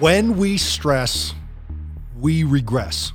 When 0.00 0.36
we 0.36 0.58
stress, 0.58 1.32
we 2.18 2.42
regress. 2.42 3.12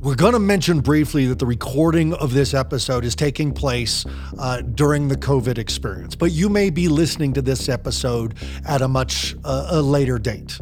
We're 0.00 0.16
going 0.16 0.32
to 0.34 0.38
mention 0.38 0.80
briefly 0.80 1.26
that 1.26 1.38
the 1.38 1.46
recording 1.46 2.12
of 2.12 2.34
this 2.34 2.52
episode 2.52 3.04
is 3.04 3.14
taking 3.14 3.54
place 3.54 4.04
uh, 4.38 4.60
during 4.60 5.08
the 5.08 5.16
COVID 5.16 5.58
experience, 5.58 6.14
but 6.14 6.32
you 6.32 6.48
may 6.48 6.70
be 6.70 6.88
listening 6.88 7.32
to 7.34 7.40
this 7.40 7.68
episode 7.68 8.34
at 8.66 8.82
a 8.82 8.88
much 8.88 9.34
uh, 9.44 9.68
a 9.70 9.80
later 9.80 10.18
date. 10.18 10.58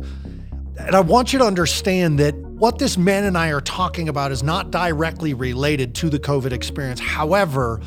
And 0.78 0.94
I 0.94 1.00
want 1.00 1.32
you 1.32 1.38
to 1.38 1.44
understand 1.44 2.18
that 2.18 2.36
what 2.36 2.78
this 2.78 2.96
man 2.96 3.24
and 3.24 3.36
I 3.36 3.48
are 3.48 3.60
talking 3.60 4.08
about 4.08 4.30
is 4.30 4.42
not 4.42 4.70
directly 4.70 5.34
related 5.34 5.94
to 5.96 6.08
the 6.08 6.18
COVID 6.18 6.52
experience. 6.52 7.00
However, 7.00 7.80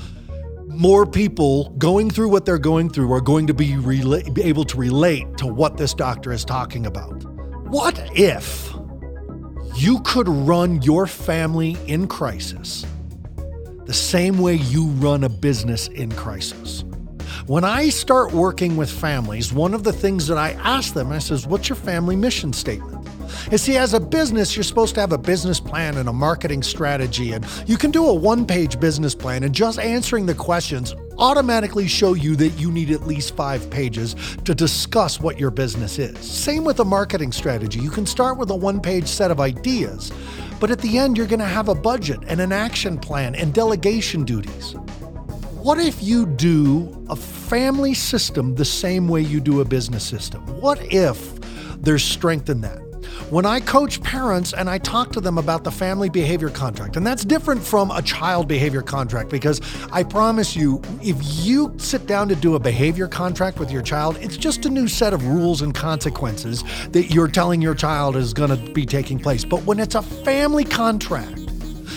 more 0.77 1.05
people 1.05 1.69
going 1.77 2.09
through 2.09 2.29
what 2.29 2.45
they're 2.45 2.57
going 2.57 2.89
through 2.89 3.11
are 3.11 3.21
going 3.21 3.47
to 3.47 3.53
be, 3.53 3.69
rela- 3.69 4.33
be 4.33 4.43
able 4.43 4.65
to 4.65 4.77
relate 4.77 5.37
to 5.37 5.47
what 5.47 5.77
this 5.77 5.93
doctor 5.93 6.31
is 6.31 6.45
talking 6.45 6.85
about. 6.85 7.23
What 7.69 7.99
if 8.17 8.73
you 9.75 10.01
could 10.01 10.27
run 10.27 10.81
your 10.81 11.07
family 11.07 11.77
in 11.87 12.07
crisis 12.07 12.85
the 13.85 13.93
same 13.93 14.39
way 14.39 14.55
you 14.55 14.87
run 14.87 15.23
a 15.23 15.29
business 15.29 15.87
in 15.87 16.11
crisis? 16.11 16.83
When 17.47 17.63
I 17.63 17.89
start 17.89 18.31
working 18.31 18.77
with 18.77 18.89
families, 18.89 19.53
one 19.53 19.73
of 19.73 19.83
the 19.83 19.93
things 19.93 20.27
that 20.27 20.37
I 20.37 20.51
ask 20.51 20.93
them, 20.93 21.11
I 21.11 21.19
says, 21.19 21.45
"What's 21.45 21.69
your 21.69 21.75
family 21.75 22.15
mission 22.15 22.53
statement?" 22.53 22.94
And 23.51 23.59
see, 23.59 23.77
as 23.77 23.93
a 23.93 23.99
business, 23.99 24.55
you're 24.55 24.63
supposed 24.63 24.95
to 24.95 25.01
have 25.01 25.11
a 25.11 25.17
business 25.17 25.59
plan 25.59 25.97
and 25.97 26.09
a 26.09 26.13
marketing 26.13 26.63
strategy. 26.63 27.31
And 27.33 27.45
you 27.67 27.77
can 27.77 27.91
do 27.91 28.05
a 28.05 28.13
one 28.13 28.45
page 28.45 28.79
business 28.79 29.15
plan, 29.15 29.43
and 29.43 29.53
just 29.53 29.79
answering 29.79 30.25
the 30.25 30.35
questions 30.35 30.95
automatically 31.17 31.87
show 31.87 32.13
you 32.13 32.35
that 32.35 32.49
you 32.49 32.71
need 32.71 32.91
at 32.91 33.07
least 33.07 33.35
five 33.35 33.69
pages 33.69 34.15
to 34.43 34.53
discuss 34.53 35.19
what 35.19 35.39
your 35.39 35.51
business 35.51 35.97
is. 35.97 36.17
Same 36.19 36.63
with 36.63 36.79
a 36.79 36.85
marketing 36.85 37.31
strategy. 37.31 37.79
You 37.79 37.89
can 37.89 38.05
start 38.05 38.37
with 38.37 38.49
a 38.49 38.55
one 38.55 38.81
page 38.81 39.07
set 39.07 39.31
of 39.31 39.39
ideas, 39.39 40.11
but 40.59 40.71
at 40.71 40.79
the 40.79 40.97
end, 40.97 41.17
you're 41.17 41.27
going 41.27 41.39
to 41.39 41.45
have 41.45 41.69
a 41.69 41.75
budget 41.75 42.19
and 42.27 42.39
an 42.41 42.51
action 42.51 42.97
plan 42.97 43.35
and 43.35 43.53
delegation 43.53 44.23
duties. 44.23 44.75
What 45.65 45.79
if 45.79 46.03
you 46.03 46.27
do 46.27 47.05
a 47.09 47.15
family 47.15 47.93
system 47.95 48.53
the 48.53 48.65
same 48.65 49.07
way 49.07 49.21
you 49.21 49.39
do 49.39 49.61
a 49.61 49.65
business 49.65 50.03
system? 50.03 50.41
What 50.61 50.79
if 50.93 51.39
there's 51.81 52.03
strength 52.03 52.49
in 52.49 52.61
that? 52.61 52.84
When 53.29 53.45
I 53.45 53.59
coach 53.59 54.01
parents 54.01 54.53
and 54.53 54.69
I 54.69 54.77
talk 54.77 55.11
to 55.13 55.21
them 55.21 55.37
about 55.37 55.63
the 55.63 55.71
family 55.71 56.09
behavior 56.09 56.49
contract. 56.49 56.95
And 56.95 57.05
that's 57.05 57.25
different 57.25 57.63
from 57.63 57.91
a 57.91 58.01
child 58.01 58.47
behavior 58.47 58.81
contract 58.81 59.29
because 59.29 59.61
I 59.91 60.03
promise 60.03 60.55
you, 60.55 60.81
if 61.01 61.17
you 61.45 61.73
sit 61.77 62.07
down 62.07 62.29
to 62.29 62.35
do 62.35 62.55
a 62.55 62.59
behavior 62.59 63.07
contract 63.07 63.59
with 63.59 63.71
your 63.71 63.81
child, 63.81 64.17
it's 64.21 64.37
just 64.37 64.65
a 64.65 64.69
new 64.69 64.87
set 64.87 65.13
of 65.13 65.25
rules 65.27 65.61
and 65.61 65.73
consequences 65.73 66.63
that 66.89 67.13
you're 67.13 67.27
telling 67.27 67.61
your 67.61 67.75
child 67.75 68.15
is 68.15 68.33
going 68.33 68.49
to 68.49 68.71
be 68.73 68.85
taking 68.85 69.19
place. 69.19 69.45
But 69.45 69.63
when 69.63 69.79
it's 69.79 69.95
a 69.95 70.01
family 70.01 70.63
contract, 70.63 71.44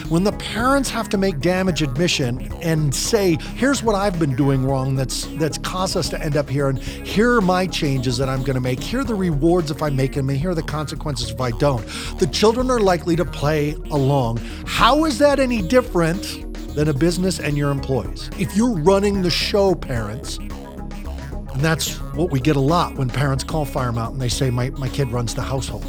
when 0.09 0.25
the 0.25 0.33
parents 0.33 0.89
have 0.89 1.09
to 1.11 1.19
make 1.19 1.39
damage 1.41 1.83
admission 1.83 2.51
and 2.63 2.95
say, 2.95 3.37
here's 3.55 3.83
what 3.83 3.95
I've 3.95 4.19
been 4.19 4.35
doing 4.35 4.65
wrong 4.65 4.97
that's 4.97 5.27
that's 5.37 5.59
caused 5.59 5.97
us 5.97 6.09
to 6.11 6.23
end 6.23 6.37
up 6.37 6.49
here, 6.49 6.69
and 6.69 6.79
here 6.79 7.35
are 7.35 7.41
my 7.43 7.67
changes 7.67 8.17
that 8.17 8.29
I'm 8.29 8.43
gonna 8.43 8.61
make, 8.61 8.81
here 8.81 9.01
are 9.01 9.05
the 9.05 9.15
rewards 9.15 9.71
if 9.71 9.83
I 9.83 9.91
make 9.91 10.15
them, 10.15 10.31
and 10.31 10.39
here 10.39 10.51
are 10.51 10.55
the 10.55 10.63
consequences 10.63 11.31
if 11.31 11.41
I 11.41 11.51
don't. 11.53 11.87
The 12.19 12.27
children 12.27 12.71
are 12.71 12.81
likely 12.81 13.17
to 13.17 13.25
play 13.25 13.75
along. 13.91 14.39
How 14.67 15.05
is 15.05 15.19
that 15.19 15.39
any 15.39 15.61
different 15.61 16.55
than 16.75 16.89
a 16.89 16.95
business 16.95 17.39
and 17.39 17.59
your 17.59 17.71
employees? 17.71 18.31
If 18.39 18.57
you're 18.57 18.79
running 18.79 19.21
the 19.21 19.31
show, 19.31 19.75
parents, 19.75 20.39
and 20.39 21.61
that's 21.61 21.97
what 22.15 22.31
we 22.31 22.41
get 22.41 22.57
a 22.57 22.61
lot 22.61 22.95
when 22.95 23.09
parents 23.11 23.45
call 23.45 23.67
Fire 23.67 23.93
Mountain, 23.93 24.21
they 24.21 24.29
say, 24.31 24.49
my, 24.49 24.71
my 24.71 24.89
kid 24.89 25.13
runs 25.13 25.35
the 25.35 25.43
household. 25.43 25.85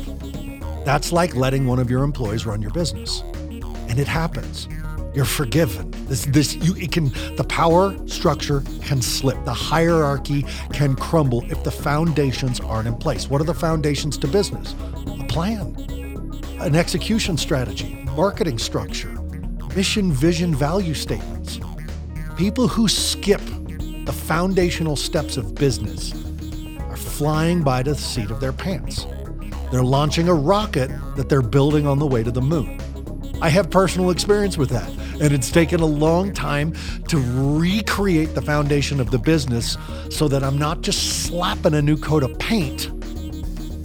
That's 0.83 1.11
like 1.13 1.35
letting 1.35 1.67
one 1.67 1.79
of 1.79 1.89
your 1.89 2.03
employees 2.03 2.45
run 2.45 2.61
your 2.61 2.71
business 2.71 3.23
and 3.89 3.99
it 3.99 4.07
happens. 4.07 4.67
You're 5.13 5.25
forgiven. 5.25 5.89
This, 6.07 6.25
this, 6.25 6.55
you, 6.55 6.75
it 6.75 6.91
can, 6.91 7.09
the 7.35 7.45
power 7.49 7.95
structure 8.07 8.61
can 8.83 9.01
slip. 9.01 9.43
The 9.43 9.53
hierarchy 9.53 10.45
can 10.71 10.95
crumble 10.95 11.43
if 11.51 11.63
the 11.63 11.71
foundations 11.71 12.59
aren't 12.59 12.87
in 12.87 12.95
place. 12.95 13.29
What 13.29 13.41
are 13.41 13.45
the 13.45 13.53
foundations 13.53 14.17
to 14.19 14.27
business? 14.27 14.75
A 15.19 15.25
plan, 15.27 15.75
an 16.59 16.75
execution 16.75 17.37
strategy, 17.37 17.95
marketing 18.15 18.59
structure, 18.59 19.09
mission, 19.75 20.11
vision, 20.11 20.53
value 20.53 20.93
statements. 20.93 21.59
People 22.37 22.67
who 22.67 22.87
skip 22.87 23.41
the 24.05 24.13
foundational 24.13 24.95
steps 24.95 25.37
of 25.37 25.55
business 25.55 26.13
are 26.81 26.97
flying 26.97 27.63
by 27.63 27.83
the 27.83 27.95
seat 27.95 28.29
of 28.29 28.39
their 28.39 28.53
pants. 28.53 29.05
They're 29.71 29.83
launching 29.83 30.29
a 30.29 30.33
rocket 30.33 30.89
that 31.15 31.29
they're 31.29 31.41
building 31.41 31.85
on 31.85 31.99
the 31.99 32.07
way 32.07 32.23
to 32.23 32.31
the 32.31 32.41
moon. 32.41 32.78
I 33.41 33.49
have 33.49 33.69
personal 33.69 34.09
experience 34.09 34.57
with 34.57 34.69
that. 34.69 34.89
And 35.21 35.33
it's 35.33 35.49
taken 35.49 35.79
a 35.79 35.85
long 35.85 36.33
time 36.33 36.73
to 37.07 37.17
recreate 37.57 38.35
the 38.35 38.41
foundation 38.41 38.99
of 38.99 39.11
the 39.11 39.17
business 39.17 39.77
so 40.09 40.27
that 40.27 40.43
I'm 40.43 40.57
not 40.57 40.81
just 40.81 41.25
slapping 41.25 41.73
a 41.73 41.81
new 41.81 41.97
coat 41.97 42.23
of 42.23 42.37
paint 42.39 42.89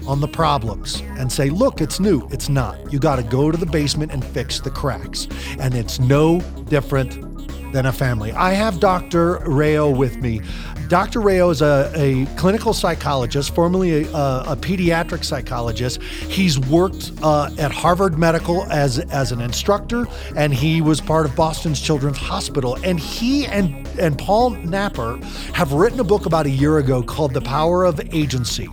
on 0.07 0.21
the 0.21 0.29
problems 0.29 1.03
and 1.19 1.33
say, 1.33 1.51
look, 1.51 1.81
it's 1.81 1.99
new. 2.01 2.29
It's 2.31 2.49
not. 2.49 2.93
You 2.93 2.99
got 2.99 3.17
to 3.17 3.23
go 3.23 3.51
to 3.51 3.57
the 3.57 3.67
basement 3.67 4.13
and 4.13 4.25
fix 4.25 4.61
the 4.61 4.71
cracks. 4.71 5.29
And 5.59 5.75
it's 5.75 5.99
no 5.99 6.41
different 6.69 7.34
than 7.75 7.87
a 7.87 7.93
family. 7.93 8.31
I 8.33 8.53
have 8.53 8.79
Dr. 8.79 9.41
Rao 9.41 9.91
with 9.91 10.19
me. 10.19 10.41
Dr. 10.89 11.21
Rao 11.21 11.51
is 11.51 11.61
a, 11.61 11.91
a 11.97 12.25
clinical 12.37 12.73
psychologist, 12.73 13.53
formerly 13.53 14.05
a, 14.05 14.11
a, 14.13 14.57
pediatric 14.57 15.25
psychologist. 15.25 16.01
He's 16.01 16.57
worked 16.57 17.11
uh, 17.23 17.51
at 17.59 17.73
Harvard 17.73 18.17
Medical 18.17 18.63
as, 18.71 19.01
as 19.01 19.33
an 19.33 19.41
instructor, 19.41 20.07
and 20.37 20.55
he 20.55 20.83
was 20.83 21.01
part 21.01 21.27
of 21.27 21.35
Boston's 21.35 21.81
Children's 21.81 22.19
Hospital. 22.19 22.79
And 22.85 23.01
he 23.01 23.47
and, 23.47 23.89
and 23.99 24.17
Paul 24.17 24.51
Napper 24.51 25.19
have 25.53 25.73
written 25.73 25.99
a 25.99 26.05
book 26.05 26.27
about 26.27 26.47
a 26.47 26.51
year 26.51 26.79
ago 26.79 27.03
called 27.03 27.35
The 27.35 27.41
Power 27.41 27.85
of 27.85 28.01
Agency. 28.15 28.69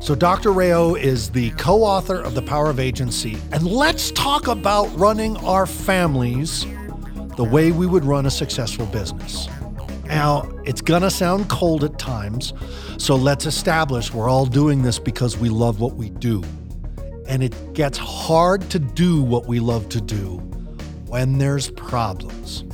So, 0.00 0.16
Dr. 0.16 0.50
Rao 0.50 0.94
is 0.94 1.30
the 1.30 1.50
co 1.50 1.84
author 1.84 2.20
of 2.20 2.34
The 2.34 2.42
Power 2.42 2.68
of 2.68 2.80
Agency. 2.80 3.36
And 3.52 3.64
let's 3.64 4.10
talk 4.10 4.48
about 4.48 4.86
running 4.98 5.36
our 5.36 5.66
families 5.66 6.66
the 7.40 7.44
way 7.44 7.72
we 7.72 7.86
would 7.86 8.04
run 8.04 8.26
a 8.26 8.30
successful 8.30 8.84
business. 8.84 9.48
Now, 10.04 10.46
it's 10.66 10.82
going 10.82 11.00
to 11.00 11.10
sound 11.10 11.48
cold 11.48 11.84
at 11.84 11.98
times, 11.98 12.52
so 12.98 13.16
let's 13.16 13.46
establish 13.46 14.12
we're 14.12 14.28
all 14.28 14.44
doing 14.44 14.82
this 14.82 14.98
because 14.98 15.38
we 15.38 15.48
love 15.48 15.80
what 15.80 15.94
we 15.94 16.10
do. 16.10 16.44
And 17.26 17.42
it 17.42 17.72
gets 17.72 17.96
hard 17.96 18.68
to 18.68 18.78
do 18.78 19.22
what 19.22 19.46
we 19.46 19.58
love 19.58 19.88
to 19.88 20.02
do 20.02 20.36
when 21.06 21.38
there's 21.38 21.70
problems. 21.70 22.64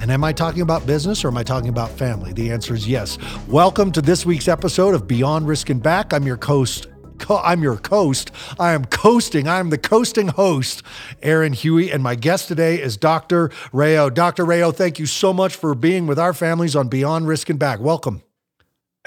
And 0.00 0.10
am 0.10 0.24
I 0.24 0.32
talking 0.32 0.62
about 0.62 0.84
business 0.88 1.24
or 1.24 1.28
am 1.28 1.36
I 1.36 1.44
talking 1.44 1.68
about 1.68 1.90
family? 1.90 2.32
The 2.32 2.50
answer 2.50 2.74
is 2.74 2.88
yes. 2.88 3.16
Welcome 3.46 3.92
to 3.92 4.02
this 4.02 4.26
week's 4.26 4.48
episode 4.48 4.96
of 4.96 5.06
Beyond 5.06 5.46
Risk 5.46 5.70
and 5.70 5.80
Back. 5.80 6.12
I'm 6.12 6.26
your 6.26 6.38
host, 6.44 6.88
co- 7.20 7.40
I'm 7.44 7.62
your 7.62 7.76
coast. 7.76 8.32
I 8.58 8.72
am 8.72 8.86
coasting. 8.86 9.46
I 9.46 9.60
am 9.60 9.70
the 9.70 9.78
coasting 9.78 10.28
host, 10.28 10.82
Aaron 11.22 11.52
Huey, 11.52 11.92
and 11.92 12.02
my 12.02 12.16
guest 12.16 12.48
today 12.48 12.80
is 12.80 12.96
Dr. 12.96 13.50
Rao. 13.72 14.08
Dr. 14.08 14.44
Rao, 14.44 14.72
thank 14.72 14.98
you 14.98 15.06
so 15.06 15.32
much 15.32 15.54
for 15.54 15.74
being 15.76 16.08
with 16.08 16.18
our 16.18 16.34
families 16.34 16.74
on 16.74 16.88
Beyond 16.88 17.28
Risk 17.28 17.48
and 17.48 17.58
Back. 17.58 17.78
Welcome. 17.78 18.22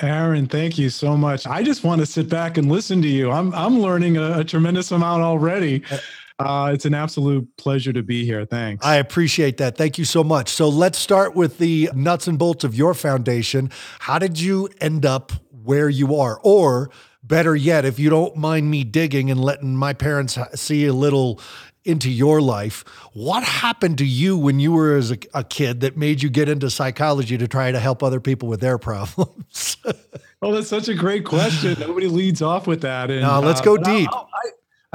Aaron, 0.01 0.47
thank 0.47 0.77
you 0.77 0.89
so 0.89 1.15
much. 1.15 1.45
I 1.45 1.61
just 1.61 1.83
want 1.83 1.99
to 2.01 2.05
sit 2.05 2.27
back 2.29 2.57
and 2.57 2.71
listen 2.71 3.01
to 3.01 3.07
you. 3.07 3.31
I'm 3.31 3.53
I'm 3.53 3.79
learning 3.79 4.17
a, 4.17 4.39
a 4.39 4.43
tremendous 4.43 4.91
amount 4.91 5.21
already. 5.21 5.83
Uh, 5.91 5.97
uh 6.39 6.71
it's 6.73 6.85
an 6.85 6.95
absolute 6.95 7.47
pleasure 7.57 7.93
to 7.93 8.01
be 8.01 8.25
here. 8.25 8.43
Thanks. 8.43 8.83
I 8.83 8.95
appreciate 8.95 9.57
that. 9.57 9.77
Thank 9.77 9.99
you 9.99 10.05
so 10.05 10.23
much. 10.23 10.49
So 10.49 10.67
let's 10.67 10.97
start 10.97 11.35
with 11.35 11.59
the 11.59 11.91
nuts 11.93 12.27
and 12.27 12.39
bolts 12.39 12.63
of 12.63 12.73
your 12.73 12.95
foundation. 12.95 13.69
How 13.99 14.17
did 14.17 14.39
you 14.39 14.67
end 14.81 15.05
up 15.05 15.31
where 15.51 15.89
you 15.89 16.15
are? 16.15 16.39
Or 16.41 16.89
better 17.23 17.55
yet, 17.55 17.85
if 17.85 17.99
you 17.99 18.09
don't 18.09 18.35
mind 18.35 18.69
me 18.69 18.83
digging 18.83 19.31
and 19.31 19.39
letting 19.43 19.75
my 19.75 19.93
parents 19.93 20.37
see 20.55 20.85
a 20.85 20.93
little 20.93 21.39
into 21.85 22.09
your 22.09 22.41
life, 22.41 22.85
what 23.13 23.43
happened 23.43 23.97
to 23.97 24.05
you 24.05 24.37
when 24.37 24.59
you 24.59 24.71
were 24.71 24.95
as 24.95 25.11
a, 25.11 25.17
a 25.33 25.43
kid 25.43 25.81
that 25.81 25.97
made 25.97 26.23
you 26.23 26.29
get 26.29 26.47
into 26.47 26.69
psychology 26.69 27.37
to 27.37 27.47
try 27.47 27.71
to 27.71 27.79
help 27.79 28.01
other 28.01 28.19
people 28.19 28.47
with 28.47 28.61
their 28.61 28.77
problems? 28.77 29.77
well, 30.41 30.51
that's 30.51 30.67
such 30.67 30.87
a 30.87 30.93
great 30.93 31.25
question. 31.25 31.75
Nobody 31.79 32.07
leads 32.07 32.41
off 32.41 32.67
with 32.67 32.81
that. 32.81 33.11
And, 33.11 33.21
no, 33.21 33.39
let's 33.39 33.61
uh, 33.61 33.65
go 33.65 33.77
deep. 33.77 34.09
I, 34.11 34.23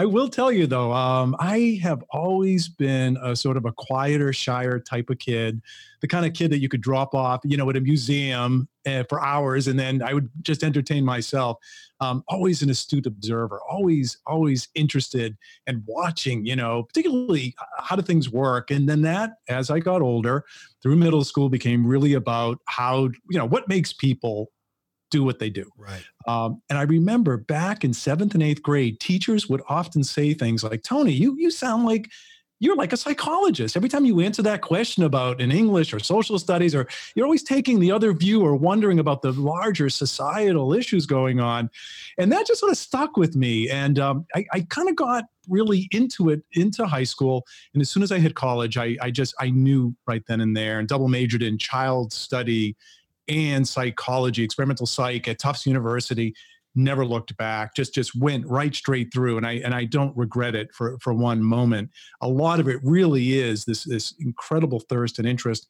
I 0.00 0.04
will 0.06 0.28
tell 0.28 0.52
you 0.52 0.68
though, 0.68 0.92
um, 0.92 1.34
I 1.40 1.80
have 1.82 2.04
always 2.10 2.68
been 2.68 3.18
a 3.20 3.34
sort 3.34 3.56
of 3.56 3.64
a 3.64 3.72
quieter, 3.72 4.32
shyer 4.32 4.78
type 4.78 5.10
of 5.10 5.18
kid, 5.18 5.60
the 6.00 6.06
kind 6.06 6.24
of 6.24 6.34
kid 6.34 6.52
that 6.52 6.60
you 6.60 6.68
could 6.68 6.82
drop 6.82 7.16
off, 7.16 7.40
you 7.42 7.56
know, 7.56 7.68
at 7.68 7.76
a 7.76 7.80
museum 7.80 8.68
uh, 8.86 9.02
for 9.08 9.20
hours, 9.20 9.66
and 9.66 9.76
then 9.76 10.00
I 10.00 10.14
would 10.14 10.30
just 10.42 10.62
entertain 10.62 11.04
myself. 11.04 11.58
Um, 11.98 12.22
always 12.28 12.62
an 12.62 12.70
astute 12.70 13.06
observer, 13.06 13.60
always, 13.68 14.18
always 14.24 14.68
interested 14.76 15.36
and 15.66 15.82
watching, 15.84 16.46
you 16.46 16.54
know, 16.54 16.84
particularly 16.84 17.56
how 17.78 17.96
do 17.96 18.02
things 18.02 18.30
work. 18.30 18.70
And 18.70 18.88
then 18.88 19.02
that, 19.02 19.32
as 19.48 19.68
I 19.68 19.80
got 19.80 20.00
older, 20.00 20.44
through 20.80 20.94
middle 20.94 21.24
school, 21.24 21.48
became 21.48 21.84
really 21.84 22.14
about 22.14 22.60
how, 22.66 23.06
you 23.28 23.38
know, 23.38 23.46
what 23.46 23.68
makes 23.68 23.92
people 23.92 24.52
do 25.10 25.24
what 25.24 25.38
they 25.38 25.50
do. 25.50 25.70
Right. 25.76 26.04
Um, 26.26 26.62
and 26.68 26.78
I 26.78 26.82
remember 26.82 27.36
back 27.36 27.84
in 27.84 27.92
seventh 27.92 28.34
and 28.34 28.42
eighth 28.42 28.62
grade, 28.62 29.00
teachers 29.00 29.48
would 29.48 29.62
often 29.68 30.04
say 30.04 30.34
things 30.34 30.62
like, 30.62 30.82
"Tony, 30.82 31.12
you 31.12 31.36
you 31.38 31.50
sound 31.50 31.84
like." 31.84 32.08
You're 32.60 32.74
like 32.74 32.92
a 32.92 32.96
psychologist. 32.96 33.76
Every 33.76 33.88
time 33.88 34.04
you 34.04 34.18
answer 34.18 34.42
that 34.42 34.62
question 34.62 35.04
about 35.04 35.40
in 35.40 35.52
English 35.52 35.94
or 35.94 36.00
social 36.00 36.40
studies, 36.40 36.74
or 36.74 36.88
you're 37.14 37.24
always 37.24 37.44
taking 37.44 37.78
the 37.78 37.92
other 37.92 38.12
view 38.12 38.42
or 38.42 38.56
wondering 38.56 38.98
about 38.98 39.22
the 39.22 39.30
larger 39.30 39.88
societal 39.88 40.72
issues 40.72 41.06
going 41.06 41.38
on. 41.38 41.70
And 42.18 42.32
that 42.32 42.48
just 42.48 42.58
sort 42.58 42.72
of 42.72 42.76
stuck 42.76 43.16
with 43.16 43.36
me. 43.36 43.70
And 43.70 44.00
um, 44.00 44.26
I, 44.34 44.44
I 44.52 44.60
kind 44.62 44.88
of 44.88 44.96
got 44.96 45.26
really 45.48 45.86
into 45.92 46.30
it 46.30 46.42
into 46.50 46.84
high 46.84 47.04
school. 47.04 47.46
And 47.74 47.80
as 47.80 47.90
soon 47.90 48.02
as 48.02 48.10
I 48.10 48.18
hit 48.18 48.34
college, 48.34 48.76
I, 48.76 48.96
I 49.00 49.12
just, 49.12 49.36
I 49.38 49.50
knew 49.50 49.94
right 50.08 50.24
then 50.26 50.40
and 50.40 50.56
there 50.56 50.80
and 50.80 50.88
double 50.88 51.06
majored 51.06 51.44
in 51.44 51.58
child 51.58 52.12
study 52.12 52.74
and 53.28 53.66
psychology, 53.66 54.42
experimental 54.42 54.86
psych 54.86 55.28
at 55.28 55.38
Tufts 55.38 55.66
University. 55.66 56.34
Never 56.74 57.04
looked 57.04 57.36
back. 57.36 57.74
Just 57.74 57.94
just 57.94 58.14
went 58.14 58.46
right 58.46 58.74
straight 58.74 59.12
through, 59.12 59.36
and 59.36 59.46
I 59.46 59.54
and 59.64 59.74
I 59.74 59.84
don't 59.84 60.16
regret 60.16 60.54
it 60.54 60.72
for 60.74 60.98
for 61.00 61.12
one 61.12 61.42
moment. 61.42 61.90
A 62.20 62.28
lot 62.28 62.60
of 62.60 62.68
it 62.68 62.78
really 62.82 63.38
is 63.38 63.64
this 63.64 63.84
this 63.84 64.14
incredible 64.20 64.80
thirst 64.80 65.18
and 65.18 65.26
interest 65.26 65.66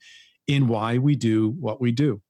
in 0.49 0.67
why 0.67 0.99
we 0.99 1.15
do 1.15 1.51
what 1.61 1.81
we 1.81 1.93
do. 1.93 2.21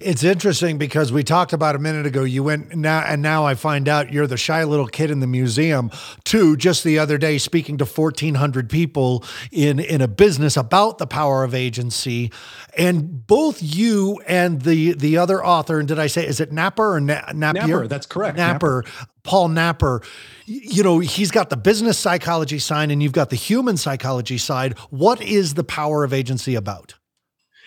It's 0.00 0.24
interesting 0.24 0.78
because 0.78 1.12
we 1.12 1.22
talked 1.22 1.52
about 1.52 1.76
a 1.76 1.78
minute 1.78 2.06
ago. 2.06 2.22
You 2.22 2.42
went 2.42 2.74
now, 2.74 3.00
and 3.00 3.20
now 3.20 3.44
I 3.44 3.54
find 3.54 3.86
out 3.88 4.10
you're 4.10 4.26
the 4.26 4.36
shy 4.36 4.64
little 4.64 4.86
kid 4.86 5.10
in 5.10 5.20
the 5.20 5.26
museum. 5.26 5.90
Too, 6.24 6.56
just 6.56 6.84
the 6.84 6.98
other 6.98 7.18
day, 7.18 7.36
speaking 7.36 7.76
to 7.78 7.84
1,400 7.84 8.70
people 8.70 9.24
in 9.52 9.78
in 9.78 10.00
a 10.00 10.08
business 10.08 10.56
about 10.56 10.98
the 10.98 11.06
power 11.06 11.44
of 11.44 11.54
agency, 11.54 12.32
and 12.78 13.26
both 13.26 13.62
you 13.62 14.20
and 14.26 14.62
the 14.62 14.94
the 14.94 15.18
other 15.18 15.44
author, 15.44 15.78
and 15.78 15.86
did 15.86 15.98
I 15.98 16.06
say 16.06 16.26
is 16.26 16.40
it 16.40 16.50
Napper 16.50 16.94
or 16.94 17.00
Na- 17.00 17.32
Napier? 17.34 17.66
Napper, 17.66 17.88
that's 17.88 18.06
correct. 18.06 18.38
Napper, 18.38 18.84
Napper. 18.86 19.06
Paul 19.22 19.48
Napper, 19.48 20.00
you 20.46 20.82
know, 20.82 21.00
he's 21.00 21.30
got 21.30 21.50
the 21.50 21.56
business 21.58 21.98
psychology 21.98 22.58
side 22.58 22.90
and 22.90 23.02
you've 23.02 23.12
got 23.12 23.28
the 23.28 23.36
human 23.36 23.76
psychology 23.76 24.38
side. 24.38 24.78
What 24.88 25.20
is 25.20 25.52
the 25.54 25.64
power 25.64 26.04
of 26.04 26.14
agency 26.14 26.54
about? 26.54 26.94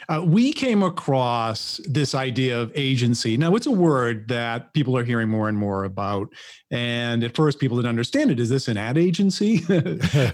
Uh, 0.09 0.21
we 0.25 0.51
came 0.51 0.83
across 0.83 1.79
this 1.85 2.15
idea 2.15 2.59
of 2.59 2.71
agency. 2.75 3.37
Now, 3.37 3.55
it's 3.55 3.67
a 3.67 3.71
word 3.71 4.27
that 4.27 4.73
people 4.73 4.97
are 4.97 5.03
hearing 5.03 5.29
more 5.29 5.47
and 5.49 5.57
more 5.57 5.83
about. 5.83 6.29
And 6.71 7.23
at 7.23 7.35
first, 7.35 7.59
people 7.59 7.77
didn't 7.77 7.89
understand 7.89 8.31
it. 8.31 8.39
Is 8.39 8.49
this 8.49 8.67
an 8.67 8.77
ad 8.77 8.97
agency? 8.97 9.61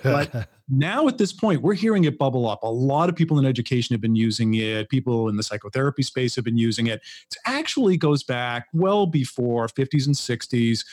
but 0.03 0.49
now, 0.69 1.07
at 1.07 1.17
this 1.17 1.33
point, 1.33 1.61
we're 1.61 1.73
hearing 1.73 2.05
it 2.05 2.17
bubble 2.17 2.47
up. 2.47 2.63
A 2.63 2.67
lot 2.67 3.09
of 3.09 3.15
people 3.15 3.39
in 3.39 3.45
education 3.45 3.93
have 3.93 4.01
been 4.01 4.15
using 4.15 4.55
it. 4.55 4.89
People 4.89 5.29
in 5.29 5.35
the 5.35 5.43
psychotherapy 5.43 6.03
space 6.03 6.35
have 6.35 6.45
been 6.45 6.57
using 6.57 6.87
it. 6.87 7.01
It 7.31 7.37
actually 7.45 7.97
goes 7.97 8.23
back 8.23 8.67
well 8.73 9.05
before 9.05 9.67
50s 9.67 10.05
and 10.05 10.15
60s 10.15 10.85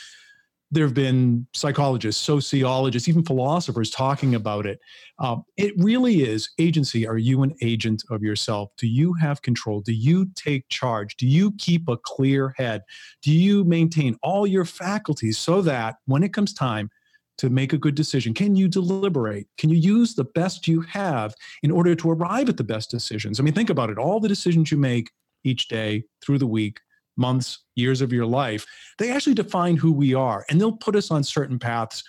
there 0.75 0.85
have 0.85 0.93
been 0.93 1.47
psychologists, 1.53 2.23
sociologists, 2.23 3.07
even 3.07 3.23
philosophers 3.23 3.89
talking 3.89 4.35
about 4.35 4.65
it. 4.65 4.79
Um, 5.19 5.43
it 5.57 5.73
really 5.77 6.21
is 6.23 6.49
agency. 6.59 7.07
Are 7.07 7.17
you 7.17 7.43
an 7.43 7.55
agent 7.61 8.03
of 8.11 8.21
yourself? 8.21 8.71
Do 8.77 8.85
you 8.85 9.13
have 9.13 9.41
control? 9.41 9.81
Do 9.81 9.93
you 9.93 10.29
take 10.35 10.67
charge? 10.69 11.15
Do 11.15 11.25
you 11.25 11.53
keep 11.53 11.87
a 11.87 11.97
clear 11.97 12.53
head? 12.57 12.83
Do 13.23 13.31
you 13.31 13.63
maintain 13.63 14.17
all 14.21 14.45
your 14.45 14.65
faculties 14.65 15.37
so 15.37 15.61
that 15.61 15.95
when 16.05 16.23
it 16.23 16.33
comes 16.33 16.53
time 16.53 16.89
to 17.37 17.49
make 17.49 17.73
a 17.73 17.77
good 17.77 17.95
decision, 17.95 18.33
can 18.33 18.55
you 18.55 18.67
deliberate? 18.67 19.47
Can 19.57 19.69
you 19.69 19.77
use 19.77 20.13
the 20.13 20.25
best 20.25 20.67
you 20.67 20.81
have 20.81 21.33
in 21.63 21.71
order 21.71 21.95
to 21.95 22.11
arrive 22.11 22.49
at 22.49 22.57
the 22.57 22.63
best 22.63 22.91
decisions? 22.91 23.39
I 23.39 23.43
mean, 23.43 23.53
think 23.53 23.69
about 23.69 23.89
it. 23.89 23.97
All 23.97 24.19
the 24.19 24.27
decisions 24.27 24.71
you 24.71 24.77
make 24.77 25.09
each 25.43 25.67
day 25.69 26.03
through 26.21 26.39
the 26.39 26.47
week 26.47 26.79
months, 27.17 27.59
years 27.75 28.01
of 28.01 28.11
your 28.11 28.25
life, 28.25 28.65
they 28.97 29.11
actually 29.11 29.33
define 29.33 29.77
who 29.77 29.91
we 29.91 30.13
are 30.13 30.45
and 30.49 30.59
they'll 30.59 30.71
put 30.71 30.95
us 30.95 31.11
on 31.11 31.23
certain 31.23 31.59
paths 31.59 32.03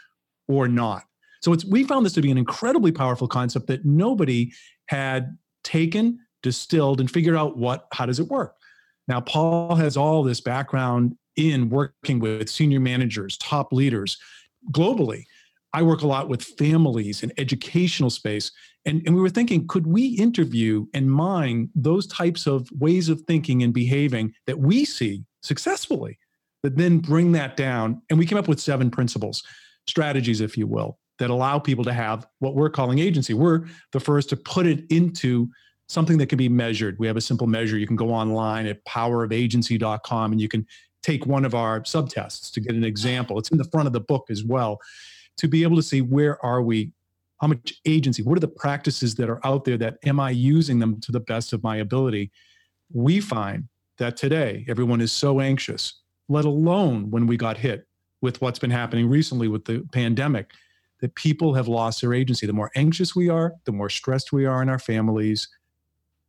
or 0.48 0.68
not. 0.68 1.04
So 1.42 1.52
it's 1.52 1.64
we 1.64 1.84
found 1.84 2.04
this 2.04 2.12
to 2.14 2.22
be 2.22 2.30
an 2.30 2.38
incredibly 2.38 2.92
powerful 2.92 3.28
concept 3.28 3.66
that 3.68 3.84
nobody 3.84 4.52
had 4.88 5.36
taken, 5.62 6.18
distilled, 6.42 7.00
and 7.00 7.10
figured 7.10 7.36
out 7.36 7.56
what 7.56 7.86
how 7.92 8.06
does 8.06 8.18
it 8.18 8.28
work. 8.28 8.56
Now, 9.08 9.20
Paul 9.20 9.76
has 9.76 9.96
all 9.96 10.22
this 10.22 10.40
background 10.40 11.16
in 11.36 11.68
working 11.68 12.18
with 12.18 12.48
senior 12.48 12.80
managers, 12.80 13.36
top 13.38 13.72
leaders 13.72 14.18
globally. 14.72 15.24
I 15.76 15.82
work 15.82 16.00
a 16.00 16.06
lot 16.06 16.30
with 16.30 16.42
families 16.42 17.22
and 17.22 17.34
educational 17.36 18.08
space. 18.08 18.50
And, 18.86 19.02
and 19.04 19.14
we 19.14 19.20
were 19.20 19.28
thinking, 19.28 19.68
could 19.68 19.86
we 19.86 20.06
interview 20.06 20.86
and 20.94 21.10
mine 21.10 21.68
those 21.74 22.06
types 22.06 22.46
of 22.46 22.66
ways 22.78 23.10
of 23.10 23.20
thinking 23.22 23.62
and 23.62 23.74
behaving 23.74 24.32
that 24.46 24.58
we 24.58 24.86
see 24.86 25.26
successfully, 25.42 26.18
that 26.62 26.78
then 26.78 26.98
bring 27.00 27.32
that 27.32 27.58
down? 27.58 28.00
And 28.08 28.18
we 28.18 28.24
came 28.24 28.38
up 28.38 28.48
with 28.48 28.58
seven 28.58 28.90
principles, 28.90 29.42
strategies, 29.86 30.40
if 30.40 30.56
you 30.56 30.66
will, 30.66 30.98
that 31.18 31.28
allow 31.28 31.58
people 31.58 31.84
to 31.84 31.92
have 31.92 32.26
what 32.38 32.54
we're 32.54 32.70
calling 32.70 32.98
agency. 32.98 33.34
We're 33.34 33.66
the 33.92 34.00
first 34.00 34.30
to 34.30 34.36
put 34.36 34.66
it 34.66 34.86
into 34.88 35.46
something 35.90 36.16
that 36.16 36.30
can 36.30 36.38
be 36.38 36.48
measured. 36.48 36.98
We 36.98 37.06
have 37.06 37.18
a 37.18 37.20
simple 37.20 37.46
measure. 37.46 37.76
You 37.76 37.86
can 37.86 37.96
go 37.96 38.08
online 38.14 38.64
at 38.64 38.82
powerofagency.com 38.86 40.32
and 40.32 40.40
you 40.40 40.48
can 40.48 40.66
take 41.02 41.26
one 41.26 41.44
of 41.44 41.54
our 41.54 41.82
subtests 41.82 42.50
to 42.52 42.60
get 42.60 42.74
an 42.74 42.82
example. 42.82 43.38
It's 43.38 43.50
in 43.50 43.58
the 43.58 43.64
front 43.64 43.86
of 43.86 43.92
the 43.92 44.00
book 44.00 44.28
as 44.30 44.42
well 44.42 44.80
to 45.38 45.48
be 45.48 45.62
able 45.62 45.76
to 45.76 45.82
see 45.82 46.00
where 46.00 46.44
are 46.44 46.62
we 46.62 46.92
how 47.40 47.48
much 47.48 47.74
agency 47.84 48.22
what 48.22 48.36
are 48.36 48.40
the 48.40 48.48
practices 48.48 49.14
that 49.14 49.28
are 49.28 49.44
out 49.44 49.64
there 49.64 49.76
that 49.76 49.98
am 50.06 50.18
i 50.18 50.30
using 50.30 50.78
them 50.78 51.00
to 51.00 51.12
the 51.12 51.20
best 51.20 51.52
of 51.52 51.62
my 51.62 51.76
ability? 51.76 52.30
We 52.92 53.20
find 53.20 53.68
that 53.98 54.16
today 54.16 54.64
everyone 54.68 55.00
is 55.00 55.12
so 55.12 55.40
anxious 55.40 56.00
let 56.28 56.44
alone 56.44 57.10
when 57.10 57.26
we 57.26 57.36
got 57.36 57.56
hit 57.56 57.86
with 58.20 58.40
what's 58.40 58.58
been 58.58 58.70
happening 58.70 59.08
recently 59.08 59.48
with 59.48 59.64
the 59.64 59.86
pandemic 59.92 60.50
that 61.00 61.14
people 61.14 61.54
have 61.54 61.68
lost 61.68 62.00
their 62.00 62.14
agency. 62.14 62.46
The 62.46 62.52
more 62.52 62.70
anxious 62.74 63.14
we 63.14 63.28
are 63.28 63.52
the 63.64 63.72
more 63.72 63.90
stressed 63.90 64.32
we 64.32 64.46
are 64.46 64.62
in 64.62 64.68
our 64.68 64.78
families 64.78 65.48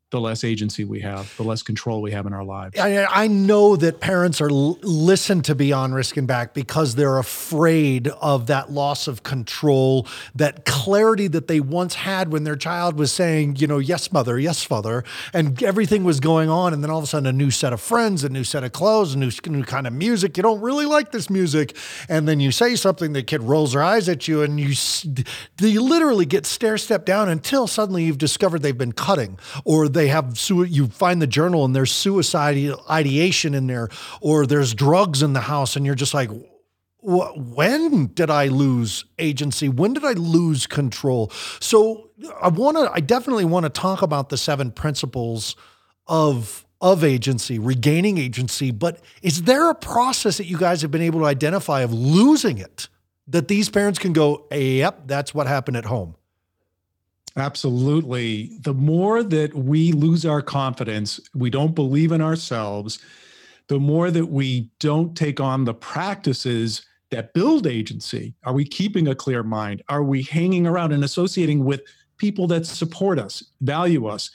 the 0.09 0.21
less 0.21 0.45
agency 0.45 0.85
we 0.85 1.01
have, 1.01 1.35
the 1.35 1.43
less 1.43 1.61
control 1.61 2.01
we 2.01 2.11
have 2.11 2.25
in 2.25 2.31
our 2.31 2.43
lives. 2.43 2.79
I, 2.79 3.05
I 3.05 3.27
know 3.27 3.75
that 3.75 3.99
parents 3.99 4.39
are 4.39 4.49
l- 4.49 4.79
listen 4.81 5.41
to 5.41 5.53
Beyond 5.53 5.93
Risk 5.93 6.15
and 6.15 6.25
Back 6.25 6.53
because 6.53 6.95
they're 6.95 7.17
afraid 7.17 8.07
of 8.07 8.47
that 8.47 8.71
loss 8.71 9.09
of 9.09 9.23
control, 9.23 10.07
that 10.33 10.63
clarity 10.63 11.27
that 11.27 11.49
they 11.49 11.59
once 11.59 11.95
had 11.95 12.31
when 12.31 12.45
their 12.45 12.55
child 12.55 12.97
was 12.97 13.11
saying, 13.11 13.57
you 13.57 13.67
know, 13.67 13.79
yes, 13.79 14.13
mother, 14.13 14.39
yes, 14.39 14.63
father, 14.63 15.03
and 15.33 15.61
everything 15.61 16.05
was 16.05 16.21
going 16.21 16.49
on. 16.49 16.73
And 16.73 16.81
then 16.81 16.89
all 16.89 16.99
of 16.99 17.03
a 17.03 17.07
sudden, 17.07 17.27
a 17.27 17.33
new 17.33 17.51
set 17.51 17.73
of 17.73 17.81
friends, 17.81 18.23
a 18.23 18.29
new 18.29 18.45
set 18.45 18.63
of 18.63 18.71
clothes, 18.71 19.13
a 19.13 19.17
new, 19.17 19.31
new 19.47 19.63
kind 19.63 19.87
of 19.87 19.91
music. 19.91 20.37
You 20.37 20.43
don't 20.43 20.61
really 20.61 20.85
like 20.85 21.11
this 21.11 21.29
music. 21.29 21.75
And 22.07 22.29
then 22.29 22.39
you 22.39 22.53
say 22.53 22.77
something, 22.77 23.11
the 23.11 23.23
kid 23.23 23.43
rolls 23.43 23.73
their 23.73 23.83
eyes 23.83 24.07
at 24.07 24.25
you, 24.25 24.41
and 24.41 24.57
you, 24.57 24.73
you 25.59 25.81
literally 25.81 26.25
get 26.25 26.45
stair 26.45 26.77
step 26.77 27.03
down 27.03 27.27
until 27.27 27.67
suddenly 27.67 28.05
you've 28.05 28.17
discovered 28.17 28.61
they've 28.61 28.77
been 28.77 28.93
cutting 28.93 29.37
or 29.65 29.89
they 29.97 30.07
have 30.07 30.39
you 30.49 30.87
find 30.87 31.21
the 31.21 31.27
journal 31.27 31.65
and 31.65 31.75
there's 31.75 31.91
suicide 31.91 32.57
ideation 32.89 33.53
in 33.53 33.67
there 33.67 33.89
or 34.21 34.45
there's 34.45 34.73
drugs 34.73 35.21
in 35.21 35.33
the 35.33 35.41
house 35.41 35.75
and 35.75 35.85
you're 35.85 35.95
just 35.95 36.13
like 36.13 36.29
when 36.99 38.07
did 38.07 38.29
I 38.29 38.47
lose 38.47 39.05
agency? 39.17 39.69
When 39.69 39.93
did 39.93 40.03
I 40.03 40.11
lose 40.11 40.67
control? 40.67 41.31
So 41.61 42.09
I 42.41 42.49
want 42.49 42.75
to 42.75 42.91
I 42.91 42.99
definitely 42.99 43.45
want 43.45 43.63
to 43.65 43.69
talk 43.69 44.01
about 44.01 44.29
the 44.29 44.37
seven 44.37 44.71
principles 44.71 45.55
of 46.07 46.65
of 46.81 47.03
agency, 47.03 47.57
regaining 47.57 48.17
agency, 48.17 48.71
but 48.71 48.99
is 49.21 49.43
there 49.43 49.69
a 49.69 49.75
process 49.75 50.37
that 50.37 50.45
you 50.45 50.57
guys 50.57 50.81
have 50.81 50.91
been 50.91 51.01
able 51.01 51.21
to 51.21 51.25
identify 51.25 51.81
of 51.81 51.91
losing 51.91 52.57
it 52.57 52.87
that 53.27 53.47
these 53.47 53.69
parents 53.69 53.99
can 53.99 54.13
go, 54.13 54.45
"Yep, 54.51 55.07
that's 55.07 55.33
what 55.33 55.47
happened 55.47 55.77
at 55.77 55.85
home." 55.85 56.16
Absolutely. 57.37 58.57
The 58.61 58.73
more 58.73 59.21
that 59.21 59.53
we 59.53 59.91
lose 59.91 60.25
our 60.25 60.41
confidence, 60.41 61.19
we 61.35 61.51
don't 61.51 61.75
believe 61.75 62.11
in 62.11 62.21
ourselves, 62.21 62.99
the 63.67 63.79
more 63.79 64.09
that 64.09 64.25
we 64.25 64.71
don't 64.79 65.15
take 65.15 65.39
on 65.39 65.63
the 65.63 65.73
practices 65.73 66.83
that 67.11 67.33
build 67.33 67.67
agency. 67.67 68.33
Are 68.43 68.53
we 68.53 68.65
keeping 68.65 69.07
a 69.07 69.15
clear 69.15 69.43
mind? 69.43 69.83
Are 69.87 70.03
we 70.03 70.23
hanging 70.23 70.65
around 70.65 70.91
and 70.93 71.03
associating 71.03 71.63
with 71.63 71.81
people 72.17 72.47
that 72.47 72.65
support 72.65 73.19
us, 73.19 73.43
value 73.61 74.07
us? 74.07 74.31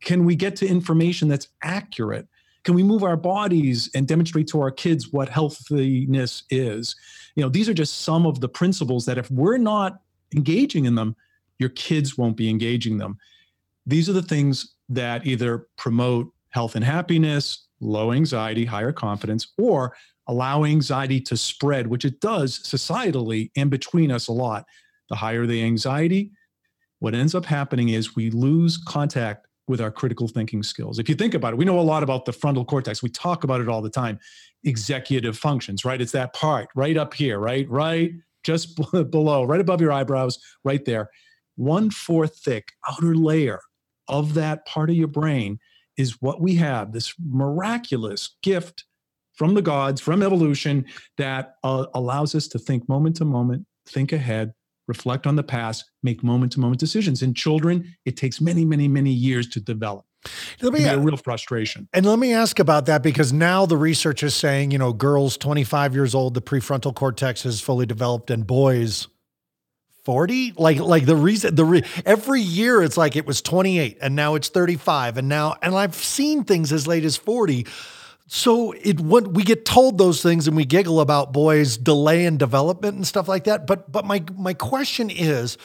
Can 0.00 0.24
we 0.24 0.36
get 0.36 0.54
to 0.56 0.66
information 0.66 1.28
that's 1.28 1.48
accurate? 1.62 2.28
Can 2.62 2.74
we 2.74 2.84
move 2.84 3.02
our 3.02 3.16
bodies 3.16 3.90
and 3.94 4.06
demonstrate 4.06 4.46
to 4.48 4.60
our 4.60 4.70
kids 4.70 5.12
what 5.12 5.28
healthiness 5.28 6.44
is? 6.50 6.94
You 7.34 7.42
know, 7.42 7.48
these 7.48 7.68
are 7.68 7.74
just 7.74 8.02
some 8.02 8.26
of 8.26 8.40
the 8.40 8.48
principles 8.48 9.06
that 9.06 9.18
if 9.18 9.30
we're 9.30 9.58
not 9.58 10.00
engaging 10.34 10.84
in 10.84 10.94
them, 10.94 11.16
your 11.58 11.70
kids 11.70 12.16
won't 12.16 12.36
be 12.36 12.48
engaging 12.48 12.98
them. 12.98 13.18
These 13.86 14.08
are 14.08 14.12
the 14.12 14.22
things 14.22 14.74
that 14.88 15.26
either 15.26 15.66
promote 15.76 16.32
health 16.50 16.76
and 16.76 16.84
happiness, 16.84 17.66
low 17.80 18.12
anxiety, 18.12 18.64
higher 18.64 18.92
confidence, 18.92 19.52
or 19.58 19.94
allow 20.26 20.64
anxiety 20.64 21.20
to 21.20 21.36
spread, 21.36 21.86
which 21.86 22.04
it 22.04 22.20
does 22.20 22.58
societally 22.60 23.50
and 23.56 23.70
between 23.70 24.10
us 24.10 24.28
a 24.28 24.32
lot. 24.32 24.66
The 25.08 25.16
higher 25.16 25.46
the 25.46 25.62
anxiety, 25.62 26.32
what 26.98 27.14
ends 27.14 27.34
up 27.34 27.46
happening 27.46 27.90
is 27.90 28.14
we 28.14 28.30
lose 28.30 28.76
contact 28.76 29.46
with 29.68 29.80
our 29.80 29.90
critical 29.90 30.28
thinking 30.28 30.62
skills. 30.62 30.98
If 30.98 31.08
you 31.08 31.14
think 31.14 31.34
about 31.34 31.52
it, 31.52 31.56
we 31.56 31.64
know 31.64 31.78
a 31.78 31.82
lot 31.82 32.02
about 32.02 32.24
the 32.24 32.32
frontal 32.32 32.64
cortex. 32.64 33.02
We 33.02 33.10
talk 33.10 33.44
about 33.44 33.60
it 33.60 33.68
all 33.68 33.82
the 33.82 33.90
time. 33.90 34.18
Executive 34.64 35.38
functions, 35.38 35.84
right? 35.84 36.00
It's 36.00 36.12
that 36.12 36.34
part 36.34 36.68
right 36.74 36.96
up 36.96 37.14
here, 37.14 37.38
right? 37.38 37.68
Right 37.68 38.12
just 38.44 38.80
below, 39.10 39.44
right 39.44 39.60
above 39.60 39.80
your 39.80 39.92
eyebrows, 39.92 40.38
right 40.64 40.84
there. 40.84 41.10
One 41.58 41.90
fourth 41.90 42.36
thick 42.36 42.70
outer 42.88 43.16
layer 43.16 43.58
of 44.06 44.34
that 44.34 44.64
part 44.64 44.90
of 44.90 44.96
your 44.96 45.08
brain 45.08 45.58
is 45.96 46.22
what 46.22 46.40
we 46.40 46.54
have 46.54 46.92
this 46.92 47.12
miraculous 47.18 48.36
gift 48.44 48.84
from 49.34 49.54
the 49.54 49.62
gods, 49.62 50.00
from 50.00 50.22
evolution, 50.22 50.84
that 51.16 51.56
uh, 51.64 51.86
allows 51.94 52.36
us 52.36 52.46
to 52.48 52.60
think 52.60 52.88
moment 52.88 53.16
to 53.16 53.24
moment, 53.24 53.66
think 53.88 54.12
ahead, 54.12 54.52
reflect 54.86 55.26
on 55.26 55.34
the 55.34 55.42
past, 55.42 55.84
make 56.04 56.22
moment 56.22 56.52
to 56.52 56.60
moment 56.60 56.78
decisions. 56.78 57.22
In 57.22 57.34
children, 57.34 57.92
it 58.04 58.16
takes 58.16 58.40
many, 58.40 58.64
many, 58.64 58.86
many 58.86 59.10
years 59.10 59.48
to 59.48 59.60
develop. 59.60 60.04
Let 60.62 60.72
me, 60.72 60.84
a 60.84 60.96
real 60.96 61.16
frustration. 61.16 61.88
And 61.92 62.06
let 62.06 62.20
me 62.20 62.32
ask 62.32 62.60
about 62.60 62.86
that 62.86 63.02
because 63.02 63.32
now 63.32 63.66
the 63.66 63.76
research 63.76 64.22
is 64.22 64.32
saying, 64.32 64.70
you 64.70 64.78
know, 64.78 64.92
girls 64.92 65.36
25 65.36 65.92
years 65.92 66.14
old, 66.14 66.34
the 66.34 66.42
prefrontal 66.42 66.94
cortex 66.94 67.44
is 67.44 67.60
fully 67.60 67.86
developed, 67.86 68.30
and 68.30 68.46
boys 68.46 69.08
40 70.08 70.54
like 70.56 70.78
like 70.78 71.04
the 71.04 71.14
reason 71.14 71.54
the 71.54 71.66
re, 71.66 71.82
every 72.06 72.40
year 72.40 72.82
it's 72.82 72.96
like 72.96 73.14
it 73.14 73.26
was 73.26 73.42
28 73.42 73.98
and 74.00 74.16
now 74.16 74.36
it's 74.36 74.48
35 74.48 75.18
and 75.18 75.28
now 75.28 75.54
and 75.60 75.74
I've 75.74 75.94
seen 75.94 76.44
things 76.44 76.72
as 76.72 76.86
late 76.86 77.04
as 77.04 77.18
40 77.18 77.66
so 78.26 78.72
it 78.72 79.00
when 79.00 79.34
we 79.34 79.42
get 79.42 79.66
told 79.66 79.98
those 79.98 80.22
things 80.22 80.48
and 80.48 80.56
we 80.56 80.64
giggle 80.64 81.00
about 81.00 81.34
boys 81.34 81.76
delay 81.76 82.24
in 82.24 82.38
development 82.38 82.96
and 82.96 83.06
stuff 83.06 83.28
like 83.28 83.44
that 83.44 83.66
but 83.66 83.92
but 83.92 84.06
my 84.06 84.24
my 84.34 84.54
question 84.54 85.10
is 85.10 85.58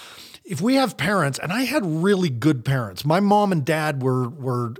if 0.43 0.59
we 0.59 0.75
have 0.75 0.97
parents 0.97 1.39
and 1.39 1.53
I 1.53 1.61
had 1.61 1.85
really 1.85 2.29
good 2.29 2.65
parents. 2.65 3.05
My 3.05 3.21
mom 3.21 3.53
and 3.53 3.63
dad 3.63 4.03
were 4.03 4.27
were 4.27 4.73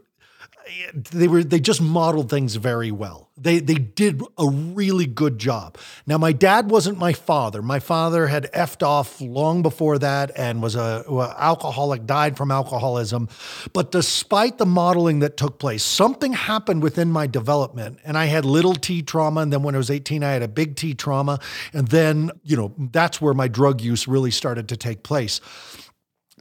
they 1.11 1.27
were 1.27 1.43
they 1.43 1.59
just 1.59 1.81
modeled 1.81 2.29
things 2.29 2.55
very 2.55 2.91
well. 2.91 3.29
They 3.37 3.59
they 3.59 3.75
did 3.75 4.21
a 4.37 4.47
really 4.47 5.05
good 5.05 5.39
job. 5.39 5.77
Now 6.05 6.17
my 6.17 6.31
dad 6.31 6.69
wasn't 6.69 6.97
my 6.97 7.13
father. 7.13 7.61
My 7.61 7.79
father 7.79 8.27
had 8.27 8.51
effed 8.53 8.85
off 8.85 9.19
long 9.19 9.61
before 9.61 9.99
that 9.99 10.31
and 10.37 10.61
was 10.61 10.75
a, 10.75 11.03
a 11.07 11.35
alcoholic, 11.37 12.05
died 12.05 12.37
from 12.37 12.51
alcoholism. 12.51 13.29
But 13.73 13.91
despite 13.91 14.57
the 14.57 14.65
modeling 14.65 15.19
that 15.19 15.37
took 15.37 15.59
place, 15.59 15.83
something 15.83 16.33
happened 16.33 16.83
within 16.83 17.11
my 17.11 17.27
development, 17.27 17.99
and 18.03 18.17
I 18.17 18.25
had 18.25 18.45
little 18.45 18.75
T 18.75 19.01
trauma. 19.01 19.41
And 19.41 19.51
then 19.51 19.63
when 19.63 19.75
I 19.75 19.79
was 19.79 19.89
18, 19.89 20.23
I 20.23 20.31
had 20.31 20.43
a 20.43 20.47
big 20.47 20.75
T 20.75 20.93
trauma, 20.93 21.39
and 21.73 21.87
then 21.87 22.31
you 22.43 22.55
know 22.55 22.73
that's 22.77 23.19
where 23.21 23.33
my 23.33 23.47
drug 23.47 23.81
use 23.81 24.07
really 24.07 24.31
started 24.31 24.69
to 24.69 24.77
take 24.77 25.03
place. 25.03 25.41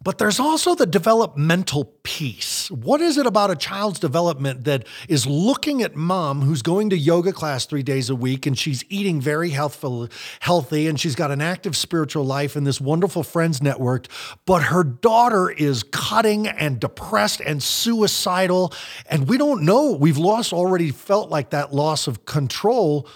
But 0.03 0.19
there's 0.19 0.41
also 0.41 0.75
the 0.75 0.87
developmental 0.87 1.85
piece. 2.03 2.71
What 2.71 3.01
is 3.01 3.17
it 3.19 3.27
about 3.27 3.51
a 3.51 3.57
child's 3.57 4.01
development 4.01 4.65
that 4.65 4.87
is 5.09 5.27
looking 5.27 5.83
at 5.83 5.95
mom 5.95 6.43
who's 6.43 6.63
going 6.63 6.91
to 6.91 6.97
yoga 6.97 7.33
class 7.33 7.67
three 7.67 7.83
days 7.83 8.11
a 8.11 8.17
week 8.17 8.45
and 8.45 8.59
she's 8.59 8.85
eating 8.89 9.21
very 9.21 9.51
healthful, 9.51 10.09
healthy 10.41 10.89
and 10.89 10.99
she's 10.99 11.15
got 11.15 11.31
an 11.31 11.41
active 11.41 11.77
spiritual 11.77 12.25
life 12.25 12.57
and 12.57 12.67
this 12.67 12.81
wonderful 12.81 13.23
friends 13.23 13.63
network, 13.63 14.09
but 14.45 14.65
her 14.65 14.83
daughter 14.83 15.51
is 15.51 15.85
cutting 15.85 16.49
and 16.49 16.81
depressed 16.81 17.41
and 17.41 17.63
suicidal. 17.63 18.73
And 19.09 19.29
we 19.29 19.39
don't 19.39 19.63
know. 19.63 19.93
We've 19.93 20.19
lost 20.19 20.53
already 20.53 20.91
felt 20.91 21.31
like 21.31 21.51
that 21.51 21.73
loss 21.73 22.09
of 22.09 22.25
control 22.25 23.07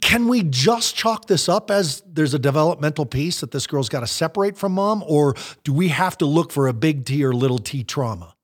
can 0.00 0.28
we 0.28 0.42
just 0.42 0.94
chalk 0.94 1.26
this 1.26 1.48
up 1.48 1.70
as 1.70 2.02
there's 2.06 2.34
a 2.34 2.38
developmental 2.38 3.06
piece 3.06 3.40
that 3.40 3.50
this 3.50 3.66
girl's 3.66 3.88
got 3.88 4.00
to 4.00 4.06
separate 4.06 4.56
from 4.56 4.72
mom, 4.72 5.02
or 5.06 5.34
do 5.64 5.72
we 5.72 5.88
have 5.88 6.16
to 6.18 6.26
look 6.26 6.52
for 6.52 6.68
a 6.68 6.72
big 6.72 7.04
T 7.04 7.24
or 7.24 7.32
little 7.32 7.58
t 7.58 7.82
trauma? 7.82 8.34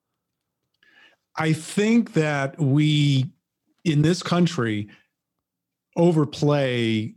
I 1.37 1.52
think 1.52 2.12
that 2.14 2.59
we 2.61 3.31
in 3.85 4.02
this 4.02 4.23
country 4.23 4.88
overplay 5.97 7.14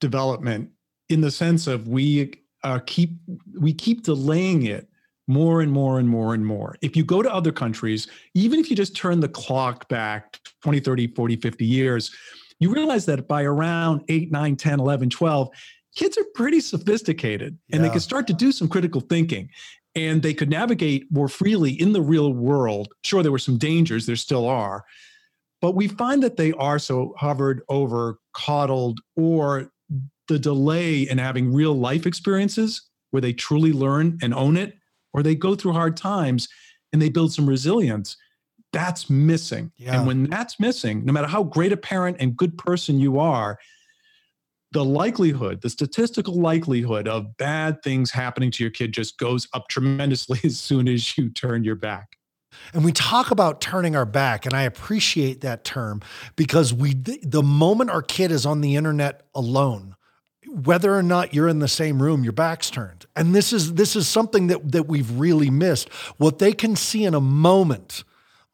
development 0.00 0.70
in 1.08 1.20
the 1.20 1.30
sense 1.30 1.66
of 1.66 1.88
we 1.88 2.32
uh, 2.64 2.80
keep 2.86 3.10
we 3.58 3.72
keep 3.72 4.02
delaying 4.02 4.64
it 4.64 4.88
more 5.28 5.60
and 5.60 5.70
more 5.70 5.98
and 5.98 6.08
more 6.08 6.34
and 6.34 6.44
more. 6.44 6.76
If 6.82 6.96
you 6.96 7.04
go 7.04 7.22
to 7.22 7.32
other 7.32 7.52
countries, 7.52 8.08
even 8.34 8.58
if 8.58 8.70
you 8.70 8.76
just 8.76 8.96
turn 8.96 9.20
the 9.20 9.28
clock 9.28 9.88
back 9.88 10.40
20, 10.62 10.80
30, 10.80 11.08
40, 11.08 11.36
50 11.36 11.64
years, 11.64 12.10
you 12.58 12.72
realize 12.72 13.06
that 13.06 13.28
by 13.28 13.42
around 13.42 14.02
8, 14.08 14.30
9, 14.30 14.56
10, 14.56 14.80
11, 14.80 15.10
12, 15.10 15.48
kids 15.96 16.16
are 16.18 16.24
pretty 16.34 16.60
sophisticated 16.60 17.58
and 17.72 17.84
they 17.84 17.90
can 17.90 18.00
start 18.00 18.26
to 18.26 18.32
do 18.32 18.50
some 18.50 18.68
critical 18.68 19.00
thinking 19.00 19.50
and 19.94 20.22
they 20.22 20.32
could 20.32 20.48
navigate 20.48 21.04
more 21.10 21.28
freely 21.28 21.70
in 21.72 21.92
the 21.92 22.00
real 22.00 22.32
world. 22.32 22.88
Sure, 23.04 23.22
there 23.22 23.32
were 23.32 23.38
some 23.38 23.58
dangers, 23.58 24.06
there 24.06 24.16
still 24.16 24.48
are, 24.48 24.84
but 25.60 25.74
we 25.74 25.88
find 25.88 26.22
that 26.22 26.36
they 26.36 26.52
are 26.52 26.78
so 26.78 27.14
hovered 27.18 27.62
over, 27.68 28.18
coddled, 28.32 29.00
or 29.16 29.70
the 30.28 30.38
delay 30.38 31.02
in 31.02 31.18
having 31.18 31.52
real 31.52 31.74
life 31.74 32.06
experiences 32.06 32.88
where 33.10 33.20
they 33.20 33.32
truly 33.32 33.72
learn 33.72 34.18
and 34.22 34.32
own 34.32 34.56
it, 34.56 34.74
or 35.12 35.22
they 35.22 35.34
go 35.34 35.54
through 35.54 35.72
hard 35.72 35.96
times 35.96 36.48
and 36.92 37.02
they 37.02 37.10
build 37.10 37.32
some 37.32 37.46
resilience 37.46 38.16
that's 38.72 39.10
missing. 39.10 39.72
Yeah. 39.76 39.98
And 39.98 40.06
when 40.06 40.24
that's 40.24 40.58
missing, 40.58 41.04
no 41.04 41.12
matter 41.12 41.28
how 41.28 41.44
great 41.44 41.72
a 41.72 41.76
parent 41.76 42.16
and 42.20 42.36
good 42.36 42.56
person 42.56 42.98
you 42.98 43.18
are, 43.20 43.58
the 44.72 44.84
likelihood, 44.84 45.60
the 45.60 45.70
statistical 45.70 46.34
likelihood 46.34 47.06
of 47.06 47.36
bad 47.36 47.82
things 47.82 48.10
happening 48.10 48.50
to 48.52 48.64
your 48.64 48.70
kid 48.70 48.92
just 48.92 49.18
goes 49.18 49.46
up 49.52 49.68
tremendously 49.68 50.40
as 50.44 50.58
soon 50.58 50.88
as 50.88 51.16
you 51.16 51.28
turn 51.28 51.62
your 51.64 51.76
back. 51.76 52.16
And 52.74 52.84
we 52.84 52.92
talk 52.92 53.30
about 53.30 53.62
turning 53.62 53.96
our 53.96 54.04
back, 54.04 54.44
and 54.44 54.54
I 54.54 54.62
appreciate 54.62 55.40
that 55.40 55.64
term 55.64 56.02
because 56.36 56.72
we, 56.72 56.92
the 56.94 57.42
moment 57.42 57.90
our 57.90 58.02
kid 58.02 58.30
is 58.30 58.44
on 58.44 58.60
the 58.60 58.76
internet 58.76 59.22
alone, 59.34 59.96
whether 60.46 60.94
or 60.94 61.02
not 61.02 61.32
you're 61.32 61.48
in 61.48 61.60
the 61.60 61.68
same 61.68 62.02
room, 62.02 62.24
your 62.24 62.34
back's 62.34 62.68
turned. 62.68 63.06
And 63.16 63.34
this 63.34 63.54
is 63.54 63.74
this 63.74 63.96
is 63.96 64.06
something 64.06 64.48
that 64.48 64.72
that 64.72 64.86
we've 64.86 65.18
really 65.18 65.48
missed. 65.48 65.88
What 66.18 66.40
they 66.40 66.52
can 66.52 66.76
see 66.76 67.04
in 67.04 67.14
a 67.14 67.20
moment 67.20 68.04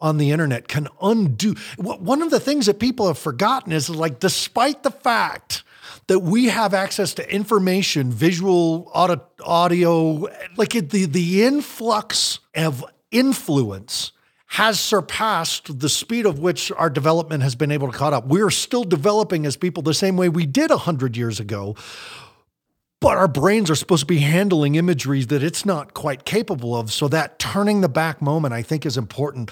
on 0.00 0.18
the 0.18 0.30
internet 0.30 0.68
can 0.68 0.88
undo. 1.02 1.54
One 1.76 2.22
of 2.22 2.30
the 2.30 2.40
things 2.40 2.66
that 2.66 2.78
people 2.78 3.06
have 3.06 3.18
forgotten 3.18 3.72
is 3.72 3.90
like, 3.90 4.20
despite 4.20 4.82
the 4.82 4.90
fact 4.90 5.64
that 6.06 6.20
we 6.20 6.46
have 6.46 6.72
access 6.74 7.14
to 7.14 7.34
information, 7.34 8.10
visual, 8.10 8.90
audio, 8.94 10.28
like 10.56 10.70
the, 10.70 11.04
the 11.04 11.44
influx 11.44 12.38
of 12.54 12.84
influence 13.10 14.12
has 14.52 14.80
surpassed 14.80 15.78
the 15.78 15.88
speed 15.88 16.24
of 16.24 16.38
which 16.38 16.72
our 16.72 16.88
development 16.88 17.42
has 17.42 17.54
been 17.54 17.70
able 17.70 17.90
to 17.90 17.96
caught 17.96 18.14
up. 18.14 18.26
We're 18.26 18.50
still 18.50 18.84
developing 18.84 19.44
as 19.44 19.56
people 19.56 19.82
the 19.82 19.92
same 19.92 20.16
way 20.16 20.30
we 20.30 20.46
did 20.46 20.70
100 20.70 21.16
years 21.16 21.38
ago. 21.38 21.76
But 23.00 23.16
our 23.16 23.28
brains 23.28 23.70
are 23.70 23.76
supposed 23.76 24.00
to 24.00 24.06
be 24.06 24.18
handling 24.18 24.74
imagery 24.74 25.22
that 25.24 25.42
it's 25.42 25.64
not 25.64 25.94
quite 25.94 26.24
capable 26.24 26.74
of. 26.74 26.90
So 26.92 27.06
that 27.08 27.38
turning 27.38 27.80
the 27.80 27.88
back 27.88 28.20
moment, 28.20 28.54
I 28.54 28.62
think, 28.62 28.84
is 28.84 28.96
important. 28.96 29.50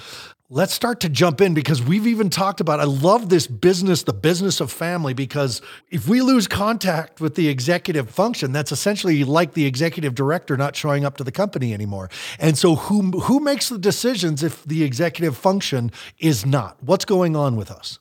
Let's 0.49 0.73
start 0.73 1.01
to 1.01 1.09
jump 1.09 1.41
in 1.41 1.55
because 1.55 1.83
we've 1.83 2.07
even 2.07 2.31
talked 2.31 2.61
about. 2.61 2.79
I 2.79 2.85
love 2.85 3.31
this 3.31 3.49
business, 3.49 4.05
the 4.05 4.13
business 4.13 4.61
of 4.61 4.71
family, 4.71 5.13
because 5.13 5.61
if 5.91 6.09
we 6.09 6.21
lose 6.21 6.47
contact 6.47 7.21
with 7.21 7.35
the 7.35 7.49
executive 7.49 8.09
function, 8.09 8.53
that's 8.53 8.71
essentially 8.71 9.25
like 9.25 9.55
the 9.55 9.67
executive 9.67 10.15
director 10.15 10.57
not 10.57 10.77
showing 10.77 11.05
up 11.05 11.17
to 11.17 11.25
the 11.25 11.33
company 11.33 11.75
anymore. 11.75 12.11
And 12.39 12.57
so, 12.57 12.77
who 12.77 13.11
who 13.23 13.41
makes 13.41 13.69
the 13.69 13.79
decisions 13.79 14.45
if 14.45 14.63
the 14.63 14.85
executive 14.85 15.37
function 15.37 15.91
is 16.21 16.47
not? 16.47 16.81
What's 16.81 17.05
going 17.05 17.35
on 17.35 17.57
with 17.57 17.69
us? 17.69 17.99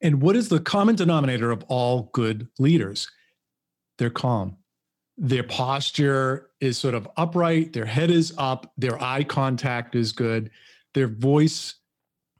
And 0.00 0.22
what 0.22 0.36
is 0.36 0.48
the 0.48 0.60
common 0.60 0.94
denominator 0.94 1.50
of 1.50 1.64
all 1.68 2.08
good 2.14 2.48
leaders? 2.58 3.10
They're 3.98 4.08
calm. 4.08 4.56
Their 5.18 5.42
posture 5.42 6.48
is 6.60 6.78
sort 6.78 6.94
of 6.94 7.06
upright. 7.18 7.74
Their 7.74 7.84
head 7.84 8.10
is 8.10 8.32
up. 8.38 8.72
Their 8.78 9.00
eye 9.02 9.24
contact 9.24 9.94
is 9.94 10.12
good 10.12 10.50
their 10.94 11.08
voice 11.08 11.74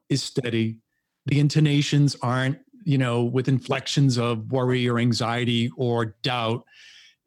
is 0.09 0.23
steady. 0.23 0.79
The 1.27 1.41
intonations 1.41 2.17
aren't, 2.23 2.59
you 2.85 2.99
know, 2.99 3.25
with 3.25 3.49
inflections 3.49 4.19
of 4.19 4.51
worry 4.51 4.89
or 4.89 4.99
anxiety 4.99 5.71
or 5.77 6.17
doubt. 6.23 6.65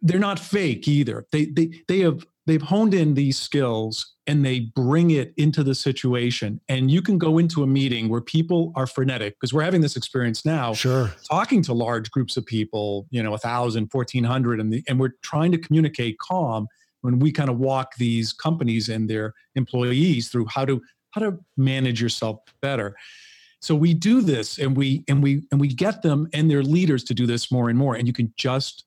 They're 0.02 0.20
not 0.20 0.40
fake 0.40 0.88
either. 0.88 1.26
They 1.32 1.46
they 1.46 1.84
they 1.88 2.00
have 2.00 2.26
they've 2.46 2.62
honed 2.62 2.94
in 2.94 3.14
these 3.14 3.38
skills 3.38 4.16
and 4.26 4.46
they 4.46 4.60
bring 4.60 5.12
it 5.12 5.34
into 5.38 5.64
the 5.64 5.76
situation 5.76 6.60
and 6.70 6.90
you 6.90 7.02
can 7.02 7.18
go 7.18 7.38
into 7.38 7.64
a 7.64 7.68
meeting 7.68 8.10
where 8.10 8.22
people 8.22 8.72
are 8.76 8.88
frenetic 8.88 9.36
because 9.36 9.54
we're 9.54 9.64
having 9.64 9.82
this 9.82 9.96
experience 9.96 10.46
now 10.46 10.74
sure 10.74 11.14
talking 11.30 11.62
to 11.62 11.74
large 11.74 12.10
groups 12.12 12.38
of 12.38 12.46
people 12.46 13.06
you 13.10 13.22
know 13.22 13.34
a 13.34 13.38
thousand 13.38 13.90
fourteen 13.90 14.24
hundred 14.24 14.60
and, 14.60 14.72
the, 14.72 14.84
and 14.88 15.00
we're 15.00 15.14
trying 15.22 15.52
to 15.52 15.58
communicate 15.58 16.18
calm 16.20 16.68
when 17.02 17.20
we 17.20 17.32
kind 17.32 17.50
of 17.50 17.58
walk 17.58 17.96
these 17.98 18.34
companies 18.34 18.90
and 18.90 19.10
their 19.10 19.34
employees 19.56 20.30
through 20.30 20.46
how 20.48 20.66
to 20.66 20.82
how 21.12 21.22
to 21.22 21.38
manage 21.56 22.02
yourself 22.02 22.40
better 22.62 22.96
so 23.60 23.76
we 23.76 23.94
do 23.94 24.22
this 24.22 24.60
and 24.60 24.78
we 24.78 25.04
and 25.08 25.24
we 25.24 25.44
and 25.52 25.60
we 25.60 25.68
get 25.68 26.02
them 26.02 26.28
and 26.34 26.50
their 26.50 26.64
leaders 26.64 27.04
to 27.06 27.14
do 27.14 27.26
this 27.26 27.52
more 27.52 27.70
and 27.70 27.78
more 27.78 27.96
and 27.96 28.08
you 28.08 28.14
can 28.14 28.34
just 28.38 28.86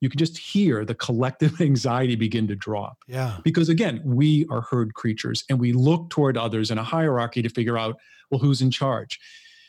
you 0.00 0.08
can 0.08 0.18
just 0.18 0.38
hear 0.38 0.84
the 0.84 0.94
collective 0.94 1.60
anxiety 1.60 2.16
begin 2.16 2.48
to 2.48 2.56
drop. 2.56 2.98
Yeah. 3.06 3.38
Because 3.44 3.68
again, 3.68 4.00
we 4.04 4.46
are 4.50 4.62
herd 4.62 4.94
creatures 4.94 5.44
and 5.48 5.60
we 5.60 5.72
look 5.72 6.10
toward 6.10 6.36
others 6.36 6.70
in 6.70 6.78
a 6.78 6.84
hierarchy 6.84 7.42
to 7.42 7.48
figure 7.48 7.78
out, 7.78 7.96
well, 8.30 8.40
who's 8.40 8.62
in 8.62 8.70
charge. 8.70 9.18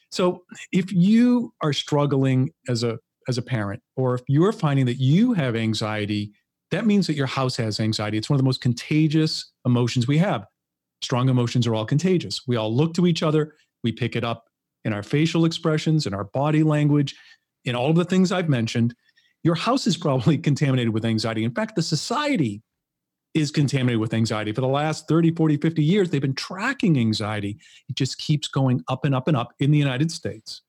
So 0.10 0.43
if 0.72 0.91
you 0.91 1.53
are 1.62 1.74
struggling 1.74 2.51
as 2.67 2.84
a 2.84 3.00
as 3.27 3.38
a 3.38 3.41
parent, 3.41 3.81
or 3.96 4.15
if 4.15 4.22
you're 4.27 4.51
finding 4.51 4.88
that 4.88 4.96
you 4.96 5.34
have 5.34 5.55
anxiety, 5.55 6.31
that 6.72 6.88
means 6.88 7.05
that 7.05 7.13
your 7.13 7.27
house 7.27 7.55
has 7.58 7.79
anxiety. 7.79 8.17
It's 8.17 8.29
one 8.29 8.36
of 8.36 8.39
the 8.39 8.46
most 8.46 8.62
contagious 8.62 9.51
emotions 9.63 10.08
we 10.08 10.17
have. 10.17 10.46
Strong 11.01 11.29
emotions 11.29 11.67
are 11.67 11.75
all 11.75 11.86
contagious. 11.86 12.41
We 12.48 12.55
all 12.55 12.74
look 12.74 12.93
to 12.96 13.08
each 13.08 13.24
other, 13.24 13.55
we 13.84 13.91
pick 13.91 14.15
it 14.15 14.24
up 14.24 14.48
in 14.84 14.93
our 14.93 15.03
facial 15.03 15.46
expressions, 15.46 16.08
in 16.08 16.13
our 16.13 16.24
body 16.25 16.63
language, 16.63 17.15
in 17.65 17.75
all 17.75 17.89
of 17.89 17.96
the 17.96 18.05
things 18.05 18.31
I've 18.31 18.50
mentioned 18.50 18.96
your 19.43 19.55
house 19.55 19.88
is 19.88 19.98
probably 19.98 20.38
contaminated 20.50 20.93
with 20.93 21.05
anxiety. 21.05 21.43
In 21.43 21.53
fact, 21.53 21.75
the 21.75 21.81
society 21.81 22.62
is 23.34 23.50
contaminated 23.50 24.00
with 24.00 24.13
anxiety. 24.13 24.51
For 24.51 24.62
the 24.62 24.67
last 24.67 25.08
30, 25.08 25.36
40, 25.36 25.58
50 25.58 25.84
years, 25.84 26.10
they've 26.10 26.22
been 26.22 26.36
tracking 26.36 26.98
anxiety. 26.98 27.58
It 27.88 27.96
just 27.96 28.17
keeps 28.17 28.48
going 28.48 28.84
up 28.89 29.05
and 29.05 29.15
up 29.15 29.27
and 29.27 29.38
up 29.38 29.53
in 29.60 29.72
the 29.72 29.77
United 29.77 30.12
States. 30.12 30.62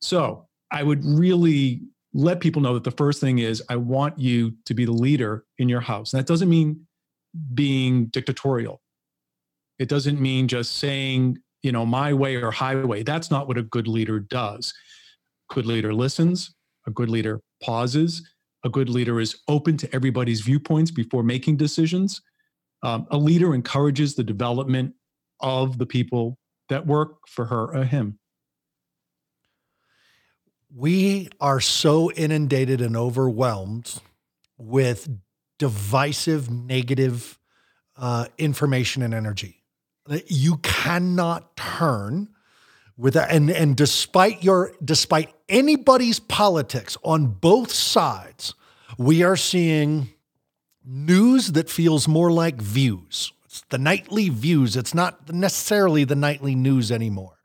So 0.00 0.46
I 0.70 0.82
would 0.82 1.04
really 1.04 1.80
let 2.12 2.40
people 2.40 2.60
know 2.60 2.74
that 2.74 2.84
the 2.84 2.90
first 2.90 3.20
thing 3.20 3.38
is 3.38 3.62
I 3.70 3.76
want 3.76 4.18
you 4.18 4.54
to 4.66 4.74
be 4.74 4.84
the 4.84 4.92
leader 4.92 5.44
in 5.56 5.68
your 5.68 5.80
house. 5.80 6.12
And 6.12 6.20
that 6.20 6.26
doesn't 6.26 6.48
mean 6.48 6.86
being 7.54 8.06
dictatorial. 8.06 8.82
It 9.78 9.88
doesn't 9.88 10.20
mean 10.20 10.48
just 10.48 10.78
saying, 10.78 11.38
you 11.62 11.72
know, 11.72 11.86
my 11.86 12.12
way 12.12 12.36
or 12.36 12.50
highway. 12.50 13.02
That's 13.02 13.30
not 13.30 13.46
what 13.46 13.58
a 13.58 13.62
good 13.62 13.88
leader 13.88 14.20
does. 14.20 14.72
A 15.50 15.54
good 15.54 15.66
leader 15.66 15.94
listens, 15.94 16.54
a 16.86 16.90
good 16.90 17.08
leader 17.08 17.40
pauses. 17.62 18.28
A 18.64 18.68
good 18.68 18.88
leader 18.88 19.20
is 19.20 19.38
open 19.46 19.76
to 19.76 19.94
everybody's 19.94 20.40
viewpoints 20.40 20.90
before 20.90 21.22
making 21.22 21.56
decisions. 21.56 22.20
Um, 22.82 23.06
a 23.10 23.16
leader 23.16 23.54
encourages 23.54 24.14
the 24.14 24.24
development 24.24 24.94
of 25.40 25.78
the 25.78 25.86
people 25.86 26.38
that 26.68 26.86
work 26.86 27.28
for 27.28 27.44
her 27.46 27.76
or 27.76 27.84
him. 27.84 28.18
We 30.74 31.28
are 31.40 31.60
so 31.60 32.10
inundated 32.12 32.80
and 32.80 32.96
overwhelmed 32.96 34.00
with 34.58 35.08
divisive, 35.58 36.50
negative 36.50 37.38
uh, 37.96 38.26
information 38.38 39.02
and 39.02 39.14
energy. 39.14 39.57
You 40.26 40.56
cannot 40.58 41.56
turn 41.56 42.28
with 42.96 43.16
and 43.16 43.50
and 43.50 43.76
despite 43.76 44.42
your 44.42 44.72
despite 44.84 45.32
anybody's 45.48 46.18
politics 46.18 46.96
on 47.04 47.26
both 47.26 47.70
sides 47.70 48.54
we 48.98 49.22
are 49.22 49.36
seeing 49.36 50.10
news 50.84 51.52
that 51.52 51.70
feels 51.70 52.08
more 52.08 52.32
like 52.32 52.60
views 52.60 53.32
it's 53.44 53.62
the 53.70 53.78
nightly 53.78 54.28
views 54.28 54.76
it's 54.76 54.94
not 54.94 55.32
necessarily 55.32 56.02
the 56.04 56.16
nightly 56.16 56.56
news 56.56 56.90
anymore 56.90 57.38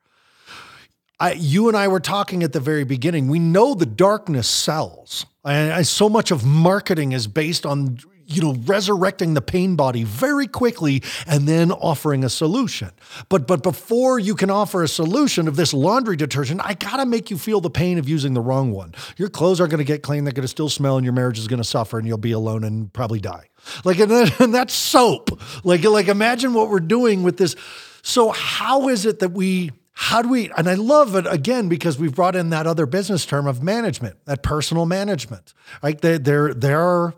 I, 1.20 1.34
you 1.34 1.70
and 1.70 1.77
I 1.77 1.88
were 1.88 2.01
talking 2.01 2.43
at 2.43 2.51
the 2.51 2.60
very 2.60 2.84
beginning. 2.84 3.29
We 3.29 3.39
know 3.39 3.75
the 3.75 3.86
darkness 3.86 4.50
sells. 4.50 5.25
And 5.46 5.88
so 5.88 6.10
much 6.10 6.32
of 6.32 6.43
marketing 6.43 7.13
is 7.13 7.27
based 7.27 7.65
on 7.65 8.00
you 8.27 8.42
know, 8.42 8.53
resurrecting 8.65 9.34
the 9.34 9.42
pain 9.42 9.75
body 9.75 10.03
very 10.03 10.48
quickly 10.48 11.03
and 11.27 11.48
then 11.48 11.72
offering 11.72 12.24
a 12.24 12.30
solution. 12.30 12.92
But 13.30 13.48
but 13.48 13.63
before 13.63 14.20
you 14.20 14.36
can 14.36 14.50
offer 14.50 14.84
a 14.84 14.88
solution 14.88 15.48
of 15.48 15.56
this 15.56 15.74
laundry 15.74 16.15
detergent, 16.15 16.62
I 16.63 16.74
gotta 16.74 17.06
make 17.06 17.30
you 17.30 17.38
feel 17.38 17.62
the 17.62 17.70
pain 17.70 17.98
of 17.98 18.08
using 18.08 18.34
the 18.34 18.42
wrong 18.42 18.72
one. 18.72 18.94
Your 19.18 19.30
clothes 19.30 19.60
aren't 19.60 19.72
gonna 19.72 19.84
get 19.84 20.03
clean, 20.03 20.24
they're 20.24 20.34
gonna 20.34 20.48
still 20.48 20.70
smell, 20.70 20.98
and 20.98 21.03
your 21.03 21.13
marriage 21.13 21.39
is 21.39 21.48
gonna 21.48 21.63
suffer, 21.63 21.98
and 21.98 22.08
you'll 22.08 22.18
be 22.18 22.32
alone 22.32 22.63
and 22.63 22.92
probably 22.94 23.20
die. 23.20 23.50
Like 23.84 24.00
and, 24.00 24.12
and 24.39 24.53
that's 24.53 24.74
soap. 24.74 25.39
Like 25.63 25.84
like 25.84 26.08
imagine 26.08 26.53
what 26.53 26.70
we're 26.70 26.80
doing 26.80 27.24
with 27.24 27.38
this. 27.38 27.56
So 28.01 28.32
how 28.32 28.89
is 28.89 29.06
it 29.06 29.20
that 29.20 29.32
we 29.32 29.72
how 29.94 30.24
do 30.24 30.30
we 30.30 30.50
and 30.58 30.68
i 30.68 30.74
love 30.74 31.16
it 31.16 31.25
again 31.27 31.70
because 31.70 32.00
we've 32.00 32.16
brought 32.16 32.36
in 32.36 32.50
that 32.50 32.66
other 32.66 32.88
business 32.88 33.25
term 33.27 33.46
of 33.46 33.62
management 33.62 34.18
that 34.25 34.42
personal 34.42 34.88
management 34.88 35.53
right 35.83 36.01
there 36.01 36.18
there, 36.18 36.53
there 36.53 36.81
are 36.81 37.14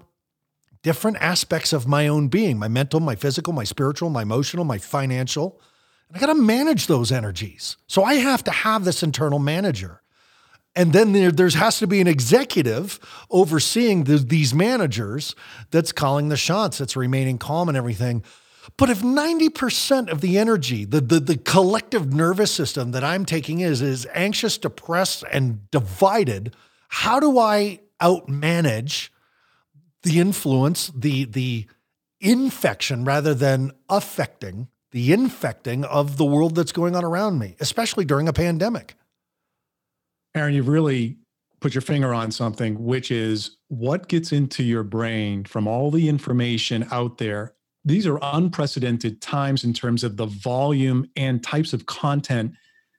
different 0.85 1.17
aspects 1.17 1.73
of 1.73 1.87
my 1.87 2.07
own 2.07 2.27
being 2.27 2.59
my 2.59 2.67
mental, 2.67 2.99
my 2.99 3.15
physical, 3.15 3.51
my 3.51 3.63
spiritual, 3.63 4.07
my 4.11 4.21
emotional, 4.21 4.63
my 4.63 4.77
financial. 4.77 5.59
And 6.07 6.15
I 6.15 6.19
got 6.19 6.27
to 6.27 6.39
manage 6.39 6.85
those 6.85 7.11
energies. 7.11 7.75
So 7.87 8.03
I 8.03 8.13
have 8.15 8.43
to 8.43 8.51
have 8.51 8.85
this 8.85 9.01
internal 9.01 9.39
manager. 9.39 10.03
And 10.75 10.93
then 10.93 11.11
there 11.11 11.31
there's, 11.31 11.55
has 11.55 11.79
to 11.79 11.87
be 11.87 12.01
an 12.01 12.07
executive 12.07 12.99
overseeing 13.31 14.03
the, 14.03 14.19
these 14.19 14.53
managers 14.53 15.33
that's 15.71 15.91
calling 15.91 16.29
the 16.29 16.37
shots, 16.37 16.77
that's 16.77 16.95
remaining 16.95 17.39
calm 17.39 17.67
and 17.67 17.75
everything. 17.75 18.23
But 18.77 18.91
if 18.91 19.01
90% 19.01 20.11
of 20.11 20.21
the 20.21 20.37
energy, 20.37 20.85
the, 20.85 21.01
the, 21.01 21.19
the 21.19 21.37
collective 21.37 22.13
nervous 22.13 22.51
system 22.51 22.91
that 22.91 23.03
I'm 23.03 23.25
taking 23.25 23.61
is, 23.61 23.81
is 23.81 24.05
anxious, 24.13 24.59
depressed, 24.59 25.23
and 25.31 25.67
divided, 25.71 26.55
how 26.89 27.19
do 27.19 27.39
I 27.39 27.79
outmanage 27.99 29.09
the 30.05 30.19
influence, 30.19 30.91
the 30.95 31.25
the 31.25 31.65
infection 32.21 33.03
rather 33.03 33.33
than 33.33 33.71
affecting 33.89 34.69
the 34.91 35.11
infecting 35.11 35.83
of 35.83 36.15
the 36.15 36.23
world 36.23 36.55
that's 36.55 36.71
going 36.71 36.95
on 36.95 37.03
around 37.03 37.37
me, 37.37 37.55
especially 37.59 38.05
during 38.05 38.29
a 38.29 38.33
pandemic. 38.33 38.95
Aaron, 40.33 40.53
you've 40.53 40.69
really 40.69 41.17
put 41.59 41.73
your 41.73 41.81
finger 41.81 42.13
on 42.13 42.31
something, 42.31 42.81
which 42.83 43.11
is 43.11 43.57
what 43.67 44.07
gets 44.07 44.31
into 44.31 44.63
your 44.63 44.83
brain 44.83 45.43
from 45.43 45.67
all 45.67 45.91
the 45.91 46.07
information 46.07 46.87
out 46.91 47.17
there. 47.17 47.53
These 47.83 48.07
are 48.07 48.19
unprecedented 48.21 49.21
times 49.21 49.63
in 49.63 49.73
terms 49.73 50.03
of 50.03 50.15
the 50.15 50.27
volume 50.27 51.09
and 51.15 51.43
types 51.43 51.73
of 51.73 51.85
content 51.87 52.53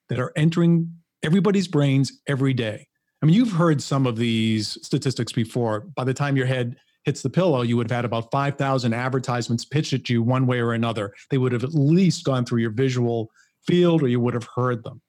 that 0.08 0.18
are 0.18 0.32
entering 0.36 0.92
everybody's 1.22 1.68
brains 1.68 2.20
every 2.26 2.52
day. 2.52 2.88
I 3.22 3.26
mean, 3.26 3.34
you've 3.34 3.52
heard 3.52 3.82
some 3.82 4.06
of 4.06 4.16
these 4.16 4.78
statistics 4.82 5.32
before. 5.32 5.80
By 5.80 6.04
the 6.04 6.14
time 6.14 6.36
your 6.36 6.46
head 6.46 6.76
hits 7.06 7.22
the 7.22 7.30
pillow, 7.30 7.62
you 7.62 7.76
would 7.76 7.88
have 7.88 7.96
had 7.96 8.04
about 8.04 8.30
5,000 8.32 8.92
advertisements 8.92 9.64
pitched 9.64 9.92
at 9.92 10.10
you 10.10 10.22
one 10.22 10.46
way 10.46 10.58
or 10.58 10.72
another. 10.72 11.14
They 11.30 11.38
would 11.38 11.52
have 11.52 11.62
at 11.62 11.72
least 11.72 12.24
gone 12.24 12.44
through 12.44 12.60
your 12.60 12.72
visual 12.72 13.30
field 13.64 14.02
or 14.02 14.08
you 14.08 14.20
would 14.20 14.34
have 14.34 14.48
heard 14.54 14.82
them. 14.82 15.00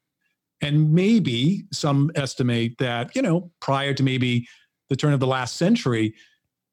And 0.62 0.94
maybe 0.94 1.66
some 1.74 2.12
estimate 2.16 2.78
that, 2.78 3.16
you 3.16 3.22
know, 3.22 3.52
prior 3.60 3.94
to 3.96 4.04
maybe 4.04 4.48
the 4.90 4.96
turn 4.96 5.14
of 5.14 5.20
the 5.20 5.28
last 5.28 5.56
century, 5.56 6.14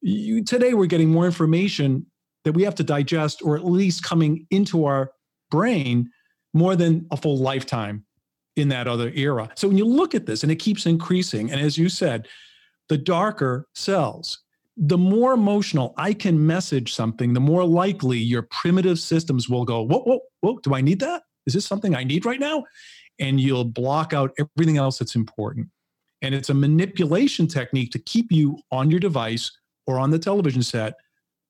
you, 0.03 0.45
today 0.45 0.75
we're 0.75 0.87
getting 0.87 1.11
more 1.11 1.25
information 1.25 2.07
that 2.45 2.53
we 2.53 2.63
have 2.63 2.75
to 2.75 2.85
digest 2.85 3.41
or 3.43 3.57
at 3.57 3.65
least 3.65 4.05
coming 4.05 4.47
into 4.51 4.85
our 4.85 5.11
brain 5.51 6.11
more 6.53 6.77
than 6.77 7.07
a 7.11 7.17
full 7.17 7.39
lifetime 7.39 8.05
in 8.57 8.69
that 8.69 8.87
other 8.87 9.11
era. 9.15 9.51
So 9.57 9.69
when 9.69 9.79
you 9.79 9.87
look 9.87 10.15
at 10.15 10.27
this 10.27 10.43
and 10.43 10.53
it 10.53 10.57
keeps 10.57 10.85
increasing, 10.85 11.51
and 11.51 11.61
as 11.61 11.79
you 11.79 11.89
said, 11.89 12.29
the 12.89 12.99
darker 12.99 13.67
cells 13.75 14.44
the 14.77 14.99
more 14.99 15.33
emotional 15.33 15.95
I 15.97 16.13
can 16.13 16.47
message 16.47 16.95
something, 16.95 17.33
the 17.33 17.41
more 17.41 17.65
likely 17.65 18.19
your 18.19 18.43
primitive 18.43 18.99
systems 18.99 19.49
will 19.49 19.65
go, 19.65 19.83
whoa, 19.83 20.01
whoa, 20.01 20.21
whoa, 20.41 20.59
do 20.59 20.75
I 20.75 20.81
need 20.81 21.01
that? 21.01 21.23
Is 21.47 21.55
this 21.55 21.67
something 21.67 21.95
I 21.95 22.05
need 22.05 22.25
right 22.25 22.41
now? 22.41 22.65
And 23.21 23.41
you'll 23.41 23.65
block 23.65 24.13
out 24.13 24.33
everything 24.39 24.77
else 24.77 24.99
that's 24.99 25.15
important. 25.15 25.69
And 26.23 26.35
it's 26.35 26.51
a 26.51 26.55
manipulation 26.55 27.47
technique 27.47 27.93
to 27.93 27.99
keep 27.99 28.33
you 28.33 28.59
on 28.73 28.91
your 28.91 28.99
device 28.99 29.53
or 29.87 29.99
on 29.99 30.11
the 30.11 30.19
television 30.19 30.63
set 30.63 30.95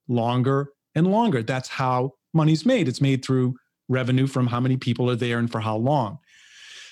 longer 0.08 0.72
and 0.94 1.06
longer. 1.06 1.42
That's 1.42 1.68
how 1.68 2.12
money's 2.34 2.66
made. 2.66 2.88
It's 2.88 3.00
made 3.00 3.24
through 3.24 3.54
revenue 3.88 4.26
from 4.26 4.46
how 4.46 4.60
many 4.60 4.76
people 4.76 5.08
are 5.08 5.16
there 5.16 5.38
and 5.38 5.50
for 5.50 5.60
how 5.60 5.76
long. 5.76 6.18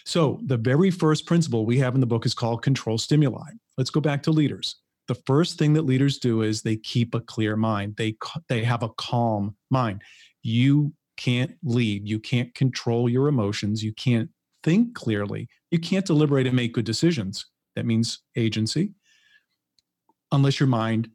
So, 0.04 0.40
the 0.44 0.56
very 0.56 0.90
first 0.90 1.26
principle 1.26 1.64
we 1.64 1.78
have 1.78 1.94
in 1.94 2.00
the 2.00 2.06
book 2.06 2.26
is 2.26 2.34
called 2.34 2.62
control 2.62 2.98
stimuli. 2.98 3.50
Let's 3.78 3.90
go 3.90 4.00
back 4.00 4.22
to 4.24 4.30
leaders 4.30 4.81
the 5.12 5.22
first 5.26 5.58
thing 5.58 5.74
that 5.74 5.82
leaders 5.82 6.16
do 6.16 6.40
is 6.40 6.62
they 6.62 6.76
keep 6.76 7.14
a 7.14 7.20
clear 7.20 7.54
mind. 7.54 7.96
They 7.96 8.16
they 8.48 8.64
have 8.64 8.82
a 8.82 8.88
calm 8.88 9.54
mind. 9.70 10.00
You 10.42 10.94
can't 11.18 11.52
lead. 11.62 12.08
You 12.08 12.18
can't 12.18 12.54
control 12.54 13.10
your 13.10 13.28
emotions. 13.28 13.84
You 13.84 13.92
can't 13.92 14.30
think 14.64 14.94
clearly. 14.94 15.48
You 15.70 15.78
can't 15.78 16.06
deliberate 16.06 16.46
and 16.46 16.56
make 16.56 16.72
good 16.72 16.86
decisions. 16.86 17.44
That 17.76 17.84
means 17.84 18.20
agency. 18.36 18.92
Unless 20.30 20.58
your 20.58 20.66
mind 20.66 21.10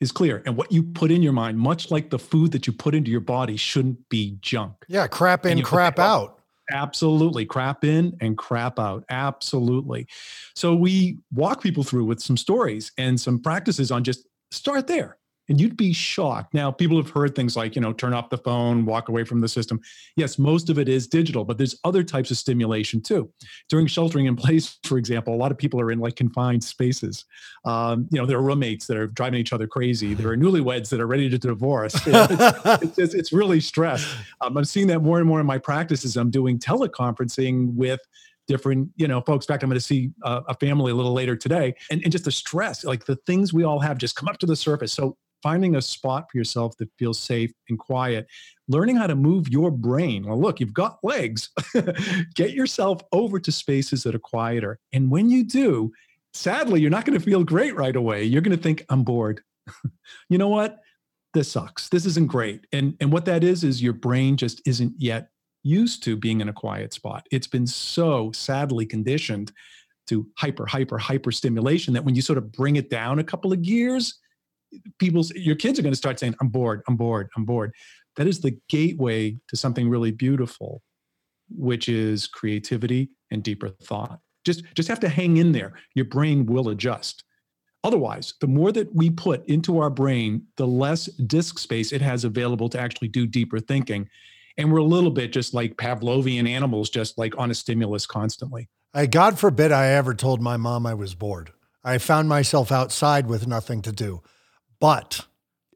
is 0.00 0.12
clear. 0.12 0.42
And 0.44 0.54
what 0.54 0.70
you 0.70 0.82
put 0.82 1.10
in 1.10 1.22
your 1.22 1.32
mind, 1.32 1.58
much 1.58 1.90
like 1.90 2.10
the 2.10 2.18
food 2.18 2.52
that 2.52 2.66
you 2.66 2.74
put 2.74 2.94
into 2.94 3.10
your 3.10 3.20
body, 3.20 3.56
shouldn't 3.56 4.06
be 4.10 4.36
junk. 4.42 4.74
Yeah, 4.86 5.06
crap 5.06 5.46
in, 5.46 5.62
crap 5.62 5.98
out. 5.98 6.39
Absolutely. 6.70 7.44
Crap 7.46 7.84
in 7.84 8.16
and 8.20 8.36
crap 8.36 8.78
out. 8.78 9.04
Absolutely. 9.10 10.06
So 10.54 10.74
we 10.74 11.18
walk 11.32 11.62
people 11.62 11.84
through 11.84 12.04
with 12.04 12.20
some 12.20 12.36
stories 12.36 12.92
and 12.98 13.20
some 13.20 13.40
practices 13.40 13.90
on 13.90 14.04
just 14.04 14.26
start 14.50 14.86
there 14.86 15.19
and 15.50 15.60
you'd 15.60 15.76
be 15.76 15.92
shocked. 15.92 16.54
Now, 16.54 16.70
people 16.70 16.96
have 16.96 17.10
heard 17.10 17.34
things 17.34 17.56
like, 17.56 17.74
you 17.74 17.82
know, 17.82 17.92
turn 17.92 18.14
off 18.14 18.30
the 18.30 18.38
phone, 18.38 18.86
walk 18.86 19.08
away 19.08 19.24
from 19.24 19.40
the 19.40 19.48
system. 19.48 19.80
Yes, 20.14 20.38
most 20.38 20.70
of 20.70 20.78
it 20.78 20.88
is 20.88 21.08
digital, 21.08 21.44
but 21.44 21.58
there's 21.58 21.76
other 21.82 22.04
types 22.04 22.30
of 22.30 22.38
stimulation 22.38 23.02
too. 23.02 23.28
During 23.68 23.88
sheltering 23.88 24.26
in 24.26 24.36
place, 24.36 24.78
for 24.84 24.96
example, 24.96 25.34
a 25.34 25.36
lot 25.36 25.50
of 25.50 25.58
people 25.58 25.80
are 25.80 25.90
in 25.90 25.98
like 25.98 26.14
confined 26.14 26.62
spaces. 26.62 27.24
Um, 27.64 28.08
you 28.12 28.18
know, 28.20 28.26
there 28.26 28.38
are 28.38 28.42
roommates 28.42 28.86
that 28.86 28.96
are 28.96 29.08
driving 29.08 29.40
each 29.40 29.52
other 29.52 29.66
crazy. 29.66 30.14
There 30.14 30.28
are 30.28 30.36
newlyweds 30.36 30.88
that 30.90 31.00
are 31.00 31.08
ready 31.08 31.28
to 31.28 31.36
divorce. 31.36 31.94
it's, 32.06 32.98
it's, 32.98 33.14
it's, 33.14 33.32
really 33.32 33.60
stress. 33.60 34.06
Um, 34.40 34.56
I'm 34.56 34.64
seeing 34.64 34.86
that 34.88 35.00
more 35.00 35.18
and 35.18 35.26
more 35.26 35.40
in 35.40 35.46
my 35.46 35.58
practices. 35.58 36.16
I'm 36.16 36.30
doing 36.30 36.58
teleconferencing 36.58 37.74
with 37.74 38.00
different, 38.46 38.88
you 38.96 39.08
know, 39.08 39.20
folks. 39.20 39.46
In 39.46 39.52
fact, 39.52 39.64
I'm 39.64 39.68
going 39.70 39.78
to 39.78 39.84
see 39.84 40.10
uh, 40.22 40.42
a 40.48 40.54
family 40.54 40.92
a 40.92 40.94
little 40.94 41.12
later 41.12 41.36
today, 41.36 41.74
and, 41.90 42.02
and 42.02 42.12
just 42.12 42.24
the 42.24 42.32
stress, 42.32 42.84
like 42.84 43.04
the 43.04 43.16
things 43.26 43.52
we 43.52 43.64
all 43.64 43.78
have, 43.80 43.98
just 43.98 44.16
come 44.16 44.28
up 44.28 44.38
to 44.38 44.46
the 44.46 44.56
surface. 44.56 44.92
So 44.92 45.16
finding 45.42 45.76
a 45.76 45.82
spot 45.82 46.26
for 46.30 46.38
yourself 46.38 46.76
that 46.78 46.90
feels 46.98 47.18
safe 47.18 47.52
and 47.68 47.78
quiet, 47.78 48.26
learning 48.68 48.96
how 48.96 49.06
to 49.06 49.14
move 49.14 49.48
your 49.48 49.70
brain. 49.70 50.26
Well, 50.26 50.40
look, 50.40 50.60
you've 50.60 50.74
got 50.74 50.98
legs. 51.02 51.50
Get 52.34 52.52
yourself 52.52 53.02
over 53.12 53.38
to 53.40 53.52
spaces 53.52 54.02
that 54.02 54.14
are 54.14 54.20
quieter. 54.20 54.78
And 54.92 55.10
when 55.10 55.30
you 55.30 55.44
do, 55.44 55.92
sadly, 56.32 56.80
you're 56.80 56.90
not 56.90 57.04
going 57.04 57.18
to 57.18 57.24
feel 57.24 57.44
great 57.44 57.74
right 57.74 57.96
away. 57.96 58.24
You're 58.24 58.42
going 58.42 58.56
to 58.56 58.62
think, 58.62 58.84
I'm 58.88 59.04
bored. 59.04 59.40
you 60.28 60.38
know 60.38 60.48
what? 60.48 60.80
This 61.32 61.50
sucks. 61.50 61.88
This 61.88 62.06
isn't 62.06 62.26
great. 62.26 62.66
And, 62.72 62.96
and 63.00 63.12
what 63.12 63.24
that 63.26 63.44
is, 63.44 63.62
is 63.62 63.82
your 63.82 63.92
brain 63.92 64.36
just 64.36 64.60
isn't 64.66 64.94
yet 64.98 65.30
used 65.62 66.02
to 66.04 66.16
being 66.16 66.40
in 66.40 66.48
a 66.48 66.52
quiet 66.52 66.92
spot. 66.92 67.26
It's 67.30 67.46
been 67.46 67.66
so 67.66 68.32
sadly 68.32 68.86
conditioned 68.86 69.52
to 70.08 70.26
hyper, 70.36 70.66
hyper, 70.66 70.98
hyper 70.98 71.30
stimulation 71.30 71.94
that 71.94 72.04
when 72.04 72.14
you 72.14 72.22
sort 72.22 72.38
of 72.38 72.50
bring 72.50 72.76
it 72.76 72.90
down 72.90 73.18
a 73.18 73.24
couple 73.24 73.52
of 73.52 73.62
gears, 73.62 74.18
people's 74.98 75.32
your 75.34 75.56
kids 75.56 75.78
are 75.78 75.82
going 75.82 75.92
to 75.92 75.96
start 75.96 76.18
saying 76.18 76.34
i'm 76.40 76.48
bored 76.48 76.82
i'm 76.88 76.96
bored 76.96 77.28
i'm 77.36 77.44
bored. 77.44 77.72
That 78.16 78.26
is 78.26 78.40
the 78.40 78.58
gateway 78.68 79.36
to 79.48 79.56
something 79.56 79.88
really 79.88 80.10
beautiful 80.10 80.82
which 81.48 81.88
is 81.88 82.26
creativity 82.26 83.10
and 83.30 83.42
deeper 83.42 83.68
thought. 83.68 84.20
Just 84.44 84.64
just 84.74 84.88
have 84.88 85.00
to 85.00 85.08
hang 85.08 85.36
in 85.36 85.52
there. 85.52 85.72
Your 85.94 86.04
brain 86.04 86.46
will 86.46 86.68
adjust. 86.68 87.24
Otherwise 87.82 88.34
the 88.40 88.46
more 88.46 88.72
that 88.72 88.94
we 88.94 89.10
put 89.10 89.46
into 89.46 89.78
our 89.78 89.90
brain 89.90 90.46
the 90.56 90.66
less 90.66 91.06
disk 91.06 91.58
space 91.58 91.92
it 91.92 92.02
has 92.02 92.24
available 92.24 92.68
to 92.68 92.80
actually 92.80 93.08
do 93.08 93.26
deeper 93.26 93.58
thinking. 93.58 94.08
And 94.56 94.70
we're 94.70 94.78
a 94.78 94.84
little 94.84 95.10
bit 95.10 95.32
just 95.32 95.54
like 95.54 95.76
pavlovian 95.76 96.48
animals 96.48 96.90
just 96.90 97.16
like 97.16 97.36
on 97.38 97.50
a 97.50 97.54
stimulus 97.54 98.06
constantly. 98.06 98.68
I, 98.92 99.06
god 99.06 99.38
forbid 99.38 99.72
i 99.72 99.88
ever 99.88 100.14
told 100.14 100.40
my 100.42 100.56
mom 100.56 100.86
i 100.86 100.94
was 100.94 101.14
bored. 101.14 101.52
I 101.82 101.96
found 101.96 102.28
myself 102.28 102.70
outside 102.70 103.26
with 103.26 103.46
nothing 103.46 103.80
to 103.82 103.92
do 103.92 104.22
but 104.80 105.26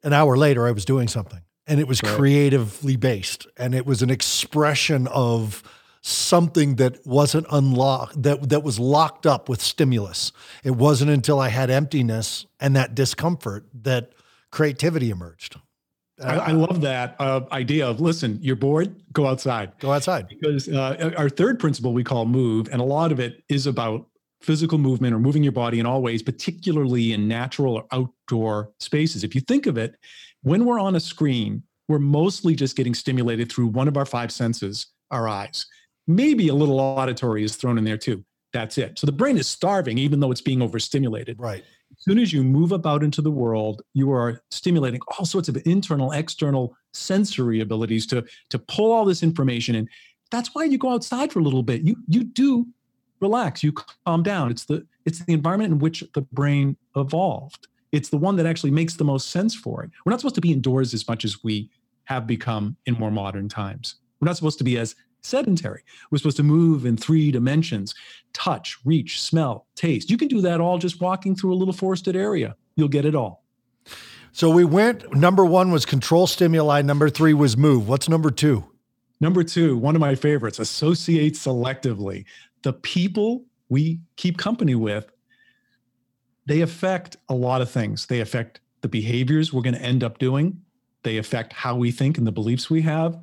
an 0.03 0.13
hour 0.13 0.37
later, 0.37 0.67
I 0.67 0.73
was 0.73 0.85
doing 0.85 1.09
something 1.09 1.41
and 1.67 1.81
it 1.81 1.89
was 1.89 2.03
right. 2.03 2.17
creatively 2.17 2.97
based 2.97 3.47
and 3.57 3.75
it 3.75 3.87
was 3.87 4.03
an 4.03 4.11
expression 4.11 5.07
of 5.09 5.63
something 6.03 6.77
that 6.77 7.07
wasn't 7.07 7.47
unlocked 7.51 8.23
that 8.23 8.51
that 8.51 8.63
was 8.63 8.79
locked 8.79 9.27
up 9.27 9.49
with 9.49 9.63
stimulus. 9.63 10.33
It 10.63 10.73
wasn't 10.73 11.11
until 11.11 11.41
i 11.41 11.49
had 11.49 11.71
emptiness 11.71 12.45
and 12.61 12.77
that 12.77 12.95
discomfort 12.95 13.67
that 13.83 14.13
creativity 14.51 15.11
emerged. 15.11 15.59
I, 16.23 16.37
I 16.37 16.51
love 16.53 16.83
that 16.83 17.17
uh, 17.19 17.41
idea 17.51 17.89
of 17.89 18.01
listen 18.01 18.39
you're 18.43 18.55
bored 18.55 18.95
go 19.13 19.27
outside. 19.27 19.73
Go 19.79 19.93
outside. 19.93 20.29
Because 20.29 20.69
uh, 20.69 21.13
our 21.17 21.31
third 21.31 21.59
principle 21.59 21.95
we 21.95 22.05
call 22.05 22.27
move 22.27 22.69
and 22.71 22.83
a 22.83 22.85
lot 22.85 23.11
of 23.11 23.19
it 23.19 23.43
is 23.49 23.67
about 23.67 24.07
physical 24.45 24.79
movement 24.79 25.15
or 25.15 25.19
moving 25.19 25.43
your 25.43 25.53
body 25.53 25.81
in 25.81 25.87
all 25.87 26.03
ways, 26.03 26.23
particularly 26.23 27.13
in 27.13 27.27
natural 27.27 27.75
or 27.75 27.87
outdoor 27.93 28.71
spaces. 28.79 29.25
If 29.25 29.35
you 29.35 29.41
think 29.41 29.67
of 29.67 29.79
it, 29.79 29.97
when 30.43 30.65
we're 30.65 30.81
on 30.81 30.97
a 30.97 31.01
screen, 31.01 31.63
we're 31.89 31.99
mostly 31.99 32.55
just 32.55 32.77
getting 32.77 32.95
stimulated 32.95 33.51
through 33.51 33.69
one 33.69 33.89
of 33.89 33.97
our 33.97 34.07
five 34.07 34.31
senses, 34.31 34.87
our 35.11 35.29
eyes. 35.29 35.67
Maybe 36.07 36.49
a 36.49 36.55
little 36.55 36.79
auditory 36.81 37.45
is 37.45 37.57
thrown 37.57 37.79
in 37.79 37.85
there 37.85 37.97
too. 37.97 38.25
That's 38.53 38.79
it. 38.79 38.99
So 38.99 39.07
the 39.07 39.13
brain 39.13 39.37
is 39.37 39.49
starving, 39.49 39.99
even 39.99 40.21
though 40.21 40.31
it's 40.31 40.41
being 40.41 40.63
overstimulated. 40.63 41.41
Right. 41.41 41.65
As 41.91 42.05
soon 42.05 42.19
as 42.19 42.33
you 42.33 42.45
move 42.45 42.73
about 42.73 43.03
into 43.03 43.23
the 43.23 43.31
world, 43.31 43.83
you 43.95 44.13
are 44.13 44.43
stimulating 44.51 45.01
all 45.19 45.25
sorts 45.25 45.49
of 45.49 45.57
internal, 45.67 46.13
external 46.13 46.77
sensory 46.93 47.61
abilities 47.61 48.07
to, 48.09 48.25
to 48.51 48.59
pull 48.59 48.93
all 48.93 49.05
this 49.05 49.23
information 49.23 49.75
in. 49.75 49.89
That's 50.31 50.55
why 50.55 50.65
you 50.65 50.79
go 50.79 50.91
outside 50.91 51.33
for 51.33 51.39
a 51.39 51.43
little 51.43 51.63
bit. 51.63 51.83
You 51.83 51.97
you 52.09 52.25
do 52.25 52.67
relax 53.25 53.63
you 53.63 53.73
calm 53.73 54.23
down. 54.23 54.51
It's 54.51 54.65
the 54.65 54.87
it's 55.05 55.25
the 55.25 55.33
environment 55.33 55.73
in 55.73 55.79
which 55.79 56.05
the 56.15 56.23
brain 56.23 56.77
evolved. 56.97 57.69
It's 57.93 58.09
the 58.09 58.17
one 58.17 58.37
that 58.37 58.47
actually 58.47 58.71
makes 58.71 58.95
the 58.95 59.05
most 59.05 59.31
sense 59.31 59.55
for 59.55 59.83
it. 59.83 59.91
We're 60.05 60.11
not 60.11 60.21
supposed 60.21 60.35
to 60.37 60.41
be 60.41 60.53
indoors 60.53 60.95
as 60.95 61.07
much 61.07 61.25
as 61.25 61.43
we 61.45 61.71
have 62.05 62.27
become 62.27 62.77
in 62.87 62.95
more 62.95 63.11
modern 63.11 63.49
times. 63.49 63.97
We're 64.21 64.27
not 64.27 64.37
supposed 64.37 64.59
to 64.59 64.65
be 64.65 64.79
as 64.79 64.95
sedentary. 65.23 65.83
We're 66.11 66.19
supposed 66.19 66.37
to 66.37 66.43
move 66.43 66.87
in 66.87 66.97
three 66.97 67.31
dimensions 67.31 67.95
touch 68.33 68.79
reach 68.85 69.23
smell 69.23 69.67
taste. 69.75 70.11
You 70.11 70.19
can 70.19 70.29
do 70.29 70.41
that 70.43 70.61
all 70.61 70.79
just 70.79 71.01
walking 71.01 71.35
through 71.35 71.55
a 71.55 71.59
little 71.61 71.75
forested 71.75 72.17
area. 72.17 72.57
You'll 72.77 72.89
get 72.89 73.05
it 73.05 73.15
all. 73.15 73.45
So 74.33 74.51
we 74.51 74.65
went 74.65 75.15
number 75.15 75.45
one 75.45 75.71
was 75.71 75.87
control 75.87 76.27
stimuli 76.27 76.83
number 76.83 77.09
three 77.09 77.35
was 77.35 77.57
move. 77.57 77.89
What's 77.89 78.09
number 78.09 78.31
two? 78.31 78.65
Number 79.21 79.45
two, 79.45 79.77
one 79.77 79.95
of 79.95 80.01
my 80.01 80.17
favorites, 80.17 80.59
associate 80.59 81.35
selectively 81.35 82.25
the 82.65 82.73
people 82.73 83.45
we 83.69 84.01
keep 84.17 84.37
company 84.37 84.75
with, 84.75 85.07
they 86.47 86.63
affect 86.63 87.17
a 87.29 87.35
lot 87.35 87.61
of 87.61 87.71
things. 87.71 88.07
They 88.07 88.21
affect 88.21 88.61
the 88.81 88.89
behaviors 88.89 89.53
we're 89.53 89.63
going 89.63 89.75
to 89.75 89.83
end 89.83 90.03
up 90.03 90.19
doing, 90.19 90.61
they 91.05 91.19
affect 91.19 91.53
how 91.53 91.77
we 91.77 91.91
think 91.91 92.19
and 92.19 92.27
the 92.27 92.33
beliefs 92.33 92.69
we 92.69 92.83
have, 92.83 93.19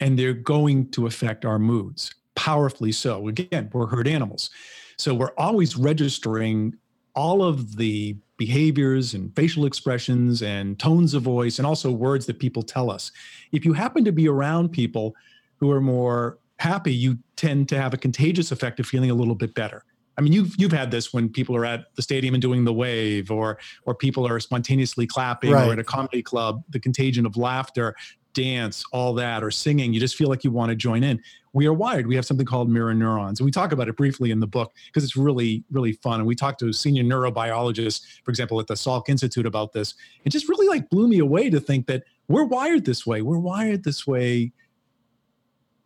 and 0.00 0.18
they're 0.18 0.34
going 0.34 0.90
to 0.90 1.06
affect 1.06 1.44
our 1.44 1.58
moods, 1.58 2.14
powerfully 2.34 2.92
so. 2.92 3.28
Again, 3.28 3.70
we're 3.72 3.86
herd 3.86 4.08
animals. 4.08 4.50
So 4.96 5.14
we're 5.14 5.32
always 5.38 5.76
registering 5.76 6.74
all 7.14 7.42
of 7.42 7.76
the 7.76 8.16
behaviors 8.36 9.14
and 9.14 9.34
facial 9.36 9.66
expressions 9.66 10.42
and 10.42 10.78
tones 10.78 11.12
of 11.12 11.22
voice 11.22 11.58
and 11.58 11.66
also 11.66 11.90
words 11.90 12.24
that 12.26 12.38
people 12.38 12.62
tell 12.62 12.90
us. 12.90 13.12
If 13.52 13.64
you 13.64 13.74
happen 13.74 14.04
to 14.04 14.12
be 14.12 14.28
around 14.28 14.70
people 14.70 15.14
who 15.56 15.70
are 15.70 15.80
more 15.80 16.38
happy, 16.60 16.92
you 16.92 17.18
tend 17.36 17.68
to 17.70 17.80
have 17.80 17.94
a 17.94 17.96
contagious 17.96 18.52
effect 18.52 18.78
of 18.80 18.86
feeling 18.86 19.10
a 19.10 19.14
little 19.14 19.34
bit 19.34 19.54
better. 19.54 19.84
I 20.18 20.22
mean, 20.22 20.32
you've 20.32 20.54
you've 20.58 20.72
had 20.72 20.90
this 20.90 21.14
when 21.14 21.30
people 21.30 21.56
are 21.56 21.64
at 21.64 21.94
the 21.94 22.02
stadium 22.02 22.34
and 22.34 22.42
doing 22.42 22.64
the 22.64 22.72
wave, 22.72 23.30
or 23.30 23.58
or 23.86 23.94
people 23.94 24.26
are 24.26 24.38
spontaneously 24.38 25.06
clapping, 25.06 25.52
right. 25.52 25.68
or 25.68 25.72
at 25.72 25.78
a 25.78 25.84
comedy 25.84 26.22
club, 26.22 26.62
the 26.68 26.78
contagion 26.78 27.24
of 27.24 27.38
laughter, 27.38 27.94
dance, 28.34 28.84
all 28.92 29.14
that, 29.14 29.42
or 29.42 29.50
singing. 29.50 29.94
You 29.94 30.00
just 30.00 30.16
feel 30.16 30.28
like 30.28 30.44
you 30.44 30.50
want 30.50 30.70
to 30.70 30.76
join 30.76 31.02
in. 31.02 31.22
We 31.52 31.66
are 31.66 31.72
wired. 31.72 32.06
We 32.06 32.14
have 32.16 32.26
something 32.26 32.46
called 32.46 32.68
mirror 32.68 32.92
neurons, 32.92 33.40
and 33.40 33.46
we 33.46 33.50
talk 33.50 33.72
about 33.72 33.88
it 33.88 33.96
briefly 33.96 34.30
in 34.30 34.40
the 34.40 34.46
book 34.46 34.72
because 34.86 35.04
it's 35.04 35.16
really 35.16 35.64
really 35.70 35.92
fun. 35.92 36.20
And 36.20 36.26
we 36.26 36.34
talked 36.34 36.58
to 36.60 36.68
a 36.68 36.72
senior 36.72 37.02
neurobiologist, 37.02 38.02
for 38.22 38.30
example, 38.30 38.60
at 38.60 38.66
the 38.66 38.74
Salk 38.74 39.08
Institute 39.08 39.46
about 39.46 39.72
this. 39.72 39.94
It 40.26 40.30
just 40.30 40.50
really 40.50 40.68
like 40.68 40.90
blew 40.90 41.08
me 41.08 41.20
away 41.20 41.48
to 41.48 41.60
think 41.60 41.86
that 41.86 42.02
we're 42.28 42.44
wired 42.44 42.84
this 42.84 43.06
way. 43.06 43.22
We're 43.22 43.38
wired 43.38 43.84
this 43.84 44.06
way 44.06 44.52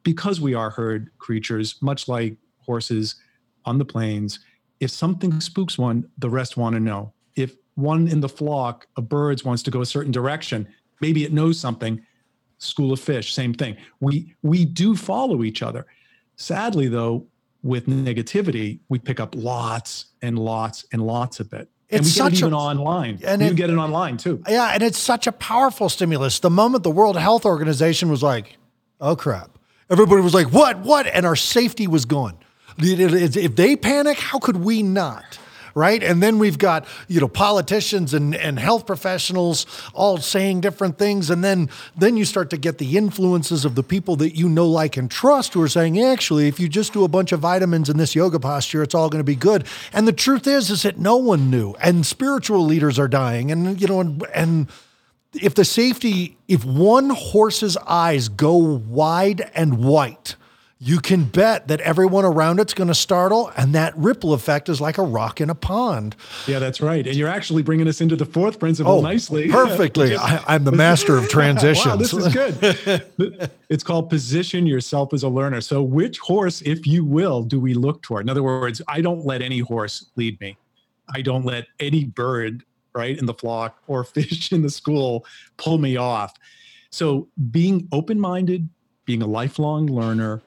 because 0.05 0.41
we 0.41 0.55
are 0.55 0.71
herd 0.71 1.11
creatures, 1.19 1.77
much 1.81 2.07
like 2.07 2.37
horses 2.61 3.17
on 3.65 3.79
the 3.79 3.85
plains, 3.85 4.39
if 4.81 4.91
something 4.91 5.41
spooks 5.41 5.79
one, 5.79 6.09
the 6.19 6.31
rest 6.31 6.57
want 6.57 6.75
to 6.75 6.81
know. 6.81 7.13
If 7.37 7.57
one 7.75 8.09
in 8.09 8.21
the 8.21 8.29
flock 8.29 8.87
of 8.97 9.09
birds 9.09 9.45
wants 9.45 9.63
to 9.65 9.71
go 9.71 9.81
a 9.81 9.87
certain 9.87 10.13
direction, 10.13 10.69
maybe 11.01 11.25
it 11.25 11.33
knows 11.33 11.59
something. 11.59 12.05
School 12.59 12.93
of 12.93 13.01
fish, 13.01 13.35
same 13.35 13.53
thing. 13.53 13.77
We 14.01 14.35
we 14.43 14.65
do 14.65 14.97
follow 14.97 15.43
each 15.43 15.63
other. 15.63 15.87
Sadly, 16.37 16.89
though, 16.89 17.27
with 17.63 17.87
negativity, 17.87 18.81
we 18.89 18.99
pick 18.99 19.21
up 19.21 19.35
lots 19.35 20.07
and 20.23 20.39
lots 20.39 20.87
and 20.93 21.05
lots 21.05 21.41
of 21.41 21.53
it. 21.53 21.69
It's 21.89 21.97
and 21.97 22.05
we 22.05 22.11
such 22.11 22.33
get 22.33 22.43
it 22.43 22.47
even 22.47 22.53
a, 22.53 22.59
online. 22.59 23.21
And 23.25 23.43
you 23.43 23.55
get 23.55 23.71
it 23.71 23.77
online 23.77 24.17
too. 24.17 24.43
Yeah, 24.49 24.71
and 24.73 24.83
it's 24.83 24.99
such 24.99 25.27
a 25.27 25.33
powerful 25.33 25.89
stimulus. 25.89 26.39
The 26.39 26.51
moment 26.51 26.85
the 26.85 26.91
World 26.91 27.17
Health 27.17 27.45
Organization 27.45 28.09
was 28.11 28.23
like, 28.23 28.57
"Oh 29.01 29.17
crap, 29.17 29.59
Everybody 29.95 30.23
was 30.23 30.35
like, 30.35 30.53
what, 30.53 30.81
what? 30.81 31.07
And 31.07 31.25
our 31.25 31.37
safety 31.37 31.87
was 31.87 32.05
gone. 32.05 32.37
If 32.79 33.55
they 33.55 33.77
panic, 33.77 34.19
how 34.19 34.41
could 34.41 34.57
we 34.57 34.83
not? 34.83 35.39
right? 35.75 36.03
And 36.03 36.23
then 36.23 36.39
we've 36.39 36.59
got, 36.59 36.87
you 37.09 37.21
know, 37.21 37.29
politicians 37.29 38.15
and, 38.15 38.35
and 38.35 38.59
health 38.59 38.87
professionals 38.87 39.67
all 39.93 40.19
saying 40.19 40.61
different 40.61 40.99
things. 40.99 41.31
And 41.31 41.43
then 41.43 41.69
then 41.97 42.17
you 42.17 42.25
start 42.25 42.51
to 42.51 42.57
get 42.57 42.79
the 42.79 42.97
influences 42.97 43.65
of 43.65 43.75
the 43.75 43.83
people 43.83 44.17
that 44.17 44.37
you 44.37 44.49
know, 44.49 44.69
like, 44.69 44.97
and 44.97 45.11
trust 45.11 45.55
who 45.55 45.63
are 45.63 45.69
saying, 45.69 46.01
actually, 46.01 46.49
if 46.49 46.61
you 46.61 46.69
just 46.69 46.93
do 46.93 47.05
a 47.05 47.09
bunch 47.09 47.33
of 47.33 47.41
vitamins 47.41 47.89
in 47.89 47.97
this 47.97 48.15
yoga 48.15 48.39
posture, 48.39 48.83
it's 48.83 48.95
all 48.95 49.09
going 49.09 49.21
to 49.21 49.25
be 49.25 49.37
good. 49.37 49.67
And 49.93 50.07
the 50.07 50.13
truth 50.13 50.47
is, 50.47 50.71
is 50.71 50.83
that 50.83 50.99
no 50.99 51.17
one 51.17 51.51
knew. 51.51 51.75
And 51.81 52.07
spiritual 52.07 52.65
leaders 52.65 52.99
are 52.99 53.09
dying. 53.09 53.51
And, 53.51 53.81
you 53.81 53.89
know, 53.89 54.01
and, 54.01 54.25
and 54.35 54.69
if 55.35 55.55
the 55.55 55.65
safety, 55.65 56.37
if 56.49 56.65
one 56.65 57.11
horse's 57.11 57.77
eyes 57.77 58.29
go 58.29 58.57
wide 58.57 59.51
and 59.55 59.79
white, 59.79 60.37
you 60.85 61.01
can 61.01 61.25
bet 61.25 61.69
that 61.69 61.81
everyone 61.81 62.27
around 62.27 62.61
it's 62.61 62.75
going 62.75 62.89
to 62.89 62.95
startle, 62.95 63.51
and 63.57 63.75
that 63.75 63.97
ripple 63.97 64.35
effect 64.35 64.69
is 64.69 64.83
like 64.83 64.99
a 64.99 65.03
rock 65.03 65.41
in 65.41 65.49
a 65.49 65.55
pond. 65.55 66.15
Yeah, 66.47 66.59
that's 66.59 66.81
right. 66.81 67.07
And 67.07 67.17
you're 67.17 67.29
actually 67.29 67.63
bringing 67.63 67.89
us 67.89 68.03
into 68.03 68.17
the 68.17 68.27
fourth 68.27 68.59
principle 68.59 68.93
oh, 68.93 69.01
nicely. 69.01 69.49
Perfectly. 69.51 70.15
I, 70.15 70.57
am 70.57 70.65
the 70.65 70.73
master 70.73 71.17
of 71.17 71.31
transitions. 71.31 71.87
wow, 71.87 71.97
this 71.97 72.13
is 72.13 72.33
good. 72.35 73.51
it's 73.71 73.83
called 73.83 74.11
position 74.11 74.67
yourself 74.67 75.15
as 75.15 75.23
a 75.23 75.29
learner. 75.29 75.63
So, 75.63 75.83
which 75.83 76.19
horse, 76.19 76.61
if 76.63 76.87
you 76.87 77.03
will, 77.03 77.43
do 77.43 77.59
we 77.59 77.73
look 77.73 78.03
toward? 78.03 78.27
In 78.27 78.29
other 78.29 78.43
words, 78.43 78.83
I 78.87 79.01
don't 79.01 79.25
let 79.25 79.41
any 79.41 79.61
horse 79.61 80.11
lead 80.17 80.39
me. 80.41 80.59
I 81.15 81.23
don't 81.23 81.47
let 81.47 81.67
any 81.81 82.05
bird, 82.05 82.63
right, 82.95 83.19
in 83.19 83.27
the 83.27 83.35
flock 83.35 83.83
or 83.87 84.05
fish 84.05 84.53
in 84.53 84.63
the 84.63 84.71
school 84.71 85.27
pull 85.57 85.79
me 85.79 85.97
off. 85.97 86.35
So, 86.91 87.29
being 87.51 87.89
open 87.93 88.21
minded, 88.21 88.69
being 89.05 89.23
a 89.23 89.27
lifelong 89.27 89.87
learner, 89.87 90.43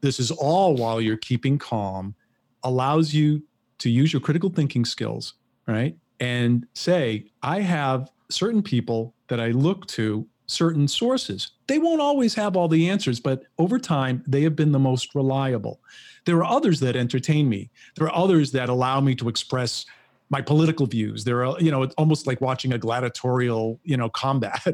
this 0.00 0.20
is 0.20 0.30
all 0.30 0.76
while 0.76 1.00
you're 1.00 1.16
keeping 1.16 1.58
calm, 1.58 2.14
allows 2.62 3.12
you 3.12 3.42
to 3.78 3.90
use 3.90 4.12
your 4.12 4.20
critical 4.20 4.50
thinking 4.50 4.84
skills, 4.84 5.34
right? 5.66 5.96
And 6.20 6.66
say, 6.74 7.26
I 7.42 7.60
have 7.60 8.10
certain 8.30 8.62
people 8.62 9.14
that 9.28 9.40
I 9.40 9.48
look 9.48 9.86
to, 9.88 10.26
certain 10.46 10.86
sources. 10.86 11.50
They 11.66 11.78
won't 11.78 12.00
always 12.00 12.34
have 12.34 12.56
all 12.56 12.68
the 12.68 12.88
answers, 12.88 13.20
but 13.20 13.42
over 13.58 13.78
time, 13.78 14.22
they 14.26 14.42
have 14.42 14.56
been 14.56 14.72
the 14.72 14.78
most 14.78 15.14
reliable. 15.14 15.80
There 16.24 16.36
are 16.36 16.44
others 16.44 16.80
that 16.80 16.96
entertain 16.96 17.48
me. 17.48 17.70
There 17.96 18.06
are 18.06 18.14
others 18.14 18.52
that 18.52 18.68
allow 18.68 19.00
me 19.00 19.14
to 19.16 19.28
express 19.28 19.86
my 20.30 20.40
political 20.40 20.86
views. 20.86 21.24
There 21.24 21.44
are, 21.44 21.60
you 21.60 21.70
know, 21.70 21.82
it's 21.82 21.94
almost 21.96 22.26
like 22.26 22.40
watching 22.40 22.72
a 22.72 22.78
gladiatorial, 22.78 23.80
you 23.84 23.96
know, 23.96 24.08
combat. 24.24 24.66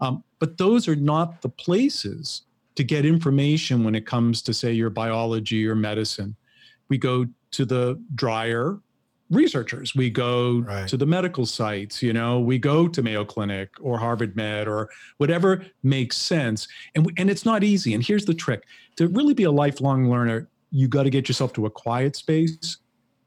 Um, 0.00 0.22
but 0.38 0.58
those 0.58 0.88
are 0.88 0.96
not 0.96 1.42
the 1.42 1.48
places 1.48 2.42
to 2.76 2.84
get 2.84 3.04
information 3.04 3.84
when 3.84 3.94
it 3.94 4.06
comes 4.06 4.42
to, 4.42 4.54
say, 4.54 4.72
your 4.72 4.90
biology 4.90 5.66
or 5.66 5.74
medicine. 5.74 6.36
We 6.88 6.98
go 6.98 7.26
to 7.52 7.64
the 7.64 8.00
drier 8.14 8.78
researchers. 9.30 9.94
We 9.94 10.10
go 10.10 10.60
right. 10.60 10.88
to 10.88 10.96
the 10.96 11.06
medical 11.06 11.44
sites, 11.44 12.02
you 12.02 12.12
know, 12.12 12.40
we 12.40 12.58
go 12.58 12.88
to 12.88 13.02
Mayo 13.02 13.24
Clinic 13.24 13.70
or 13.80 13.98
Harvard 13.98 14.36
Med 14.36 14.68
or 14.68 14.88
whatever 15.18 15.64
makes 15.82 16.16
sense. 16.16 16.66
And, 16.94 17.06
we, 17.06 17.12
and 17.18 17.28
it's 17.28 17.44
not 17.44 17.62
easy. 17.62 17.94
And 17.94 18.04
here's 18.04 18.24
the 18.24 18.34
trick 18.34 18.64
to 18.96 19.08
really 19.08 19.34
be 19.34 19.44
a 19.44 19.50
lifelong 19.50 20.10
learner, 20.10 20.48
you 20.70 20.88
got 20.88 21.04
to 21.04 21.10
get 21.10 21.28
yourself 21.28 21.52
to 21.54 21.66
a 21.66 21.70
quiet 21.70 22.16
space, 22.16 22.78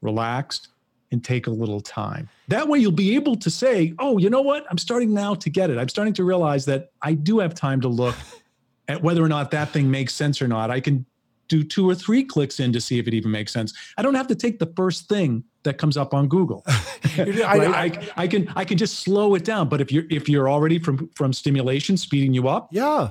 relaxed, 0.02 0.70
and 1.12 1.24
take 1.24 1.48
a 1.48 1.50
little 1.52 1.82
time. 1.82 2.30
That 2.48 2.68
way 2.68 2.80
you'll 2.80 2.92
be 2.92 3.16
able 3.16 3.36
to 3.38 3.50
say, 3.50 3.94
oh, 4.00 4.18
you 4.18 4.30
know 4.30 4.42
what? 4.42 4.66
I'm 4.70 4.78
starting 4.78 5.14
now 5.14 5.36
to 5.36 5.50
get 5.50 5.70
it. 5.70 5.78
I'm 5.78 5.90
starting 5.90 6.14
to 6.16 6.24
realize 6.24 6.66
that 6.66 6.92
I 7.02 7.14
do 7.14 7.40
have 7.40 7.54
time 7.54 7.82
to 7.82 7.88
look 7.88 8.16
at 8.88 9.02
whether 9.02 9.24
or 9.24 9.30
not 9.30 9.52
that 9.52 9.70
thing 9.70 9.92
makes 9.92 10.14
sense 10.14 10.42
or 10.42 10.48
not. 10.48 10.72
I 10.72 10.80
can 10.80 11.06
do 11.52 11.64
two 11.64 11.88
or 11.88 11.94
three 11.94 12.24
clicks 12.24 12.62
in 12.62 12.72
to 12.72 12.80
see 12.80 12.98
if 12.98 13.08
it 13.08 13.14
even 13.14 13.30
makes 13.30 13.52
sense. 13.52 13.74
I 13.98 14.02
don't 14.02 14.16
have 14.16 14.28
to 14.28 14.36
take 14.36 14.60
the 14.60 14.72
first 14.78 15.10
thing 15.10 15.44
that 15.64 15.78
comes 15.78 15.98
up 15.98 16.14
on 16.14 16.30
Google. 16.30 16.64
right? 17.18 17.42
I, 17.42 17.66
I, 17.66 18.10
I, 18.16 18.28
can 18.28 18.52
I 18.56 18.64
can 18.64 18.78
just 18.78 19.02
slow 19.02 19.36
it 19.36 19.44
down. 19.44 19.68
But 19.68 19.82
if 19.82 19.92
you're 19.92 20.06
if 20.10 20.30
you're 20.30 20.50
already 20.50 20.80
from 20.80 21.10
from 21.14 21.34
stimulation 21.34 21.98
speeding 21.98 22.34
you 22.34 22.48
up, 22.48 22.70
yeah, 22.72 23.10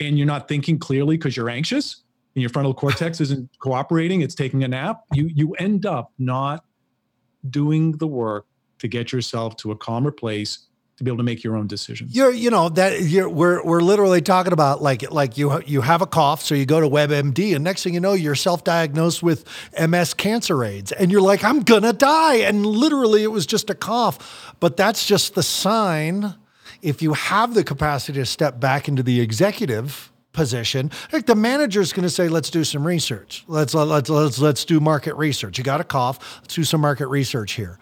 and 0.00 0.18
you're 0.18 0.26
not 0.26 0.48
thinking 0.48 0.78
clearly 0.78 1.16
because 1.16 1.34
you're 1.34 1.48
anxious 1.48 2.02
and 2.34 2.42
your 2.42 2.50
frontal 2.50 2.74
cortex 2.74 3.22
isn't 3.22 3.50
cooperating, 3.58 4.20
it's 4.20 4.34
taking 4.34 4.64
a 4.64 4.68
nap. 4.68 5.00
You 5.14 5.30
you 5.32 5.54
end 5.54 5.86
up 5.86 6.12
not 6.18 6.64
doing 7.48 7.92
the 7.92 8.06
work 8.06 8.46
to 8.78 8.88
get 8.88 9.12
yourself 9.12 9.56
to 9.56 9.70
a 9.70 9.76
calmer 9.76 10.10
place 10.10 10.68
to 10.98 11.04
be 11.04 11.10
able 11.10 11.18
to 11.18 11.24
make 11.24 11.44
your 11.44 11.56
own 11.56 11.68
decisions. 11.68 12.14
You're, 12.14 12.32
you 12.32 12.50
know, 12.50 12.68
that 12.70 13.02
you're, 13.02 13.28
we're, 13.28 13.62
we're 13.62 13.80
literally 13.80 14.20
talking 14.20 14.52
about 14.52 14.82
like, 14.82 15.08
like 15.12 15.38
you, 15.38 15.62
you 15.62 15.80
have 15.80 16.02
a 16.02 16.06
cough, 16.06 16.42
so 16.42 16.56
you 16.56 16.66
go 16.66 16.80
to 16.80 16.88
WebMD, 16.88 17.54
and 17.54 17.62
next 17.62 17.84
thing 17.84 17.94
you 17.94 18.00
know, 18.00 18.14
you're 18.14 18.34
self-diagnosed 18.34 19.22
with 19.22 19.44
MS 19.80 20.14
cancer 20.14 20.64
AIDS, 20.64 20.90
and 20.90 21.12
you're 21.12 21.20
like, 21.20 21.44
I'm 21.44 21.60
gonna 21.60 21.92
die, 21.92 22.36
and 22.36 22.66
literally 22.66 23.22
it 23.22 23.30
was 23.30 23.46
just 23.46 23.70
a 23.70 23.76
cough, 23.76 24.54
but 24.58 24.76
that's 24.76 25.06
just 25.06 25.36
the 25.36 25.42
sign. 25.42 26.34
If 26.82 27.00
you 27.00 27.12
have 27.12 27.54
the 27.54 27.62
capacity 27.62 28.18
to 28.18 28.26
step 28.26 28.58
back 28.58 28.88
into 28.88 29.04
the 29.04 29.20
executive 29.20 30.10
position, 30.38 30.92
like 31.12 31.26
the 31.26 31.34
manager's 31.34 31.92
going 31.92 32.04
to 32.04 32.10
say, 32.10 32.28
"Let's 32.28 32.48
do 32.48 32.62
some 32.62 32.86
research. 32.86 33.44
Let's 33.48 33.74
let's 33.74 34.08
let's 34.08 34.38
let's 34.38 34.64
do 34.64 34.78
market 34.78 35.16
research. 35.16 35.58
You 35.58 35.64
got 35.64 35.80
a 35.80 35.84
cough. 35.84 36.38
Let's 36.40 36.54
do 36.54 36.62
some 36.62 36.80
market 36.80 37.08
research 37.08 37.52
here." 37.52 37.78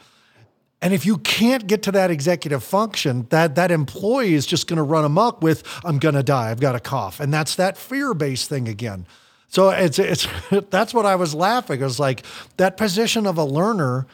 And 0.80 0.94
if 0.94 1.04
you 1.04 1.18
can't 1.18 1.66
get 1.66 1.82
to 1.82 1.92
that 1.92 2.10
executive 2.10 2.64
function, 2.64 3.26
that 3.28 3.56
that 3.56 3.70
employee 3.70 4.34
is 4.34 4.46
just 4.46 4.68
going 4.68 4.78
to 4.78 4.82
run 4.82 5.04
amok 5.04 5.42
with 5.42 5.62
"I'm 5.84 5.98
going 5.98 6.14
to 6.14 6.22
die. 6.22 6.50
I've 6.50 6.60
got 6.60 6.74
a 6.74 6.80
cough," 6.80 7.20
and 7.20 7.32
that's 7.32 7.54
that 7.56 7.76
fear-based 7.76 8.48
thing 8.48 8.68
again. 8.68 9.06
So 9.48 9.68
it's 9.68 9.98
it's 9.98 10.26
that's 10.70 10.94
what 10.94 11.04
I 11.04 11.16
was 11.16 11.34
laughing. 11.34 11.80
It 11.80 11.84
was 11.84 12.00
like 12.00 12.24
that 12.56 12.78
position 12.78 13.26
of 13.26 13.36
a 13.36 13.44
learner. 13.44 14.06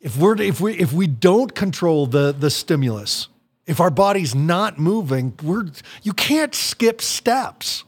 If 0.00 0.16
we're 0.16 0.40
if 0.40 0.58
we 0.58 0.72
if 0.78 0.92
we 0.94 1.06
don't 1.06 1.54
control 1.54 2.06
the 2.06 2.32
the 2.32 2.50
stimulus, 2.50 3.28
if 3.66 3.80
our 3.80 3.90
body's 3.90 4.34
not 4.34 4.78
moving, 4.78 5.34
we're 5.42 5.66
you 6.02 6.12
can't 6.12 6.54
skip 6.54 7.00
steps. 7.00 7.84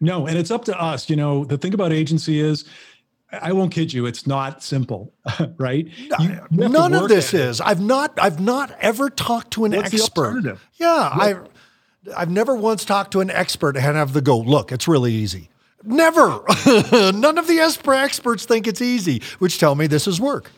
No, 0.00 0.26
and 0.26 0.38
it's 0.38 0.50
up 0.50 0.64
to 0.66 0.80
us. 0.80 1.10
You 1.10 1.16
know, 1.16 1.44
the 1.44 1.58
thing 1.58 1.74
about 1.74 1.92
agency 1.92 2.40
is 2.40 2.64
I 3.32 3.52
won't 3.52 3.72
kid 3.72 3.92
you, 3.92 4.06
it's 4.06 4.26
not 4.26 4.62
simple, 4.62 5.12
right? 5.58 5.86
You, 5.86 6.40
you 6.50 6.68
None 6.68 6.94
of 6.94 7.08
this 7.08 7.34
is. 7.34 7.60
I've 7.60 7.80
not 7.80 8.18
I've 8.20 8.40
not 8.40 8.76
ever 8.80 9.10
talked 9.10 9.52
to 9.52 9.64
an 9.64 9.72
What's 9.72 9.92
expert. 9.92 10.58
Yeah, 10.74 11.10
I 11.12 11.30
I've, 11.30 11.48
I've 12.16 12.30
never 12.30 12.54
once 12.54 12.84
talked 12.84 13.12
to 13.12 13.20
an 13.20 13.30
expert 13.30 13.76
and 13.76 13.84
have 13.84 14.12
the 14.12 14.22
go, 14.22 14.38
look, 14.38 14.72
it's 14.72 14.88
really 14.88 15.12
easy. 15.12 15.50
Never. 15.84 16.42
None 16.92 17.38
of 17.38 17.46
the 17.46 17.60
experts 17.60 18.44
think 18.44 18.66
it's 18.66 18.82
easy, 18.82 19.22
which 19.38 19.58
tell 19.58 19.74
me 19.74 19.86
this 19.86 20.06
is 20.06 20.20
work. 20.20 20.50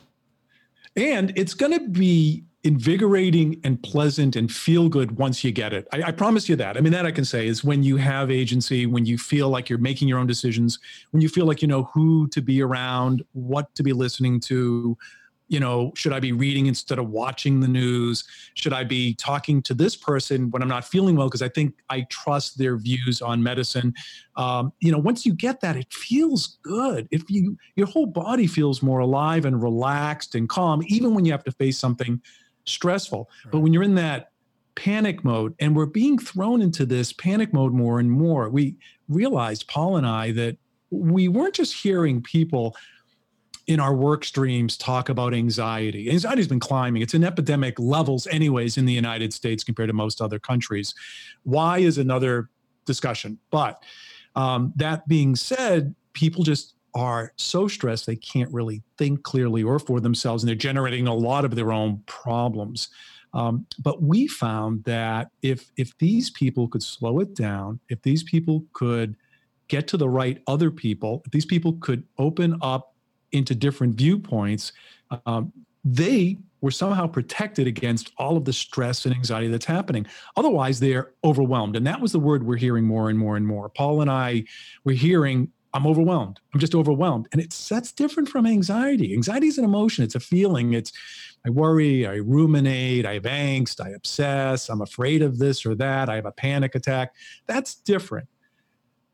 And 0.97 1.33
it's 1.37 1.55
going 1.55 1.73
to 1.73 1.89
be 1.89 2.45
invigorating 2.63 3.59
and 3.65 3.83
pleasant 3.83 4.37
and 4.37 4.53
feel 4.53 4.89
good 4.89 5.17
once 5.17 5.43
you 5.43 5.51
get 5.51 5.73
it. 5.73 5.89
I, 5.93 6.03
I, 6.05 6.13
promise 6.13 6.49
you 6.49 6.57
that. 6.57 6.77
I 6.77 6.81
mean, 6.81 6.93
that 6.93 7.07
I 7.07 7.11
can 7.11 7.25
say 7.25 7.47
is 7.47 7.65
when 7.65 7.83
you 7.83 7.97
have 7.97 8.31
agency, 8.31 8.85
when 8.85 9.07
you 9.07 9.17
feel 9.17 9.49
like 9.49 9.71
you're 9.71 9.79
making 9.79 10.09
your 10.09 10.19
own 10.19 10.27
decisions, 10.27 10.79
when 11.11 11.23
you 11.23 11.29
feel 11.29 11.47
like 11.47 11.63
you 11.63 11.69
know 11.69 11.85
who 11.95 12.29
to 12.29 12.43
be 12.43 12.61
around, 12.61 13.23
what 13.33 13.75
to 13.77 13.83
be 13.83 13.95
listening 13.95 14.41
to, 14.41 14.97
you 15.49 15.59
know, 15.59 15.91
should 15.97 16.13
I 16.13 16.21
be 16.21 16.33
reading 16.33 16.67
instead 16.67 16.99
of 16.99 17.09
watching 17.09 17.61
the 17.61 17.67
news? 17.67 18.25
Should 18.55 18.75
I 18.75 18.85
be 18.85 19.15
talking 19.15 19.63
to 19.63 19.75
this 19.75 19.97
person 19.97 20.51
when 20.51 20.61
I'm 20.61 20.69
not 20.69 20.85
feeling 20.85 21.17
well 21.17 21.29
because 21.29 21.43
I 21.43 21.49
think 21.49 21.75
I 21.89 22.03
trust 22.11 22.59
their 22.59 22.77
views 22.77 23.23
on 23.23 23.43
medicine? 23.43 23.95
Um, 24.37 24.73
you 24.81 24.93
know, 24.93 24.99
once 24.99 25.25
you 25.25 25.33
get 25.33 25.63
that, 25.63 25.77
it 25.77 25.93
feels 25.93 26.59
good. 26.63 27.09
If 27.11 27.23
you 27.31 27.57
your 27.75 27.87
whole 27.87 28.07
body 28.07 28.47
feels 28.47 28.83
more 28.83 29.01
alive 29.01 29.47
and 29.47 29.61
relaxed 29.61 30.35
and 30.35 30.47
calm, 30.49 30.83
even 30.87 31.15
when 31.15 31.25
you 31.25 31.33
have 31.33 31.45
to 31.45 31.53
face 31.53 31.79
something 31.79 32.21
stressful. 32.71 33.29
Right. 33.45 33.53
But 33.53 33.61
when 33.61 33.73
you're 33.73 33.83
in 33.83 33.97
that 33.97 34.31
panic 34.75 35.25
mode, 35.25 35.55
and 35.59 35.77
we're 35.77 35.87
being 35.87 36.19
thrown 36.19 36.63
into 36.63 36.87
this 36.87 37.13
panic 37.13 37.53
mode 37.53 37.73
more 37.73 38.01
and 38.01 38.11
more, 38.11 38.49
we 38.49 38.77
realized, 39.09 39.69
Paul 39.69 39.97
and 39.97 40.07
I, 40.07 40.33
that 40.33 40.57
we 40.91 41.29
weren't 41.29 41.55
just 41.55 41.75
hearing 41.75 42.23
people 42.23 42.77
in 43.67 43.79
our 43.79 43.95
work 43.95 44.25
streams 44.25 44.77
talk 44.77 45.09
about 45.09 45.35
anxiety. 45.35 46.11
Anxiety's 46.11 46.49
been 46.49 46.61
climbing. 46.61 47.03
It's 47.03 47.15
in 47.15 47.23
epidemic 47.23 47.79
levels, 47.79 48.27
anyways, 48.27 48.77
in 48.79 48.87
the 48.87 48.93
United 48.93 49.33
States 49.33 49.63
compared 49.63 49.89
to 49.89 49.93
most 49.93 50.21
other 50.21 50.39
countries. 50.39 50.95
Why 51.45 51.79
is 51.79 51.99
another 51.99 52.49
discussion. 52.91 53.39
But 53.51 53.83
um, 54.35 54.73
that 54.77 55.07
being 55.09 55.37
said, 55.37 55.95
people 56.13 56.43
just 56.43 56.75
are 56.95 57.33
so 57.37 57.69
stressed 57.69 58.07
they 58.07 58.17
can't 58.17 58.53
really 58.53 58.83
think 58.99 59.23
clearly 59.23 59.63
or 59.63 59.79
for 59.79 60.01
themselves, 60.01 60.43
and 60.43 60.49
they're 60.49 60.57
generating 60.57 61.07
a 61.07 61.15
lot 61.15 61.45
of 61.45 61.55
their 61.55 61.73
own 61.73 62.03
problems. 62.07 62.89
Um, 63.33 63.67
but 63.83 64.03
we 64.03 64.27
found 64.27 64.85
that 64.85 65.31
if 65.43 65.71
if 65.77 65.97
these 65.99 66.31
people 66.31 66.69
could 66.69 66.83
slow 66.83 67.21
it 67.21 67.35
down, 67.35 67.79
if 67.89 68.03
these 68.03 68.23
people 68.23 68.65
could 68.73 69.17
get 69.69 69.87
to 69.89 69.97
the 69.97 70.09
right 70.09 70.43
other 70.47 70.71
people, 70.71 71.23
if 71.25 71.31
these 71.31 71.47
people 71.47 71.75
could 71.75 72.03
open 72.19 72.59
up 72.61 72.95
into 73.33 73.55
different 73.55 73.95
viewpoints, 73.95 74.73
um, 75.27 75.53
they 75.85 76.39
were 76.61 76.71
somehow 76.71 77.07
protected 77.07 77.67
against 77.67 78.13
all 78.19 78.37
of 78.37 78.45
the 78.45 78.53
stress 78.53 79.07
and 79.07 79.15
anxiety 79.15 79.49
that's 79.49 79.65
happening. 79.65 80.07
Otherwise, 80.37 80.81
they're 80.81 81.13
overwhelmed. 81.25 81.77
And 81.77 81.87
that 81.87 82.01
was 82.01 82.13
the 82.13 82.19
word 82.19 82.43
we're 82.43 82.57
hearing 82.57 82.85
more 82.85 83.09
and 83.09 83.19
more 83.19 83.37
and 83.37 83.47
more. 83.47 83.69
Paul 83.69 84.03
and 84.03 84.11
I 84.11 84.45
were 84.85 84.93
hearing 84.93 85.51
I'm 85.73 85.87
overwhelmed. 85.87 86.41
I'm 86.53 86.61
just 86.61 86.75
overwhelmed. 86.75 87.29
And 87.33 87.41
it's 87.41 87.69
that's 87.69 87.93
different 87.93 88.29
from 88.29 88.47
anxiety. 88.47 89.13
Anxiety 89.13 89.47
is 89.47 89.59
an 89.59 89.65
emotion, 89.65 90.05
it's 90.05 90.15
a 90.15 90.21
feeling. 90.21 90.73
It's 90.73 90.93
I 91.47 91.51
worry, 91.51 92.07
I 92.07 92.17
ruminate, 92.17 93.07
I 93.07 93.15
have 93.15 93.23
angst, 93.23 93.81
I 93.85 93.91
obsess, 93.91 94.69
I'm 94.69 94.83
afraid 94.83 95.23
of 95.23 95.39
this 95.39 95.65
or 95.65 95.75
that, 95.77 96.11
I 96.11 96.17
have 96.17 96.27
a 96.27 96.33
panic 96.33 96.75
attack. 96.75 97.15
That's 97.47 97.77
different. 97.77 98.29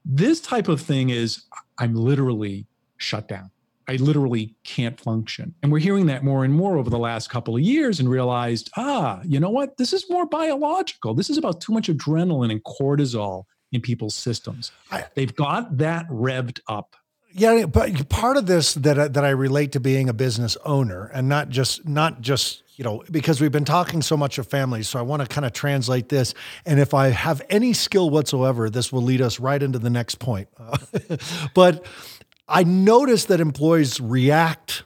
This 0.04 0.40
type 0.40 0.68
of 0.68 0.80
thing 0.80 1.10
is 1.10 1.44
I'm 1.78 1.94
literally 1.94 2.66
shut 2.96 3.28
down. 3.28 3.50
I 3.88 3.96
literally 3.96 4.56
can't 4.64 4.98
function. 5.00 5.54
And 5.62 5.70
we're 5.70 5.78
hearing 5.78 6.06
that 6.06 6.24
more 6.24 6.44
and 6.44 6.52
more 6.52 6.76
over 6.76 6.90
the 6.90 6.98
last 6.98 7.30
couple 7.30 7.54
of 7.54 7.62
years 7.62 8.00
and 8.00 8.08
realized, 8.08 8.70
ah, 8.76 9.20
you 9.24 9.38
know 9.38 9.50
what? 9.50 9.76
This 9.76 9.92
is 9.92 10.10
more 10.10 10.26
biological. 10.26 11.14
This 11.14 11.30
is 11.30 11.38
about 11.38 11.60
too 11.60 11.72
much 11.72 11.86
adrenaline 11.86 12.50
and 12.50 12.64
cortisol 12.64 13.44
in 13.76 13.80
people's 13.80 14.14
systems. 14.14 14.72
I, 14.90 15.04
They've 15.14 15.34
got 15.34 15.78
that 15.78 16.08
revved 16.08 16.60
up. 16.66 16.96
Yeah, 17.32 17.66
but 17.66 18.08
part 18.08 18.38
of 18.38 18.46
this 18.46 18.74
that 18.74 19.12
that 19.12 19.24
I 19.24 19.28
relate 19.28 19.72
to 19.72 19.80
being 19.80 20.08
a 20.08 20.14
business 20.14 20.56
owner 20.64 21.10
and 21.12 21.28
not 21.28 21.50
just 21.50 21.86
not 21.86 22.22
just 22.22 22.62
you 22.76 22.84
know 22.84 23.04
because 23.10 23.42
we've 23.42 23.52
been 23.52 23.66
talking 23.66 24.00
so 24.00 24.16
much 24.16 24.38
of 24.38 24.46
families, 24.46 24.88
so 24.88 24.98
I 24.98 25.02
want 25.02 25.20
to 25.20 25.28
kind 25.28 25.44
of 25.44 25.52
translate 25.52 26.08
this. 26.08 26.32
And 26.64 26.80
if 26.80 26.94
I 26.94 27.08
have 27.08 27.42
any 27.50 27.74
skill 27.74 28.08
whatsoever, 28.08 28.70
this 28.70 28.90
will 28.90 29.02
lead 29.02 29.20
us 29.20 29.38
right 29.38 29.62
into 29.62 29.78
the 29.78 29.90
next 29.90 30.18
point. 30.18 30.48
Uh, 30.58 30.78
but 31.54 31.84
I 32.48 32.64
notice 32.64 33.26
that 33.26 33.38
employees 33.38 34.00
react 34.00 34.84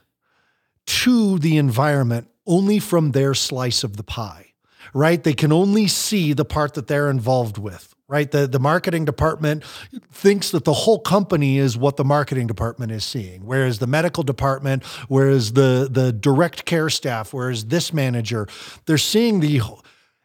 to 0.86 1.38
the 1.38 1.56
environment 1.56 2.26
only 2.46 2.80
from 2.80 3.12
their 3.12 3.32
slice 3.32 3.84
of 3.84 3.96
the 3.96 4.02
pie, 4.02 4.54
right? 4.92 5.22
They 5.22 5.34
can 5.34 5.52
only 5.52 5.86
see 5.86 6.32
the 6.32 6.44
part 6.44 6.74
that 6.74 6.88
they're 6.88 7.10
involved 7.10 7.58
with 7.58 7.89
right? 8.10 8.30
The, 8.30 8.48
the 8.48 8.58
marketing 8.58 9.04
department 9.04 9.64
thinks 10.10 10.50
that 10.50 10.64
the 10.64 10.72
whole 10.72 10.98
company 10.98 11.58
is 11.58 11.76
what 11.76 11.96
the 11.96 12.04
marketing 12.04 12.48
department 12.48 12.90
is 12.90 13.04
seeing, 13.04 13.46
whereas 13.46 13.78
the 13.78 13.86
medical 13.86 14.24
department, 14.24 14.84
whereas 15.06 15.52
the, 15.52 15.88
the 15.88 16.12
direct 16.12 16.64
care 16.64 16.90
staff, 16.90 17.32
whereas 17.32 17.66
this 17.66 17.92
manager, 17.92 18.48
they're 18.86 18.98
seeing 18.98 19.38
the 19.38 19.60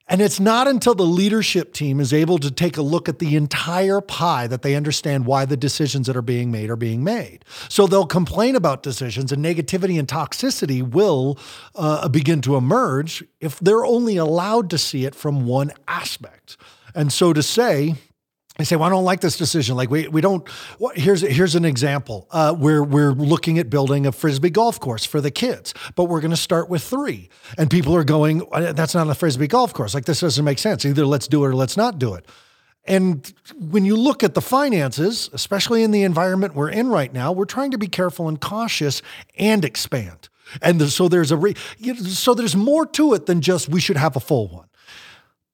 and 0.08 0.22
it's 0.22 0.40
not 0.40 0.68
until 0.68 0.94
the 0.94 1.04
leadership 1.04 1.74
team 1.74 2.00
is 2.00 2.14
able 2.14 2.38
to 2.38 2.52
take 2.52 2.78
a 2.78 2.84
look 2.84 3.10
at 3.10 3.18
the 3.18 3.36
entire 3.36 4.02
pie 4.02 4.46
that 4.46 4.62
they 4.62 4.76
understand 4.76 5.26
why 5.26 5.46
the 5.46 5.58
decisions 5.58 6.06
that 6.06 6.16
are 6.16 6.22
being 6.22 6.52
made 6.52 6.70
are 6.70 6.76
being 6.76 7.04
made. 7.04 7.44
So 7.70 7.88
they'll 7.88 8.06
complain 8.06 8.56
about 8.56 8.84
decisions, 8.84 9.32
and 9.32 9.44
negativity 9.44 9.98
and 9.98 10.08
toxicity 10.08 10.88
will 10.88 11.40
uh, 11.74 12.08
begin 12.08 12.42
to 12.42 12.56
emerge 12.56 13.24
if 13.42 13.60
they're 13.60 13.86
only 13.86 14.18
allowed 14.18 14.70
to 14.70 14.78
see 14.78 15.06
it 15.06 15.16
from 15.16 15.48
one 15.48 15.72
aspect. 15.88 16.58
And 16.96 17.12
so 17.12 17.34
to 17.34 17.44
say, 17.44 17.96
I 18.58 18.64
say, 18.64 18.78
well, 18.78 18.86
I 18.86 18.90
don't 18.90 19.04
like 19.04 19.20
this 19.20 19.38
decision. 19.38 19.76
Like 19.76 19.92
we 19.92 20.08
we 20.08 20.22
don't. 20.22 20.48
Well, 20.80 20.94
here's 20.96 21.22
here's 21.22 21.56
an 21.56 21.66
example. 21.66 22.28
Uh, 22.32 22.56
we're 22.58 22.84
we're 22.84 23.12
looking 23.12 23.60
at 23.60 23.70
building 23.70 24.06
a 24.08 24.14
frisbee 24.14 24.50
golf 24.50 24.80
course 24.80 25.04
for 25.04 25.20
the 25.20 25.32
kids, 25.32 25.74
but 25.96 26.06
we're 26.06 26.22
going 26.22 26.32
to 26.32 26.38
start 26.38 26.70
with 26.70 26.82
three. 26.82 27.30
And 27.58 27.70
people 27.70 27.94
are 27.96 28.06
going, 28.06 28.44
that's 28.52 28.96
not 28.96 29.10
a 29.10 29.16
frisbee 29.16 29.48
golf 29.48 29.74
course. 29.74 29.94
Like 29.94 30.06
this 30.06 30.22
doesn't 30.22 30.46
make 30.46 30.60
sense. 30.60 30.86
Either 30.86 31.06
let's 31.06 31.28
do 31.28 31.44
it 31.44 31.50
or 31.50 31.54
let's 31.54 31.76
not 31.76 32.00
do 32.00 32.14
it. 32.14 32.26
And 32.86 33.34
when 33.60 33.84
you 33.84 33.98
look 33.98 34.24
at 34.24 34.36
the 34.36 34.42
finances, 34.42 35.30
especially 35.34 35.84
in 35.84 35.92
the 35.92 36.04
environment 36.04 36.56
we're 36.56 36.70
in 36.70 36.88
right 36.88 37.12
now, 37.12 37.32
we're 37.32 37.46
trying 37.46 37.72
to 37.72 37.78
be 37.78 37.88
careful 37.88 38.30
and 38.30 38.40
cautious 38.40 39.02
and 39.38 39.66
expand. 39.66 40.30
And 40.62 40.82
so 40.84 41.10
there's 41.10 41.32
a 41.32 41.38
re, 41.38 41.56
so 42.06 42.36
there's 42.36 42.56
more 42.56 42.86
to 42.86 43.16
it 43.16 43.26
than 43.26 43.42
just 43.42 43.68
we 43.68 43.82
should 43.82 43.98
have 43.98 44.16
a 44.16 44.20
full 44.20 44.48
one. 44.48 44.68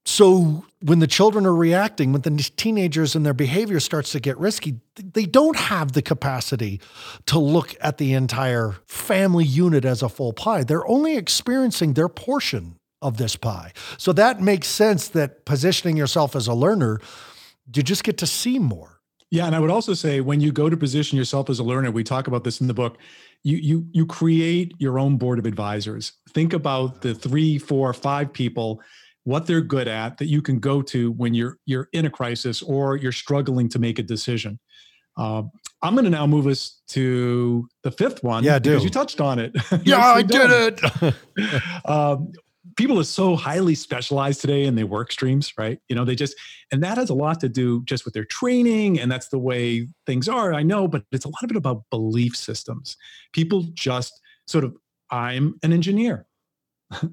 So 0.06 0.66
when 0.82 1.00
the 1.00 1.08
children 1.08 1.46
are 1.46 1.56
reacting, 1.56 2.12
when 2.12 2.22
the 2.22 2.52
teenagers 2.56 3.16
and 3.16 3.26
their 3.26 3.34
behavior 3.34 3.80
starts 3.80 4.12
to 4.14 4.20
get 4.20 4.38
risky, 4.38 4.80
they 4.96 5.26
don't 5.26 5.56
have 5.56 5.92
the 5.92 6.02
capacity 6.02 6.82
to 7.28 7.38
look 7.38 7.76
at 7.82 7.98
the 7.98 8.14
entire 8.14 8.76
family 8.88 9.46
unit 9.46 9.86
as 9.86 10.02
a 10.02 10.10
full 10.10 10.34
pie. 10.34 10.64
They're 10.64 10.88
only 10.88 11.18
experiencing 11.18 11.94
their 11.94 12.10
portion 12.10 12.78
of 13.02 13.18
this 13.18 13.36
pie. 13.36 13.74
So 13.98 14.12
that 14.14 14.42
makes 14.42 14.68
sense 14.68 15.08
that 15.10 15.46
positioning 15.46 15.98
yourself 15.98 16.36
as 16.36 16.48
a 16.48 16.54
learner, 16.54 17.00
you 17.74 17.84
just 17.84 18.04
get 18.04 18.18
to 18.20 18.28
see 18.28 18.60
more. 18.60 19.00
Yeah, 19.30 19.46
and 19.46 19.56
I 19.56 19.60
would 19.60 19.72
also 19.72 19.94
say 19.94 20.20
when 20.20 20.42
you 20.42 20.52
go 20.52 20.70
to 20.70 20.76
position 20.76 21.18
yourself 21.18 21.50
as 21.50 21.60
a 21.60 21.64
learner, 21.64 21.90
we 21.90 22.04
talk 22.04 22.28
about 22.28 22.44
this 22.44 22.60
in 22.60 22.68
the 22.68 22.74
book. 22.74 22.98
You 23.44 23.58
you 23.58 23.88
you 23.92 24.06
create 24.06 24.74
your 24.78 25.00
own 25.00 25.18
board 25.18 25.40
of 25.40 25.46
advisors. 25.46 26.12
Think 26.30 26.54
about 26.54 27.02
the 27.02 27.16
three, 27.16 27.58
four, 27.58 27.94
five 27.94 28.34
people 28.34 28.82
what 29.24 29.46
they're 29.46 29.62
good 29.62 29.88
at 29.88 30.18
that 30.18 30.26
you 30.26 30.42
can 30.42 30.60
go 30.60 30.82
to 30.82 31.12
when 31.12 31.34
you're 31.34 31.58
you're 31.66 31.88
in 31.94 32.06
a 32.06 32.10
crisis 32.10 32.62
or 32.62 32.96
you're 32.96 33.12
struggling 33.12 33.70
to 33.70 33.80
make 33.80 34.00
a 34.00 34.04
decision. 34.04 34.60
Uh, 35.18 35.44
I'm 35.82 35.94
going 35.94 36.06
to 36.06 36.12
now 36.12 36.26
move 36.26 36.48
us 36.48 36.82
to 36.90 37.68
the 37.84 37.92
fifth 37.92 38.24
one. 38.24 38.44
Yeah, 38.44 38.60
because 38.60 38.82
do. 38.82 38.86
you 38.86 38.90
touched 38.90 39.20
on 39.20 39.40
it. 39.40 39.56
yeah, 39.84 40.00
I 40.00 40.22
did 40.22 40.80
it. 40.80 41.16
um, 41.86 42.32
people 42.76 43.00
are 43.00 43.04
so 43.04 43.36
highly 43.36 43.76
specialized 43.76 44.42
today 44.42 44.64
in 44.64 44.76
their 44.76 44.86
work 44.86 45.12
streams, 45.12 45.54
right? 45.58 45.80
You 45.90 45.96
know, 45.96 46.06
they 46.06 46.16
just, 46.16 46.36
and 46.72 46.82
that 46.84 46.98
has 46.98 47.10
a 47.10 47.14
lot 47.14 47.40
to 47.42 47.50
do 47.50 47.84
just 47.84 48.06
with 48.06 48.14
their 48.14 48.26
training, 48.26 49.00
and 49.00 49.12
that's 49.12 49.28
the 49.28 49.40
way 49.40 49.88
things 50.06 50.30
are. 50.30 50.54
I 50.54 50.64
know, 50.64 50.88
but 50.88 51.04
it's 51.12 51.26
a 51.26 51.30
lot 51.30 51.44
of 51.44 51.52
it 51.52 51.58
about 51.58 51.84
belief 51.90 52.36
systems. 52.36 52.96
People 53.34 53.64
just 53.74 54.20
sort 54.48 54.64
of, 54.64 54.76
I'm 55.10 55.60
an 55.64 55.74
engineer. 55.74 56.26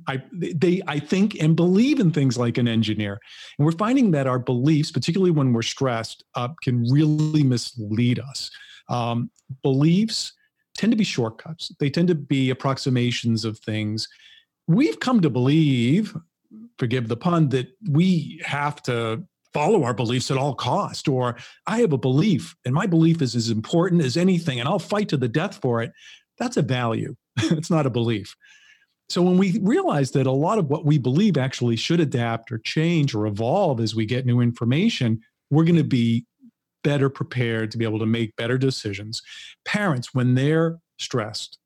I 0.06 0.22
they 0.32 0.82
I 0.86 0.98
think 0.98 1.40
and 1.40 1.54
believe 1.54 2.00
in 2.00 2.10
things 2.10 2.36
like 2.36 2.58
an 2.58 2.68
engineer, 2.68 3.20
and 3.58 3.66
we're 3.66 3.72
finding 3.72 4.10
that 4.12 4.26
our 4.26 4.38
beliefs, 4.38 4.90
particularly 4.90 5.30
when 5.30 5.52
we're 5.52 5.62
stressed, 5.62 6.24
uh, 6.34 6.48
can 6.62 6.82
really 6.90 7.42
mislead 7.42 8.18
us. 8.18 8.50
Um, 8.88 9.30
beliefs 9.62 10.32
tend 10.74 10.92
to 10.92 10.96
be 10.96 11.04
shortcuts. 11.04 11.72
They 11.80 11.90
tend 11.90 12.08
to 12.08 12.14
be 12.14 12.50
approximations 12.50 13.44
of 13.44 13.58
things. 13.58 14.08
We've 14.66 15.00
come 15.00 15.20
to 15.22 15.30
believe, 15.30 16.16
forgive 16.78 17.08
the 17.08 17.16
pun, 17.16 17.48
that 17.50 17.68
we 17.90 18.40
have 18.44 18.82
to 18.84 19.24
follow 19.52 19.82
our 19.82 19.94
beliefs 19.94 20.30
at 20.30 20.36
all 20.36 20.54
cost 20.54 21.08
or 21.08 21.34
i 21.66 21.78
have 21.78 21.94
a 21.94 21.98
belief 21.98 22.54
and 22.66 22.74
my 22.74 22.86
belief 22.86 23.22
is 23.22 23.34
as 23.34 23.48
important 23.48 24.02
as 24.02 24.16
anything 24.16 24.60
and 24.60 24.68
i'll 24.68 24.78
fight 24.78 25.08
to 25.08 25.16
the 25.16 25.26
death 25.26 25.58
for 25.62 25.82
it 25.82 25.90
that's 26.38 26.58
a 26.58 26.62
value 26.62 27.16
it's 27.38 27.70
not 27.70 27.86
a 27.86 27.90
belief 27.90 28.36
so 29.08 29.22
when 29.22 29.38
we 29.38 29.58
realize 29.60 30.10
that 30.12 30.26
a 30.26 30.32
lot 30.32 30.58
of 30.58 30.68
what 30.68 30.84
we 30.84 30.98
believe 30.98 31.38
actually 31.38 31.76
should 31.76 32.00
adapt 32.00 32.52
or 32.52 32.58
change 32.58 33.14
or 33.14 33.26
evolve 33.26 33.80
as 33.80 33.94
we 33.94 34.04
get 34.04 34.26
new 34.26 34.40
information, 34.40 35.20
we're 35.50 35.64
going 35.64 35.76
to 35.76 35.84
be 35.84 36.26
better 36.84 37.08
prepared 37.08 37.70
to 37.70 37.78
be 37.78 37.84
able 37.84 37.98
to 37.98 38.06
make 38.06 38.36
better 38.36 38.58
decisions. 38.58 39.22
Parents, 39.64 40.14
when 40.14 40.34
they're 40.34 40.78
stressed, 40.98 41.58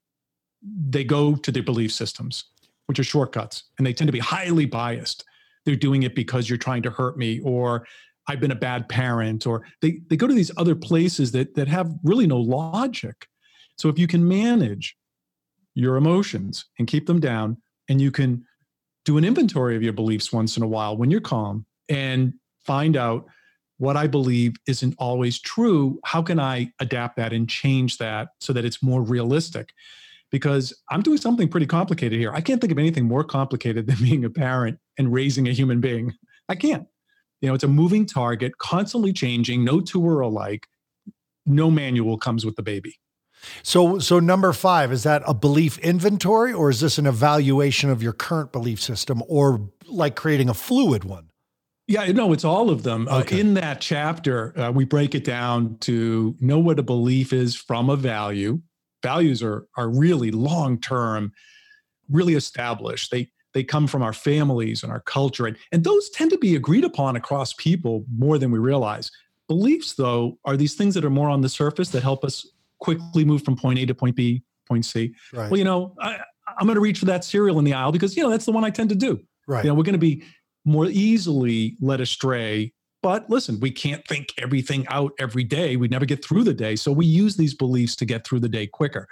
they 0.61 1.03
go 1.03 1.35
to 1.35 1.51
their 1.51 1.63
belief 1.63 1.91
systems, 1.91 2.45
which 2.85 2.99
are 2.99 3.03
shortcuts, 3.03 3.63
and 3.77 3.85
they 3.85 3.93
tend 3.93 4.07
to 4.07 4.13
be 4.13 4.19
highly 4.19 4.65
biased. 4.65 5.25
They're 5.65 5.75
doing 5.75 6.03
it 6.03 6.15
because 6.15 6.49
you're 6.49 6.57
trying 6.57 6.83
to 6.83 6.91
hurt 6.91 7.17
me, 7.17 7.41
or 7.41 7.85
I've 8.27 8.39
been 8.39 8.51
a 8.51 8.55
bad 8.55 8.87
parent, 8.87 9.45
or 9.45 9.63
they, 9.81 9.99
they 10.09 10.15
go 10.15 10.27
to 10.27 10.33
these 10.33 10.51
other 10.55 10.75
places 10.75 11.33
that, 11.33 11.55
that 11.55 11.67
have 11.67 11.93
really 12.03 12.25
no 12.25 12.37
logic. 12.39 13.27
So 13.77 13.89
if 13.89 13.99
you 13.99 14.07
can 14.07 14.25
manage 14.25 14.95
your 15.75 15.95
emotions 15.95 16.65
and 16.77 16.87
keep 16.87 17.07
them 17.07 17.19
down. 17.19 17.57
And 17.89 17.99
you 17.99 18.11
can 18.11 18.45
do 19.05 19.17
an 19.17 19.25
inventory 19.25 19.75
of 19.75 19.83
your 19.83 19.93
beliefs 19.93 20.31
once 20.31 20.55
in 20.57 20.63
a 20.63 20.67
while 20.67 20.95
when 20.95 21.11
you're 21.11 21.21
calm 21.21 21.65
and 21.89 22.33
find 22.65 22.95
out 22.95 23.25
what 23.77 23.97
I 23.97 24.07
believe 24.07 24.55
isn't 24.67 24.95
always 24.97 25.39
true. 25.39 25.99
How 26.05 26.21
can 26.21 26.39
I 26.39 26.71
adapt 26.79 27.17
that 27.17 27.33
and 27.33 27.49
change 27.49 27.97
that 27.97 28.29
so 28.39 28.53
that 28.53 28.65
it's 28.65 28.81
more 28.81 29.01
realistic? 29.01 29.73
Because 30.31 30.73
I'm 30.89 31.01
doing 31.01 31.17
something 31.17 31.49
pretty 31.49 31.65
complicated 31.65 32.17
here. 32.17 32.31
I 32.33 32.41
can't 32.41 32.61
think 32.61 32.71
of 32.71 32.79
anything 32.79 33.05
more 33.05 33.23
complicated 33.23 33.87
than 33.87 33.97
being 34.01 34.23
a 34.23 34.29
parent 34.29 34.79
and 34.97 35.11
raising 35.11 35.47
a 35.47 35.51
human 35.51 35.81
being. 35.81 36.13
I 36.47 36.55
can't. 36.55 36.87
You 37.41 37.49
know, 37.49 37.55
it's 37.55 37.63
a 37.65 37.67
moving 37.67 38.05
target, 38.05 38.57
constantly 38.57 39.11
changing, 39.11 39.65
no 39.65 39.81
two 39.81 40.07
are 40.07 40.21
alike. 40.21 40.67
No 41.45 41.69
manual 41.69 42.17
comes 42.17 42.45
with 42.45 42.55
the 42.55 42.63
baby. 42.63 42.95
So, 43.63 43.99
so 43.99 44.19
number 44.19 44.53
five 44.53 44.91
is 44.91 45.03
that 45.03 45.23
a 45.25 45.33
belief 45.33 45.77
inventory, 45.79 46.53
or 46.53 46.69
is 46.69 46.79
this 46.79 46.97
an 46.97 47.05
evaluation 47.05 47.89
of 47.89 48.01
your 48.01 48.13
current 48.13 48.51
belief 48.51 48.81
system, 48.81 49.21
or 49.27 49.69
like 49.87 50.15
creating 50.15 50.49
a 50.49 50.53
fluid 50.53 51.03
one? 51.03 51.29
Yeah, 51.87 52.05
no, 52.11 52.31
it's 52.31 52.45
all 52.45 52.69
of 52.69 52.83
them. 52.83 53.07
Uh, 53.09 53.19
okay. 53.19 53.35
Uh, 53.35 53.39
in 53.39 53.53
that 53.55 53.81
chapter, 53.81 54.57
uh, 54.57 54.71
we 54.71 54.85
break 54.85 55.15
it 55.15 55.25
down 55.25 55.77
to 55.79 56.35
know 56.39 56.59
what 56.59 56.79
a 56.79 56.83
belief 56.83 57.33
is 57.33 57.55
from 57.55 57.89
a 57.89 57.95
value. 57.95 58.61
Values 59.01 59.43
are 59.43 59.67
are 59.75 59.89
really 59.89 60.31
long 60.31 60.79
term, 60.79 61.33
really 62.09 62.35
established. 62.35 63.11
They 63.11 63.29
they 63.53 63.63
come 63.63 63.87
from 63.87 64.01
our 64.01 64.13
families 64.13 64.81
and 64.81 64.91
our 64.91 65.01
culture, 65.01 65.45
and, 65.45 65.57
and 65.71 65.83
those 65.83 66.09
tend 66.09 66.31
to 66.31 66.37
be 66.37 66.55
agreed 66.55 66.85
upon 66.85 67.15
across 67.15 67.53
people 67.53 68.05
more 68.15 68.37
than 68.37 68.49
we 68.49 68.59
realize. 68.59 69.11
Beliefs, 69.49 69.93
though, 69.93 70.39
are 70.45 70.55
these 70.55 70.75
things 70.75 70.95
that 70.95 71.03
are 71.03 71.09
more 71.09 71.29
on 71.29 71.41
the 71.41 71.49
surface 71.49 71.89
that 71.89 72.01
help 72.01 72.23
us 72.23 72.47
quickly 72.83 73.25
move 73.25 73.43
from 73.43 73.55
point 73.55 73.79
A 73.79 73.85
to 73.87 73.95
point 73.95 74.15
B, 74.15 74.43
point 74.67 74.85
C. 74.85 75.15
Right. 75.31 75.49
Well, 75.49 75.57
you 75.57 75.63
know, 75.63 75.95
I, 75.99 76.19
I'm 76.59 76.67
going 76.67 76.75
to 76.75 76.81
reach 76.81 76.99
for 76.99 77.05
that 77.05 77.23
cereal 77.23 77.57
in 77.57 77.65
the 77.65 77.73
aisle 77.73 77.91
because 77.91 78.15
you 78.15 78.21
know 78.21 78.29
that's 78.29 78.45
the 78.45 78.51
one 78.51 78.63
I 78.63 78.69
tend 78.69 78.89
to 78.89 78.95
do. 78.95 79.19
Right. 79.47 79.63
You 79.63 79.69
know, 79.69 79.75
we're 79.75 79.83
going 79.83 79.93
to 79.93 79.99
be 79.99 80.23
more 80.65 80.85
easily 80.85 81.75
led 81.81 81.99
astray 81.99 82.73
But 83.03 83.29
listen, 83.29 83.59
we 83.59 83.69
can't 83.69 84.07
think 84.07 84.29
everything 84.37 84.87
out 84.87 85.11
every 85.19 85.43
day. 85.43 85.75
We 85.75 85.89
never 85.89 86.05
get 86.05 86.23
through 86.23 86.45
the 86.45 86.53
day. 86.53 86.77
So 86.77 86.91
we 86.91 87.05
use 87.05 87.35
these 87.35 87.53
beliefs 87.53 87.95
to 87.97 88.05
get 88.05 88.25
through 88.25 88.39
the 88.39 88.49
day 88.49 88.65
quicker. 88.65 89.07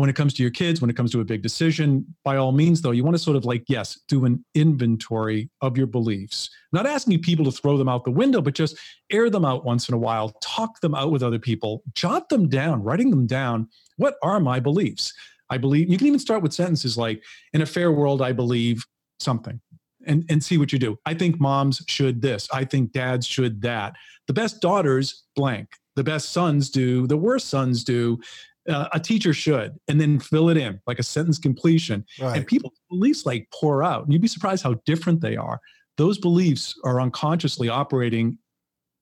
When 0.00 0.10
it 0.10 0.16
comes 0.16 0.34
to 0.34 0.42
your 0.42 0.50
kids, 0.50 0.80
when 0.80 0.90
it 0.90 0.96
comes 0.96 1.12
to 1.12 1.20
a 1.20 1.24
big 1.24 1.40
decision, 1.40 2.04
by 2.24 2.36
all 2.36 2.50
means, 2.50 2.82
though, 2.82 2.90
you 2.90 3.04
want 3.04 3.14
to 3.14 3.22
sort 3.22 3.36
of 3.36 3.44
like, 3.44 3.62
yes, 3.68 4.00
do 4.08 4.24
an 4.24 4.44
inventory 4.56 5.48
of 5.60 5.78
your 5.78 5.86
beliefs. 5.86 6.50
Not 6.72 6.84
asking 6.84 7.22
people 7.22 7.44
to 7.44 7.52
throw 7.52 7.78
them 7.78 7.88
out 7.88 8.04
the 8.04 8.10
window, 8.10 8.40
but 8.40 8.54
just 8.54 8.76
air 9.12 9.30
them 9.30 9.44
out 9.44 9.64
once 9.64 9.88
in 9.88 9.94
a 9.94 9.98
while, 9.98 10.30
talk 10.42 10.80
them 10.80 10.96
out 10.96 11.12
with 11.12 11.22
other 11.22 11.38
people, 11.38 11.84
jot 11.94 12.28
them 12.28 12.48
down, 12.48 12.82
writing 12.82 13.10
them 13.10 13.24
down. 13.24 13.68
What 13.96 14.16
are 14.20 14.40
my 14.40 14.58
beliefs? 14.58 15.12
I 15.48 15.58
believe 15.58 15.88
you 15.88 15.96
can 15.96 16.08
even 16.08 16.18
start 16.18 16.42
with 16.42 16.52
sentences 16.52 16.98
like, 16.98 17.22
in 17.52 17.62
a 17.62 17.66
fair 17.66 17.92
world, 17.92 18.20
I 18.20 18.32
believe 18.32 18.84
something 19.20 19.60
and, 20.08 20.24
and 20.28 20.42
see 20.42 20.58
what 20.58 20.72
you 20.72 20.80
do. 20.80 20.98
I 21.06 21.14
think 21.14 21.38
moms 21.38 21.82
should 21.86 22.20
this. 22.20 22.48
I 22.52 22.64
think 22.64 22.90
dads 22.90 23.28
should 23.28 23.62
that. 23.62 23.94
The 24.26 24.32
best 24.32 24.60
daughters 24.60 25.22
blank. 25.36 25.68
The 25.94 26.02
best 26.02 26.32
sons 26.32 26.68
do. 26.68 27.06
The 27.06 27.16
worst 27.16 27.48
sons 27.48 27.84
do. 27.84 28.18
Uh, 28.68 28.88
a 28.92 29.00
teacher 29.00 29.34
should, 29.34 29.78
and 29.88 30.00
then 30.00 30.18
fill 30.18 30.48
it 30.48 30.56
in 30.56 30.80
like 30.86 30.98
a 30.98 31.02
sentence 31.02 31.38
completion. 31.38 32.04
Right. 32.18 32.38
And 32.38 32.46
people's 32.46 32.78
beliefs 32.88 33.26
like 33.26 33.46
pour 33.52 33.82
out. 33.82 34.04
And 34.04 34.12
you'd 34.12 34.22
be 34.22 34.28
surprised 34.28 34.62
how 34.62 34.74
different 34.86 35.20
they 35.20 35.36
are. 35.36 35.60
Those 35.98 36.18
beliefs 36.18 36.74
are 36.82 37.00
unconsciously 37.00 37.68
operating 37.68 38.38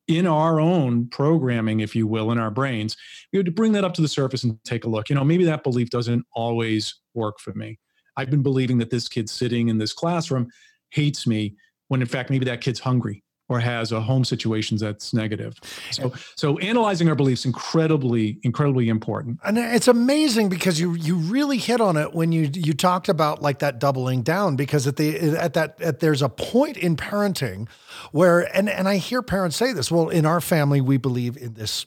in 0.09 0.27
our 0.27 0.61
own 0.61 1.09
programming, 1.09 1.81
if 1.81 1.95
you 1.95 2.07
will, 2.07 2.33
in 2.33 2.39
our 2.39 2.51
brains. 2.51 2.97
We 3.33 3.39
have 3.39 3.47
to 3.47 3.53
bring 3.53 3.73
that 3.73 3.85
up 3.85 3.95
to 3.95 4.03
the 4.03 4.09
surface 4.09 4.43
and 4.45 4.59
take 4.65 4.85
a 4.85 4.89
look. 4.89 5.09
You 5.09 5.15
know, 5.15 5.25
maybe 5.25 5.45
that 5.45 5.63
belief 5.63 5.91
doesn't 5.91 6.27
always 6.35 6.97
work 7.15 7.39
for 7.39 7.55
me. 7.55 7.79
I've 8.17 8.31
been 8.31 8.43
believing 8.43 8.79
that 8.79 8.91
this 8.91 9.09
kid 9.09 9.31
sitting 9.31 9.69
in 9.69 9.79
this 9.79 9.93
classroom 9.93 10.49
hates 10.91 11.27
me 11.27 11.57
when 11.89 12.03
in 12.03 12.09
fact 12.09 12.31
maybe 12.31 12.45
that 12.47 12.61
kid's 12.61 12.81
hungry 12.81 13.22
or 13.49 13.61
has 13.61 13.93
a 13.93 14.01
home 14.01 14.25
situation 14.25 14.79
that's 14.79 15.13
negative. 15.13 15.55
So 15.91 16.13
so 16.37 16.59
analyzing 16.59 17.09
our 17.09 17.15
beliefs 17.15 17.45
incredibly 17.45 18.39
incredibly 18.43 18.89
important. 18.89 19.41
And 19.45 19.59
it's 19.59 19.89
amazing 19.89 20.49
because 20.49 20.81
you 20.81 20.95
you 20.95 21.17
really 21.17 21.59
hit 21.59 21.81
on 21.81 21.97
it 21.97 22.15
when 22.15 22.33
you 22.33 22.51
you 22.53 22.73
talked 22.73 23.09
about 23.09 23.43
like 23.43 23.59
that 23.59 23.79
doubling 23.79 24.23
down 24.23 24.57
because 24.57 24.87
at 24.87 24.97
the 24.97 25.37
at 25.37 25.55
that 25.55 25.81
at 25.81 26.01
there's 26.01 26.23
a 26.23 26.29
point 26.29 26.77
in 26.77 26.97
parenting 26.97 27.69
where 28.13 28.41
and 28.57 28.69
and 28.69 28.89
I 28.89 28.97
hear 28.97 29.23
parents 29.23 29.57
say 29.57 29.73
this, 29.73 29.91
well 29.91 30.09
in 30.09 30.25
our 30.25 30.41
family 30.41 30.81
we 30.81 30.97
believe 30.97 31.37
in 31.37 31.55
this 31.55 31.87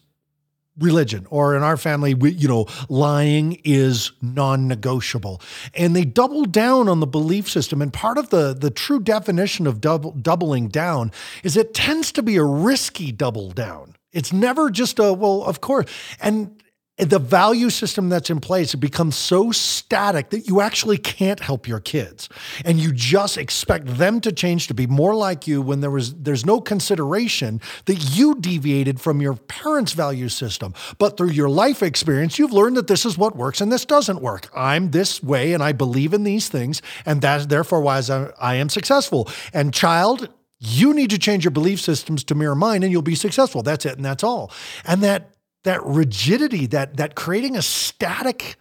religion 0.79 1.25
or 1.29 1.55
in 1.55 1.63
our 1.63 1.77
family 1.77 2.13
we, 2.13 2.31
you 2.31 2.47
know 2.47 2.65
lying 2.89 3.59
is 3.63 4.11
non-negotiable. 4.21 5.41
And 5.73 5.95
they 5.95 6.05
double 6.05 6.45
down 6.45 6.89
on 6.89 6.99
the 6.99 7.07
belief 7.07 7.49
system. 7.49 7.81
And 7.81 7.91
part 7.93 8.17
of 8.17 8.29
the 8.29 8.53
the 8.53 8.71
true 8.71 8.99
definition 8.99 9.67
of 9.67 9.81
double, 9.81 10.11
doubling 10.11 10.67
down 10.67 11.11
is 11.43 11.55
it 11.55 11.73
tends 11.73 12.11
to 12.13 12.23
be 12.23 12.35
a 12.35 12.43
risky 12.43 13.11
double 13.11 13.51
down. 13.51 13.95
It's 14.11 14.33
never 14.33 14.69
just 14.69 14.99
a 14.99 15.13
well 15.13 15.43
of 15.43 15.61
course. 15.61 15.89
And 16.19 16.61
the 16.97 17.19
value 17.19 17.69
system 17.69 18.07
that's 18.07 18.29
in 18.29 18.39
place 18.39 18.73
it 18.73 18.77
becomes 18.77 19.15
so 19.17 19.51
static 19.51 20.29
that 20.29 20.47
you 20.47 20.61
actually 20.61 20.97
can't 20.97 21.41
help 21.41 21.67
your 21.67 21.81
kids. 21.81 22.29
And 22.63 22.79
you 22.79 22.93
just 22.93 23.37
expect 23.37 23.85
them 23.97 24.21
to 24.21 24.31
change 24.31 24.67
to 24.67 24.73
be 24.73 24.87
more 24.87 25.13
like 25.13 25.45
you 25.45 25.61
when 25.61 25.81
there 25.81 25.91
was 25.91 26.13
there's 26.15 26.45
no 26.45 26.61
consideration 26.61 27.59
that 27.85 28.15
you 28.15 28.35
deviated 28.35 29.01
from 29.01 29.21
your 29.21 29.35
parents 29.35 29.91
value 29.91 30.29
system. 30.29 30.73
But 30.97 31.17
through 31.17 31.31
your 31.31 31.49
life 31.49 31.83
experience 31.83 32.39
you've 32.39 32.53
learned 32.53 32.77
that 32.77 32.87
this 32.87 33.05
is 33.05 33.17
what 33.17 33.35
works 33.35 33.59
and 33.59 33.71
this 33.71 33.85
doesn't 33.85 34.21
work. 34.21 34.49
I'm 34.55 34.91
this 34.91 35.21
way 35.21 35.53
and 35.53 35.61
i 35.61 35.71
believe 35.71 36.13
in 36.13 36.23
these 36.23 36.47
things 36.47 36.81
and 37.05 37.21
that's 37.21 37.47
therefore 37.47 37.81
why 37.81 38.01
i 38.39 38.55
am 38.55 38.69
successful. 38.69 39.29
And 39.53 39.73
child 39.73 40.29
you 40.59 40.93
need 40.93 41.09
to 41.09 41.19
change 41.19 41.43
your 41.43 41.51
belief 41.51 41.81
systems 41.81 42.23
to 42.23 42.35
mirror 42.35 42.55
mine 42.55 42.83
and 42.83 42.91
you'll 42.91 43.01
be 43.01 43.15
successful. 43.15 43.61
That's 43.61 43.85
it 43.85 43.97
and 43.97 44.05
that's 44.05 44.23
all. 44.23 44.51
And 44.85 45.03
that 45.03 45.34
that 45.65 45.85
rigidity, 45.85 46.65
that, 46.67 46.97
that 46.97 47.13
creating 47.15 47.55
a 47.55 47.61
static 47.61 48.55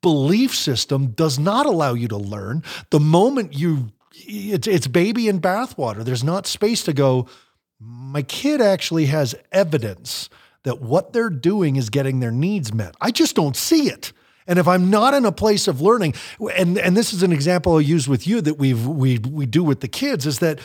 belief 0.00 0.54
system 0.54 1.08
does 1.08 1.38
not 1.38 1.66
allow 1.66 1.94
you 1.94 2.08
to 2.08 2.16
learn. 2.16 2.62
The 2.90 3.00
moment 3.00 3.54
you, 3.54 3.90
it's, 4.14 4.66
it's 4.66 4.86
baby 4.86 5.28
in 5.28 5.40
bathwater, 5.40 6.04
there's 6.04 6.24
not 6.24 6.46
space 6.46 6.84
to 6.84 6.92
go, 6.92 7.26
my 7.80 8.22
kid 8.22 8.60
actually 8.60 9.06
has 9.06 9.34
evidence 9.52 10.30
that 10.62 10.80
what 10.80 11.12
they're 11.12 11.30
doing 11.30 11.76
is 11.76 11.90
getting 11.90 12.20
their 12.20 12.30
needs 12.30 12.72
met. 12.72 12.94
I 13.00 13.10
just 13.10 13.36
don't 13.36 13.56
see 13.56 13.88
it. 13.88 14.12
And 14.46 14.58
if 14.58 14.68
I'm 14.68 14.90
not 14.90 15.14
in 15.14 15.24
a 15.24 15.32
place 15.32 15.68
of 15.68 15.80
learning, 15.80 16.14
and, 16.54 16.78
and 16.78 16.96
this 16.96 17.12
is 17.12 17.22
an 17.22 17.32
example 17.32 17.76
I 17.76 17.80
use 17.80 18.08
with 18.08 18.26
you 18.26 18.40
that 18.42 18.58
we've 18.58 18.86
we 18.86 19.18
we 19.18 19.46
do 19.46 19.64
with 19.64 19.80
the 19.80 19.88
kids, 19.88 20.26
is 20.26 20.40
that 20.40 20.60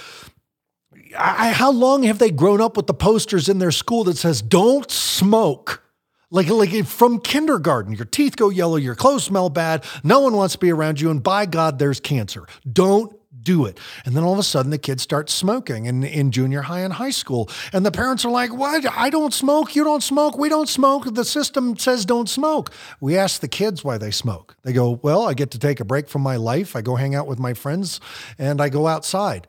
I, 1.17 1.51
how 1.51 1.71
long 1.71 2.03
have 2.03 2.19
they 2.19 2.31
grown 2.31 2.61
up 2.61 2.77
with 2.77 2.87
the 2.87 2.93
posters 2.93 3.49
in 3.49 3.59
their 3.59 3.71
school 3.71 4.03
that 4.05 4.17
says 4.17 4.41
"Don't 4.41 4.89
smoke"? 4.89 5.83
Like, 6.31 6.47
like 6.49 6.85
from 6.85 7.19
kindergarten, 7.19 7.93
your 7.93 8.05
teeth 8.05 8.35
go 8.35 8.49
yellow, 8.49 8.75
your 8.75 8.93
clothes 8.93 9.23
smell 9.23 9.49
bad, 9.49 9.83
no 10.03 10.19
one 10.19 10.35
wants 10.35 10.53
to 10.53 10.59
be 10.59 10.71
around 10.71 11.01
you, 11.01 11.09
and 11.09 11.23
by 11.23 11.47
God, 11.47 11.79
there's 11.79 11.99
cancer. 11.99 12.45
Don't 12.71 13.19
do 13.41 13.65
it. 13.65 13.79
And 14.05 14.15
then 14.15 14.23
all 14.23 14.33
of 14.33 14.39
a 14.39 14.43
sudden, 14.43 14.69
the 14.69 14.77
kids 14.77 15.01
start 15.01 15.29
smoking 15.29 15.85
in, 15.85 16.03
in 16.03 16.31
junior 16.31 16.61
high 16.61 16.81
and 16.81 16.93
high 16.93 17.09
school. 17.09 17.49
And 17.73 17.85
the 17.85 17.91
parents 17.91 18.25
are 18.25 18.31
like, 18.31 18.53
What? 18.53 18.85
I 18.95 19.09
don't 19.09 19.33
smoke. 19.33 19.75
You 19.75 19.83
don't 19.83 20.03
smoke. 20.03 20.37
We 20.37 20.49
don't 20.49 20.69
smoke. 20.69 21.13
The 21.13 21.25
system 21.25 21.77
says 21.77 22.05
don't 22.05 22.29
smoke. 22.29 22.71
We 22.99 23.17
ask 23.17 23.41
the 23.41 23.47
kids 23.47 23.83
why 23.83 23.97
they 23.97 24.11
smoke. 24.11 24.55
They 24.63 24.73
go, 24.73 24.99
Well, 25.01 25.27
I 25.27 25.33
get 25.33 25.51
to 25.51 25.59
take 25.59 25.79
a 25.79 25.85
break 25.85 26.07
from 26.07 26.21
my 26.21 26.35
life. 26.35 26.75
I 26.75 26.81
go 26.81 26.95
hang 26.95 27.15
out 27.15 27.27
with 27.27 27.39
my 27.39 27.53
friends 27.53 27.99
and 28.37 28.61
I 28.61 28.69
go 28.69 28.87
outside. 28.87 29.47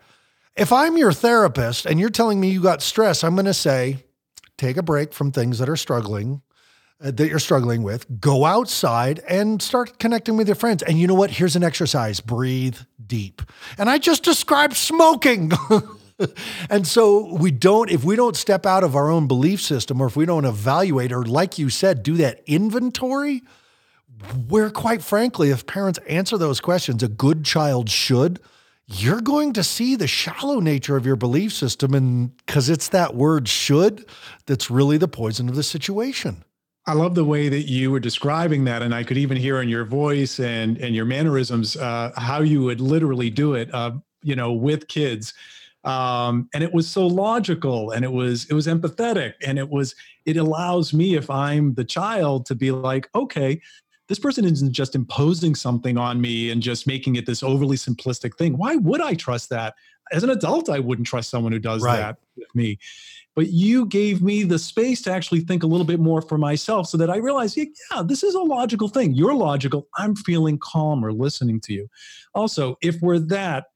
If 0.57 0.73
I'm 0.73 0.97
your 0.97 1.13
therapist 1.13 1.87
and 1.87 2.01
you're 2.01 2.11
telling 2.11 2.41
me 2.41 2.51
you 2.51 2.61
got 2.61 2.83
stress, 2.83 3.23
I'm 3.23 3.35
going 3.35 3.47
to 3.47 3.55
say, 3.55 4.05
take 4.59 4.77
a 4.77 4.83
break 4.83 5.13
from 5.13 5.33
things 5.33 5.59
that 5.59 5.69
are 5.69 5.77
struggling, 5.77 6.43
uh, 7.03 7.13
that 7.13 7.29
you're 7.29 7.39
struggling 7.39 7.83
with. 7.83 8.21
Go 8.21 8.45
outside 8.45 9.21
and 9.29 9.63
start 9.63 9.99
connecting 9.99 10.37
with 10.37 10.49
your 10.49 10.57
friends. 10.57 10.83
And 10.83 10.99
you 10.99 11.07
know 11.07 11.15
what? 11.15 11.31
Here's 11.31 11.57
an 11.57 11.63
exercise 11.63 12.21
breathe 12.21 12.77
deep. 13.07 13.43
And 13.79 13.89
I 13.89 13.99
just 13.99 14.23
described 14.23 14.77
smoking. 14.77 15.53
and 16.71 16.87
so 16.87 17.33
we 17.35 17.53
don't, 17.53 17.91
if 17.91 18.05
we 18.05 18.17
don't 18.17 18.37
step 18.37 18.67
out 18.67 18.85
of 18.85 18.97
our 18.97 19.09
own 19.09 19.29
belief 19.29 19.61
system 19.61 20.01
or 20.01 20.09
if 20.09 20.17
we 20.17 20.27
don't 20.27 20.45
evaluate 20.45 21.13
or, 21.13 21.25
like 21.25 21.59
you 21.59 21.71
said, 21.71 22.03
do 22.03 22.17
that 22.17 22.43
inventory, 22.47 23.43
where 24.49 24.69
quite 24.69 25.01
frankly, 25.01 25.51
if 25.51 25.67
parents 25.67 25.99
answer 26.09 26.37
those 26.37 26.61
questions, 26.61 27.03
a 27.03 27.09
good 27.09 27.45
child 27.45 27.89
should 27.89 28.41
you're 28.93 29.21
going 29.21 29.53
to 29.53 29.63
see 29.63 29.95
the 29.95 30.09
shallow 30.09 30.59
nature 30.59 30.97
of 30.97 31.07
your 31.07 31.17
belief 31.17 31.53
system. 31.53 31.95
And 31.95 32.37
because 32.39 32.69
it's 32.69 32.89
that 32.89 33.15
word 33.15 33.49
should 33.49 34.05
that's 34.47 34.71
really 34.71 34.99
the 34.99 35.09
poison 35.09 35.49
of 35.49 35.55
the 35.55 35.63
situation. 35.63 36.45
I 36.87 36.95
love 36.95 37.15
the 37.15 37.25
way 37.25 37.49
that 37.49 37.69
you 37.69 37.91
were 37.91 38.01
describing 38.01 38.65
that, 38.65 38.83
and 38.83 38.95
I 38.95 39.05
could 39.05 39.19
even 39.19 39.37
hear 39.37 39.61
in 39.61 39.69
your 39.69 39.85
voice 39.85 40.41
and 40.41 40.79
and 40.79 40.95
your 40.95 41.05
mannerisms 41.05 41.77
uh, 41.77 42.11
how 42.17 42.41
you 42.41 42.63
would 42.63 42.81
literally 42.81 43.31
do 43.31 43.55
it. 43.55 43.73
Uh, 43.73 43.93
you 44.23 44.35
know, 44.35 44.53
with 44.53 44.89
kids, 44.89 45.35
um, 45.85 46.49
and 46.53 46.65
it 46.65 46.73
was 46.73 46.89
so 46.89 47.07
logical, 47.07 47.91
and 47.91 48.05
it 48.05 48.11
was 48.11 48.47
it 48.47 48.55
was 48.55 48.67
empathetic, 48.67 49.35
and 49.47 49.59
it 49.59 49.69
was 49.69 49.95
it 50.25 50.37
allows 50.39 50.93
me 50.95 51.17
if 51.17 51.31
I'm 51.31 51.75
the 51.75 51.85
child 51.85 52.47
to 52.47 52.55
be 52.55 52.71
like, 52.71 53.09
okay, 53.15 53.61
this 54.11 54.19
person 54.19 54.45
isn't 54.45 54.73
just 54.73 54.97
imposing 54.97 55.55
something 55.55 55.97
on 55.97 56.21
me 56.21 56.51
and 56.51 56.61
just 56.61 56.85
making 56.85 57.15
it 57.15 57.27
this 57.27 57.45
overly 57.45 57.77
simplistic 57.77 58.37
thing. 58.37 58.59
Why 58.59 58.75
would 58.75 59.01
I 59.01 59.15
trust 59.15 59.51
that? 59.51 59.77
As 60.11 60.25
an 60.25 60.31
adult, 60.31 60.69
I 60.69 60.81
wouldn't 60.81 61.07
trust 61.07 61.31
someone 61.31 61.53
who 61.53 61.61
does 61.61 61.81
right. 61.81 61.99
that 61.99 62.17
with 62.37 62.53
me. 62.53 62.81
But 63.37 63.51
you 63.51 63.87
gave 63.87 64.21
me 64.21 64.43
the 64.43 64.59
space 64.59 65.01
to 65.03 65.13
actually 65.13 65.43
think 65.43 65.63
a 65.63 65.69
little 65.69 65.87
bit 65.87 66.01
more 66.01 66.21
for 66.23 66.39
myself 66.39 66.89
so 66.89 66.99
that 66.99 67.09
I 67.09 67.19
realized, 67.19 67.57
yeah, 67.57 68.03
this 68.05 68.25
is 68.25 68.35
a 68.35 68.41
logical 68.41 68.89
thing. 68.89 69.15
You're 69.15 69.33
logical. 69.33 69.87
I'm 69.97 70.17
feeling 70.17 70.59
calmer 70.59 71.13
listening 71.13 71.61
to 71.61 71.73
you. 71.73 71.89
Also, 72.35 72.79
if 72.83 73.01
we're 73.01 73.21
that 73.21 73.67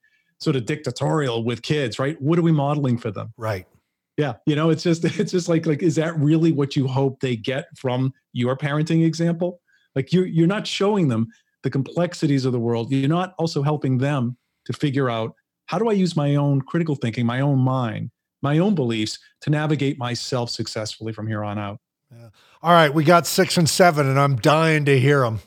sort 0.41 0.57
of 0.57 0.67
dictatorial 0.67 1.45
with 1.45 1.63
kids, 1.63 2.01
right? 2.01 2.21
What 2.21 2.41
are 2.41 2.43
we 2.43 2.51
modeling 2.51 2.99
for 2.99 3.13
them? 3.13 3.33
Right. 3.37 3.69
Yeah, 4.17 4.35
you 4.47 4.57
know, 4.57 4.71
it's 4.71 4.83
just 4.83 5.05
it's 5.21 5.31
just 5.31 5.49
like 5.49 5.65
like 5.65 5.85
is 5.85 5.95
that 5.95 6.19
really 6.19 6.51
what 6.51 6.75
you 6.75 6.89
hope 6.89 7.21
they 7.21 7.37
get 7.37 7.67
from 7.79 8.13
your 8.33 8.57
parenting 8.57 9.07
example? 9.07 9.61
Like 9.95 10.13
you're 10.13 10.27
you're 10.27 10.47
not 10.47 10.67
showing 10.67 11.09
them 11.09 11.29
the 11.63 11.71
complexities 11.71 12.45
of 12.45 12.53
the 12.53 12.61
world. 12.61 12.93
You're 12.93 13.09
not 13.09 13.35
also 13.39 13.63
helping 13.63 13.99
them 13.99 14.37
to 14.67 14.73
figure 14.73 15.11
out 15.11 15.35
how 15.67 15.79
do 15.79 15.89
I 15.89 15.93
use 15.93 16.17
my 16.17 16.37
own 16.37 16.61
critical 16.61 16.95
thinking, 16.95 17.27
my 17.27 17.41
own 17.41 17.59
mind, 17.59 18.11
my 18.43 18.59
own 18.59 18.75
beliefs 18.75 19.19
to 19.43 19.51
navigate 19.51 19.99
myself 19.99 20.51
successfully 20.51 21.13
from 21.13 21.27
here 21.27 21.43
on 21.43 21.59
out. 21.59 21.81
Yeah. 22.13 22.29
All 22.63 22.73
right, 22.73 22.93
we 22.93 23.05
got 23.05 23.27
six 23.27 23.57
and 23.57 23.69
seven, 23.69 24.07
and 24.07 24.19
I'm 24.19 24.37
dying 24.37 24.85
to 24.85 24.99
hear 24.99 25.21
them. 25.21 25.41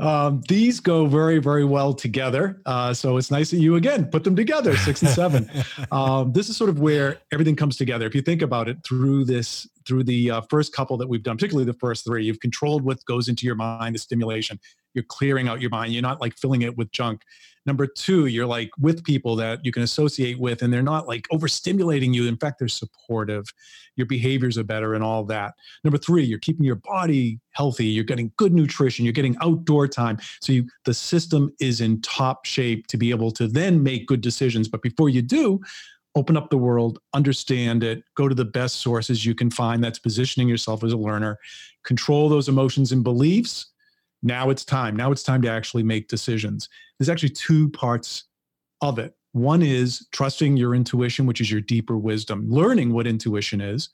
Um, 0.00 0.40
these 0.48 0.80
go 0.80 1.06
very, 1.06 1.38
very 1.38 1.64
well 1.64 1.92
together. 1.92 2.60
Uh, 2.64 2.94
so 2.94 3.18
it's 3.18 3.30
nice 3.30 3.50
that 3.50 3.58
you 3.58 3.76
again 3.76 4.06
put 4.06 4.24
them 4.24 4.34
together, 4.34 4.76
six 4.78 5.02
and 5.02 5.10
seven. 5.10 5.50
um, 5.92 6.32
this 6.32 6.48
is 6.48 6.56
sort 6.56 6.70
of 6.70 6.80
where 6.80 7.18
everything 7.32 7.54
comes 7.54 7.76
together. 7.76 8.06
If 8.06 8.14
you 8.14 8.22
think 8.22 8.40
about 8.40 8.68
it 8.68 8.78
through 8.82 9.26
this, 9.26 9.68
through 9.86 10.04
the 10.04 10.30
uh, 10.30 10.40
first 10.48 10.72
couple 10.72 10.96
that 10.96 11.08
we've 11.08 11.22
done, 11.22 11.36
particularly 11.36 11.70
the 11.70 11.78
first 11.78 12.04
three, 12.04 12.24
you've 12.24 12.40
controlled 12.40 12.82
what 12.82 13.04
goes 13.04 13.28
into 13.28 13.44
your 13.44 13.56
mind, 13.56 13.94
the 13.94 13.98
stimulation. 13.98 14.58
you're 14.94 15.04
clearing 15.04 15.48
out 15.48 15.60
your 15.60 15.70
mind. 15.70 15.92
You're 15.92 16.02
not 16.02 16.20
like 16.20 16.36
filling 16.36 16.62
it 16.62 16.76
with 16.76 16.90
junk. 16.92 17.22
Number 17.66 17.86
two, 17.86 18.26
you're 18.26 18.46
like 18.46 18.70
with 18.78 19.04
people 19.04 19.36
that 19.36 19.64
you 19.64 19.72
can 19.72 19.82
associate 19.82 20.38
with 20.38 20.62
and 20.62 20.72
they're 20.72 20.82
not 20.82 21.06
like 21.06 21.28
overstimulating 21.32 22.14
you. 22.14 22.26
In 22.26 22.36
fact, 22.36 22.58
they're 22.58 22.68
supportive. 22.68 23.44
Your 23.96 24.06
behaviors 24.06 24.56
are 24.56 24.64
better 24.64 24.94
and 24.94 25.04
all 25.04 25.24
that. 25.24 25.54
Number 25.84 25.98
three, 25.98 26.24
you're 26.24 26.38
keeping 26.38 26.64
your 26.64 26.76
body 26.76 27.38
healthy. 27.52 27.86
You're 27.86 28.04
getting 28.04 28.32
good 28.36 28.54
nutrition. 28.54 29.04
You're 29.04 29.12
getting 29.12 29.36
outdoor 29.42 29.88
time. 29.88 30.18
So 30.40 30.52
you, 30.52 30.68
the 30.84 30.94
system 30.94 31.52
is 31.60 31.80
in 31.80 32.00
top 32.00 32.46
shape 32.46 32.86
to 32.88 32.96
be 32.96 33.10
able 33.10 33.30
to 33.32 33.46
then 33.46 33.82
make 33.82 34.06
good 34.06 34.22
decisions. 34.22 34.68
But 34.68 34.80
before 34.80 35.10
you 35.10 35.20
do, 35.20 35.60
open 36.14 36.36
up 36.36 36.50
the 36.50 36.58
world, 36.58 36.98
understand 37.14 37.84
it, 37.84 38.02
go 38.16 38.28
to 38.28 38.34
the 38.34 38.44
best 38.44 38.76
sources 38.76 39.24
you 39.24 39.34
can 39.34 39.50
find 39.50 39.82
that's 39.82 39.98
positioning 39.98 40.48
yourself 40.48 40.82
as 40.82 40.92
a 40.92 40.96
learner, 40.96 41.38
control 41.84 42.28
those 42.28 42.48
emotions 42.48 42.92
and 42.92 43.04
beliefs. 43.04 43.66
Now 44.22 44.50
it's 44.50 44.64
time. 44.64 44.96
Now 44.96 45.12
it's 45.12 45.22
time 45.22 45.42
to 45.42 45.50
actually 45.50 45.82
make 45.82 46.08
decisions. 46.08 46.68
There's 46.98 47.08
actually 47.08 47.30
two 47.30 47.70
parts 47.70 48.24
of 48.80 48.98
it. 48.98 49.14
One 49.32 49.62
is 49.62 50.06
trusting 50.12 50.56
your 50.56 50.74
intuition, 50.74 51.26
which 51.26 51.40
is 51.40 51.50
your 51.50 51.60
deeper 51.60 51.96
wisdom, 51.96 52.50
learning 52.50 52.92
what 52.92 53.06
intuition 53.06 53.60
is 53.60 53.90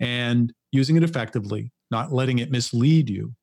and 0.00 0.52
using 0.72 0.96
it 0.96 1.02
effectively, 1.02 1.72
not 1.90 2.12
letting 2.12 2.38
it 2.38 2.50
mislead 2.50 3.08
you. 3.08 3.34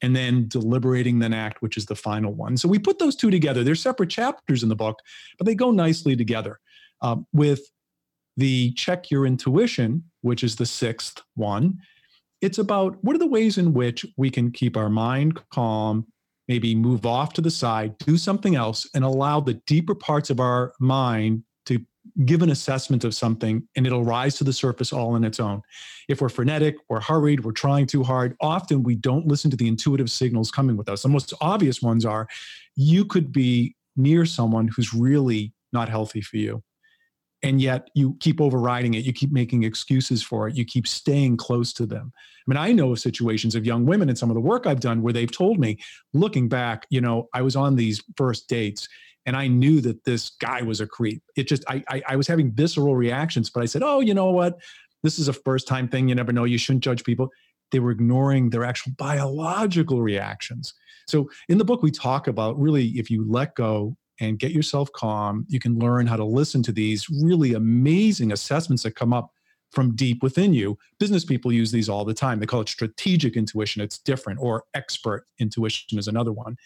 And 0.00 0.14
then 0.14 0.46
deliberating, 0.46 1.18
then 1.18 1.32
act, 1.32 1.60
which 1.60 1.76
is 1.76 1.86
the 1.86 1.96
final 1.96 2.32
one. 2.32 2.56
So 2.56 2.68
we 2.68 2.78
put 2.78 3.00
those 3.00 3.16
two 3.16 3.32
together. 3.32 3.64
They're 3.64 3.74
separate 3.74 4.10
chapters 4.10 4.62
in 4.62 4.68
the 4.68 4.76
book, 4.76 5.00
but 5.38 5.46
they 5.46 5.56
go 5.56 5.72
nicely 5.72 6.14
together. 6.14 6.60
Um, 7.00 7.26
with 7.32 7.62
the 8.36 8.72
check 8.74 9.10
your 9.10 9.26
intuition, 9.26 10.04
which 10.20 10.44
is 10.44 10.54
the 10.54 10.66
sixth 10.66 11.20
one, 11.34 11.78
it's 12.40 12.58
about 12.58 12.96
what 13.02 13.16
are 13.16 13.18
the 13.18 13.26
ways 13.26 13.58
in 13.58 13.74
which 13.74 14.06
we 14.16 14.30
can 14.30 14.50
keep 14.50 14.76
our 14.76 14.88
mind 14.88 15.40
calm, 15.50 16.06
maybe 16.46 16.74
move 16.74 17.04
off 17.04 17.32
to 17.34 17.40
the 17.40 17.50
side, 17.50 17.96
do 17.98 18.16
something 18.16 18.54
else, 18.54 18.88
and 18.94 19.04
allow 19.04 19.40
the 19.40 19.54
deeper 19.66 19.94
parts 19.94 20.30
of 20.30 20.40
our 20.40 20.72
mind 20.80 21.42
to 21.66 21.84
give 22.24 22.42
an 22.42 22.50
assessment 22.50 23.04
of 23.04 23.14
something 23.14 23.66
and 23.76 23.86
it'll 23.86 24.04
rise 24.04 24.36
to 24.36 24.44
the 24.44 24.52
surface 24.52 24.92
all 24.92 25.14
on 25.14 25.24
its 25.24 25.40
own. 25.40 25.60
If 26.08 26.20
we're 26.20 26.30
frenetic, 26.30 26.76
we're 26.88 27.00
hurried, 27.00 27.44
we're 27.44 27.52
trying 27.52 27.86
too 27.86 28.02
hard, 28.02 28.36
often 28.40 28.82
we 28.82 28.94
don't 28.94 29.26
listen 29.26 29.50
to 29.50 29.56
the 29.56 29.68
intuitive 29.68 30.10
signals 30.10 30.50
coming 30.50 30.76
with 30.76 30.88
us. 30.88 31.02
The 31.02 31.08
most 31.08 31.34
obvious 31.40 31.82
ones 31.82 32.04
are 32.04 32.28
you 32.76 33.04
could 33.04 33.32
be 33.32 33.74
near 33.96 34.24
someone 34.24 34.68
who's 34.68 34.94
really 34.94 35.52
not 35.72 35.88
healthy 35.88 36.20
for 36.20 36.36
you 36.36 36.62
and 37.42 37.60
yet 37.60 37.88
you 37.94 38.16
keep 38.20 38.40
overriding 38.40 38.94
it 38.94 39.04
you 39.04 39.12
keep 39.12 39.32
making 39.32 39.62
excuses 39.62 40.22
for 40.22 40.48
it 40.48 40.56
you 40.56 40.64
keep 40.64 40.86
staying 40.86 41.36
close 41.36 41.72
to 41.72 41.86
them. 41.86 42.12
I 42.16 42.44
mean 42.46 42.56
i 42.56 42.72
know 42.72 42.92
of 42.92 42.98
situations 42.98 43.54
of 43.54 43.66
young 43.66 43.86
women 43.86 44.08
in 44.08 44.16
some 44.16 44.30
of 44.30 44.34
the 44.34 44.40
work 44.40 44.66
i've 44.66 44.80
done 44.80 45.02
where 45.02 45.12
they've 45.12 45.30
told 45.30 45.58
me 45.58 45.78
looking 46.12 46.48
back 46.48 46.86
you 46.90 47.00
know 47.00 47.28
i 47.34 47.42
was 47.42 47.56
on 47.56 47.76
these 47.76 48.02
first 48.16 48.48
dates 48.48 48.88
and 49.26 49.36
i 49.36 49.46
knew 49.46 49.80
that 49.82 50.04
this 50.04 50.30
guy 50.30 50.62
was 50.62 50.80
a 50.80 50.86
creep. 50.86 51.22
It 51.36 51.44
just 51.44 51.64
i 51.68 51.82
i, 51.88 52.02
I 52.08 52.16
was 52.16 52.26
having 52.26 52.52
visceral 52.52 52.96
reactions 52.96 53.50
but 53.50 53.62
i 53.62 53.66
said 53.66 53.82
oh 53.82 54.00
you 54.00 54.14
know 54.14 54.30
what? 54.30 54.58
This 55.02 55.18
is 55.18 55.28
a 55.28 55.32
first 55.32 55.68
time 55.68 55.88
thing 55.88 56.08
you 56.08 56.14
never 56.14 56.32
know 56.32 56.44
you 56.44 56.58
shouldn't 56.58 56.82
judge 56.82 57.04
people. 57.04 57.30
They 57.70 57.78
were 57.78 57.92
ignoring 57.92 58.50
their 58.50 58.64
actual 58.64 58.92
biological 58.98 60.02
reactions. 60.02 60.74
So 61.06 61.30
in 61.48 61.58
the 61.58 61.64
book 61.64 61.82
we 61.82 61.90
talk 61.90 62.26
about 62.26 62.58
really 62.58 62.88
if 62.98 63.10
you 63.10 63.24
let 63.28 63.54
go 63.54 63.96
and 64.20 64.38
get 64.38 64.52
yourself 64.52 64.90
calm. 64.92 65.46
You 65.48 65.60
can 65.60 65.78
learn 65.78 66.06
how 66.06 66.16
to 66.16 66.24
listen 66.24 66.62
to 66.64 66.72
these 66.72 67.08
really 67.08 67.54
amazing 67.54 68.32
assessments 68.32 68.82
that 68.82 68.96
come 68.96 69.12
up 69.12 69.32
from 69.70 69.94
deep 69.94 70.22
within 70.22 70.54
you. 70.54 70.78
Business 70.98 71.24
people 71.24 71.52
use 71.52 71.70
these 71.70 71.88
all 71.88 72.04
the 72.04 72.14
time. 72.14 72.40
They 72.40 72.46
call 72.46 72.60
it 72.60 72.68
strategic 72.68 73.36
intuition. 73.36 73.82
It's 73.82 73.98
different, 73.98 74.40
or 74.40 74.64
expert 74.74 75.26
intuition 75.38 75.98
is 75.98 76.08
another 76.08 76.32
one. 76.32 76.56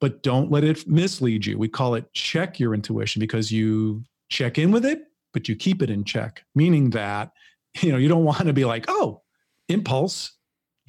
But 0.00 0.22
don't 0.22 0.50
let 0.50 0.64
it 0.64 0.86
mislead 0.86 1.44
you. 1.44 1.58
We 1.58 1.68
call 1.68 1.94
it 1.94 2.12
check 2.14 2.58
your 2.58 2.74
intuition 2.74 3.20
because 3.20 3.50
you 3.52 4.04
check 4.30 4.58
in 4.58 4.70
with 4.70 4.86
it, 4.86 5.02
but 5.32 5.48
you 5.48 5.56
keep 5.56 5.82
it 5.82 5.90
in 5.90 6.04
check, 6.04 6.44
meaning 6.54 6.90
that 6.90 7.32
you 7.80 7.92
know 7.92 7.98
you 7.98 8.08
don't 8.08 8.24
want 8.32 8.46
to 8.46 8.52
be 8.52 8.64
like, 8.64 8.86
oh, 8.88 9.22
impulse 9.68 10.37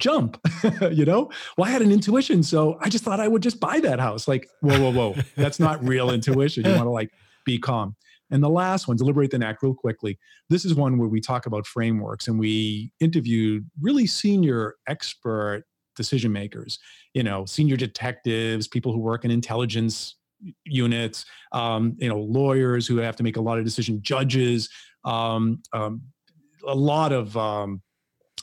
jump 0.00 0.40
you 0.90 1.04
know? 1.04 1.30
Well 1.56 1.68
i 1.68 1.70
had 1.70 1.82
an 1.82 1.92
intuition 1.92 2.42
so 2.42 2.78
i 2.80 2.88
just 2.88 3.04
thought 3.04 3.20
i 3.20 3.28
would 3.28 3.42
just 3.42 3.60
buy 3.60 3.80
that 3.80 4.00
house. 4.00 4.26
Like 4.26 4.48
whoa 4.60 4.80
whoa 4.80 4.92
whoa 4.92 5.22
that's 5.36 5.60
not 5.60 5.86
real 5.86 6.10
intuition. 6.10 6.64
You 6.64 6.72
want 6.72 6.84
to 6.84 6.90
like 6.90 7.10
be 7.44 7.58
calm. 7.58 7.96
And 8.32 8.42
the 8.42 8.48
last 8.48 8.86
one 8.86 8.96
deliberate 8.96 9.32
then 9.32 9.42
act 9.42 9.62
real 9.62 9.74
quickly. 9.74 10.16
This 10.48 10.64
is 10.64 10.74
one 10.74 10.98
where 10.98 11.08
we 11.08 11.20
talk 11.20 11.46
about 11.46 11.66
frameworks 11.66 12.28
and 12.28 12.38
we 12.38 12.92
interviewed 13.00 13.68
really 13.80 14.06
senior 14.06 14.76
expert 14.88 15.64
decision 15.96 16.32
makers 16.32 16.78
you 17.14 17.22
know 17.22 17.44
senior 17.44 17.76
detectives 17.76 18.68
people 18.68 18.92
who 18.92 19.00
work 19.00 19.24
in 19.24 19.30
intelligence 19.30 20.16
units 20.64 21.24
um, 21.52 21.96
you 21.98 22.08
know 22.08 22.18
lawyers 22.18 22.86
who 22.86 22.96
have 22.98 23.16
to 23.16 23.22
make 23.22 23.36
a 23.36 23.40
lot 23.40 23.58
of 23.58 23.64
decision, 23.64 24.00
judges 24.02 24.68
um, 25.04 25.62
um, 25.72 26.02
a 26.66 26.74
lot 26.74 27.12
of 27.12 27.36
um, 27.36 27.82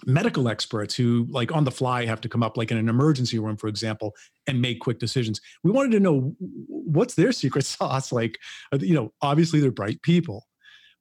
medical 0.06 0.48
experts 0.48 0.96
who 0.96 1.26
like 1.30 1.52
on 1.52 1.64
the 1.64 1.72
fly 1.72 2.06
have 2.06 2.22
to 2.22 2.30
come 2.30 2.44
up 2.44 2.58
like 2.58 2.72
in 2.72 2.78
an 2.78 2.90
emergency 2.90 3.40
room 3.40 3.58
for 3.58 3.68
example 3.68 4.16
and 4.48 4.62
make 4.62 4.80
quick 4.80 5.00
decisions. 5.00 5.42
We 5.64 5.72
wanted 5.72 5.92
to 5.94 6.00
know 6.00 6.36
what's 6.40 7.16
their 7.16 7.32
secret 7.44 7.66
sauce? 7.66 8.12
Like 8.12 8.38
uh, 8.72 8.78
you 8.82 8.94
know 8.94 9.14
obviously 9.22 9.60
they're 9.60 9.72
bright 9.72 10.02
people 10.02 10.46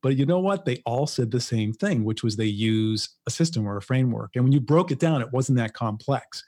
but 0.03 0.17
you 0.17 0.27
know 0.27 0.39
what? 0.39 0.67
They 0.67 0.83
all 0.87 1.07
said 1.07 1.31
the 1.31 1.41
same 1.41 1.73
thing 1.73 2.05
which 2.05 2.23
was 2.23 2.37
they 2.37 2.45
use 2.45 3.09
a 3.27 3.31
system 3.31 3.67
or 3.67 3.77
a 3.77 3.83
framework 3.83 4.33
and 4.35 4.45
when 4.45 4.53
you 4.53 4.61
broke 4.61 4.91
it 4.91 5.01
down 5.01 5.23
it 5.23 5.33
wasn't 5.33 5.59
that 5.59 5.75
complex. 5.75 6.43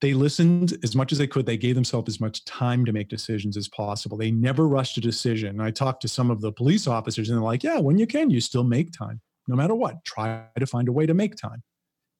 They 0.00 0.14
listened 0.14 0.78
as 0.82 0.96
much 0.96 1.12
as 1.12 1.18
they 1.18 1.26
could. 1.26 1.44
They 1.44 1.58
gave 1.58 1.74
themselves 1.74 2.08
as 2.08 2.20
much 2.20 2.42
time 2.46 2.86
to 2.86 2.92
make 2.92 3.10
decisions 3.10 3.58
as 3.58 3.68
possible. 3.68 4.16
They 4.16 4.30
never 4.30 4.66
rushed 4.66 4.96
a 4.96 5.00
decision. 5.02 5.60
I 5.60 5.70
talked 5.70 6.00
to 6.02 6.08
some 6.08 6.30
of 6.30 6.40
the 6.40 6.52
police 6.52 6.86
officers 6.86 7.28
and 7.28 7.36
they're 7.36 7.44
like 7.44 7.62
yeah 7.62 7.78
when 7.78 7.98
you 7.98 8.06
can 8.06 8.30
you 8.30 8.40
still 8.40 8.64
make 8.64 8.92
time 8.92 9.20
no 9.50 9.56
matter 9.56 9.74
what, 9.74 10.04
try 10.04 10.46
to 10.58 10.66
find 10.66 10.88
a 10.88 10.92
way 10.92 11.06
to 11.06 11.14
make 11.14 11.36
time. 11.36 11.62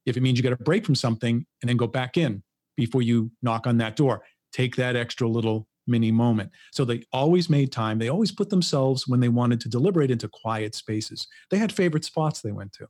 If 0.04 0.16
it 0.16 0.22
means 0.22 0.38
you 0.38 0.42
got 0.42 0.50
to 0.50 0.64
break 0.64 0.84
from 0.84 0.94
something 0.94 1.46
and 1.62 1.68
then 1.68 1.76
go 1.76 1.86
back 1.86 2.16
in 2.16 2.42
before 2.76 3.02
you 3.02 3.30
knock 3.42 3.66
on 3.66 3.78
that 3.78 3.96
door, 3.96 4.22
take 4.52 4.76
that 4.76 4.96
extra 4.96 5.28
little 5.28 5.68
mini 5.86 6.10
moment. 6.10 6.50
So 6.72 6.84
they 6.84 7.04
always 7.12 7.48
made 7.50 7.72
time. 7.72 7.98
They 7.98 8.08
always 8.08 8.32
put 8.32 8.50
themselves 8.50 9.06
when 9.06 9.20
they 9.20 9.28
wanted 9.28 9.60
to 9.60 9.68
deliberate 9.68 10.10
into 10.10 10.28
quiet 10.28 10.74
spaces. 10.74 11.26
They 11.50 11.58
had 11.58 11.72
favorite 11.72 12.04
spots 12.04 12.40
they 12.40 12.52
went 12.52 12.72
to. 12.74 12.86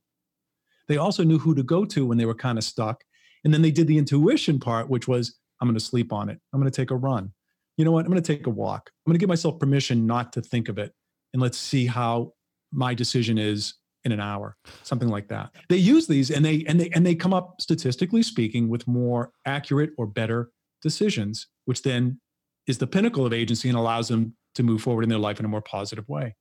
They 0.89 0.97
also 0.97 1.23
knew 1.23 1.39
who 1.39 1.55
to 1.55 1.63
go 1.63 1.85
to 1.85 2.07
when 2.07 2.19
they 2.19 2.27
were 2.27 2.35
kind 2.35 2.59
of 2.59 2.65
stuck. 2.65 3.05
And 3.45 3.55
then 3.55 3.63
they 3.63 3.71
did 3.71 3.87
the 3.87 3.99
intuition 3.99 4.59
part, 4.59 4.89
which 4.89 5.09
was, 5.09 5.39
I'm 5.61 5.69
going 5.69 5.79
to 5.79 5.85
sleep 5.85 6.13
on 6.13 6.29
it. 6.29 6.39
I'm 6.53 6.61
going 6.61 6.71
to 6.71 6.77
take 6.77 6.91
a 6.91 6.97
run. 6.97 7.33
You 7.77 7.85
know 7.85 7.93
what? 7.93 8.05
I'm 8.05 8.11
going 8.11 8.23
to 8.23 8.37
take 8.37 8.47
a 8.47 8.51
walk. 8.51 8.91
I'm 9.07 9.11
going 9.11 9.19
to 9.19 9.21
give 9.21 9.29
myself 9.29 9.59
permission 9.59 10.07
not 10.07 10.33
to 10.35 10.43
think 10.43 10.69
of 10.69 10.79
it. 10.79 10.93
And 11.33 11.41
let's 11.41 11.59
see 11.59 11.87
how 11.87 12.33
my 12.73 12.95
decision 12.95 13.39
is 13.39 13.75
in 14.05 14.13
an 14.13 14.21
hour 14.21 14.57
something 14.83 15.09
like 15.09 15.29
that 15.29 15.51
they 15.69 15.77
use 15.77 16.07
these 16.07 16.31
and 16.31 16.45
they 16.45 16.65
and 16.67 16.81
they 16.81 16.89
and 16.91 17.05
they 17.05 17.15
come 17.15 17.35
up 17.35 17.61
statistically 17.61 18.23
speaking 18.23 18.69
with 18.69 18.87
more 18.87 19.31
accurate 19.47 19.91
or 19.99 20.07
better 20.07 20.51
decisions 20.83 21.49
which 21.67 21.83
then 21.83 22.19
is 22.67 22.79
the 22.79 22.87
pinnacle 22.87 23.27
of 23.27 23.33
agency 23.33 23.69
and 23.69 23.77
allows 23.77 24.09
them 24.09 24.35
to 24.55 24.63
move 24.63 24.83
forward 24.83 25.03
in 25.03 25.09
their 25.09 25.19
life 25.19 25.39
in 25.39 25.45
a 25.45 25.49
more 25.49 25.63
positive 25.63 26.09
way 26.09 26.35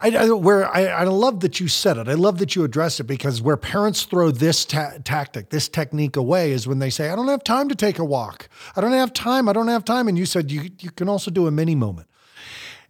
I, 0.00 0.08
I 0.16 0.30
where 0.30 0.68
I, 0.68 0.86
I 0.86 1.04
love 1.04 1.40
that 1.40 1.60
you 1.60 1.68
said 1.68 1.96
it. 1.96 2.08
I 2.08 2.14
love 2.14 2.38
that 2.38 2.56
you 2.56 2.64
address 2.64 2.98
it 2.98 3.04
because 3.04 3.40
where 3.40 3.56
parents 3.56 4.02
throw 4.02 4.32
this 4.32 4.64
ta- 4.64 4.94
tactic, 5.04 5.50
this 5.50 5.68
technique 5.68 6.16
away 6.16 6.50
is 6.50 6.66
when 6.66 6.80
they 6.80 6.90
say, 6.90 7.10
"I 7.10 7.14
don't 7.14 7.28
have 7.28 7.44
time 7.44 7.68
to 7.68 7.76
take 7.76 8.00
a 8.00 8.04
walk. 8.04 8.48
I 8.74 8.80
don't 8.80 8.92
have 8.92 9.12
time. 9.12 9.48
I 9.48 9.52
don't 9.52 9.68
have 9.68 9.84
time." 9.84 10.08
And 10.08 10.18
you 10.18 10.26
said 10.26 10.50
you 10.50 10.70
you 10.80 10.90
can 10.90 11.08
also 11.08 11.30
do 11.30 11.46
a 11.46 11.52
mini 11.52 11.76
moment. 11.76 12.08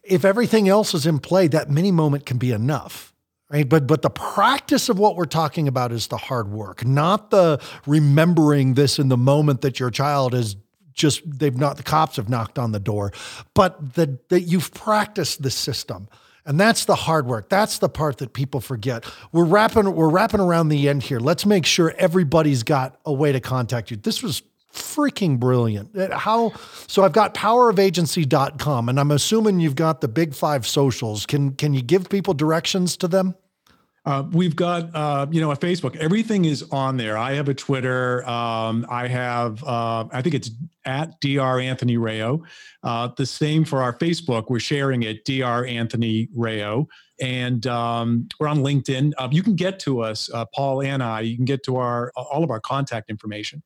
If 0.03 0.25
everything 0.25 0.71
else 0.71 0.95
is 0.95 1.05
in 1.05 1.19
play, 1.19 1.49
that 1.49 1.71
mini 1.71 1.93
moment 1.93 2.25
can 2.25 2.39
be 2.39 2.51
enough 2.51 3.12
right? 3.53 3.69
But 3.69 3.87
but 3.87 4.03
the 4.03 4.11
practice 4.11 4.89
of 4.89 4.99
what 4.99 5.17
we're 5.17 5.27
talking 5.27 5.69
about 5.69 5.93
is 5.93 6.09
the 6.09 6.17
hard 6.17 6.51
work, 6.51 6.85
not 6.85 7.31
the 7.31 7.61
remembering 7.87 8.75
this 8.75 8.99
in 8.99 9.09
the 9.09 9.17
moment 9.17 9.61
that 9.61 9.79
your 9.79 9.91
child 9.91 10.35
is 10.35 10.57
just 10.93 11.23
they've 11.39 11.57
not 11.57 11.77
the 11.77 11.83
cops 11.83 12.17
have 12.17 12.29
knocked 12.29 12.59
on 12.59 12.73
the 12.73 12.81
door, 12.81 13.13
but 13.55 13.95
that 13.95 14.29
that 14.31 14.43
you've 14.43 14.73
practiced 14.73 15.43
the 15.43 15.51
system. 15.51 16.09
And 16.45 16.59
that's 16.59 16.87
the 16.87 16.97
hard 16.97 17.27
work. 17.27 17.49
That's 17.49 17.79
the 17.79 17.89
part 17.89 18.19
that 18.19 18.33
people 18.33 18.61
forget. 18.61 19.05
We're 19.31 19.45
wrapping 19.45 19.95
we're 19.95 20.09
wrapping 20.09 20.41
around 20.41 20.71
the 20.71 20.89
end 20.89 21.05
here. 21.05 21.21
Let's 21.21 21.47
make 21.47 21.67
sure 21.67 21.95
everybody's 21.99 22.63
got 22.65 22.99
a 23.07 23.13
way 23.13 23.31
to 23.31 23.41
contact 23.41 23.91
you. 23.91 23.97
This 23.97 24.23
was 24.23 24.43
freaking 24.73 25.39
brilliant. 25.39 25.97
Uh, 25.97 26.17
how 26.19 26.53
so 26.89 27.05
I've 27.05 27.13
got 27.13 27.35
powerofagency.com 27.35 28.89
and 28.89 28.99
I'm 28.99 29.11
assuming 29.11 29.61
you've 29.61 29.77
got 29.77 30.01
the 30.01 30.09
big 30.09 30.35
5 30.35 30.67
socials. 30.67 31.27
Can 31.27 31.53
can 31.53 31.75
you 31.75 31.83
give 31.83 32.09
people 32.09 32.35
directions 32.35 32.97
to 32.99 33.09
them? 33.09 33.37
Uh, 34.05 34.25
we've 34.33 34.57
got 34.57 34.95
uh, 34.95 35.27
you 35.31 35.41
know 35.41 35.53
a 35.53 35.57
Facebook. 35.57 35.95
Everything 35.97 36.45
is 36.45 36.65
on 36.73 36.97
there. 36.97 37.17
I 37.17 37.35
have 37.35 37.49
a 37.49 37.55
Twitter. 37.55 38.29
Um, 38.29 38.85
I 38.91 39.07
have 39.07 39.63
uh, 39.63 40.07
I 40.13 40.23
think 40.23 40.35
it's 40.35 40.51
at 40.85 41.21
Dr. 41.21 41.61
Anthony 41.61 41.97
Rao. 41.97 42.43
Uh, 42.83 43.09
the 43.17 43.27
same 43.27 43.65
for 43.65 43.81
our 43.81 43.97
Facebook. 43.97 44.47
We're 44.49 44.59
sharing 44.59 45.05
it 45.05 45.25
Dr. 45.25 45.67
Anthony 45.67 46.29
Rao. 46.35 46.89
and 47.21 47.65
um, 47.69 48.29
we're 48.41 48.49
on 48.49 48.59
LinkedIn. 48.59 49.13
Uh, 49.19 49.29
you 49.31 49.45
can 49.45 49.55
get 49.55 49.79
to 49.81 50.01
us, 50.01 50.29
uh, 50.35 50.47
Paul 50.53 50.83
and 50.83 51.01
I. 51.01 51.21
You 51.21 51.37
can 51.37 51.45
get 51.45 51.63
to 51.65 51.77
our 51.77 52.13
all 52.17 52.43
of 52.43 52.51
our 52.51 52.61
contact 52.61 53.09
information. 53.09 53.63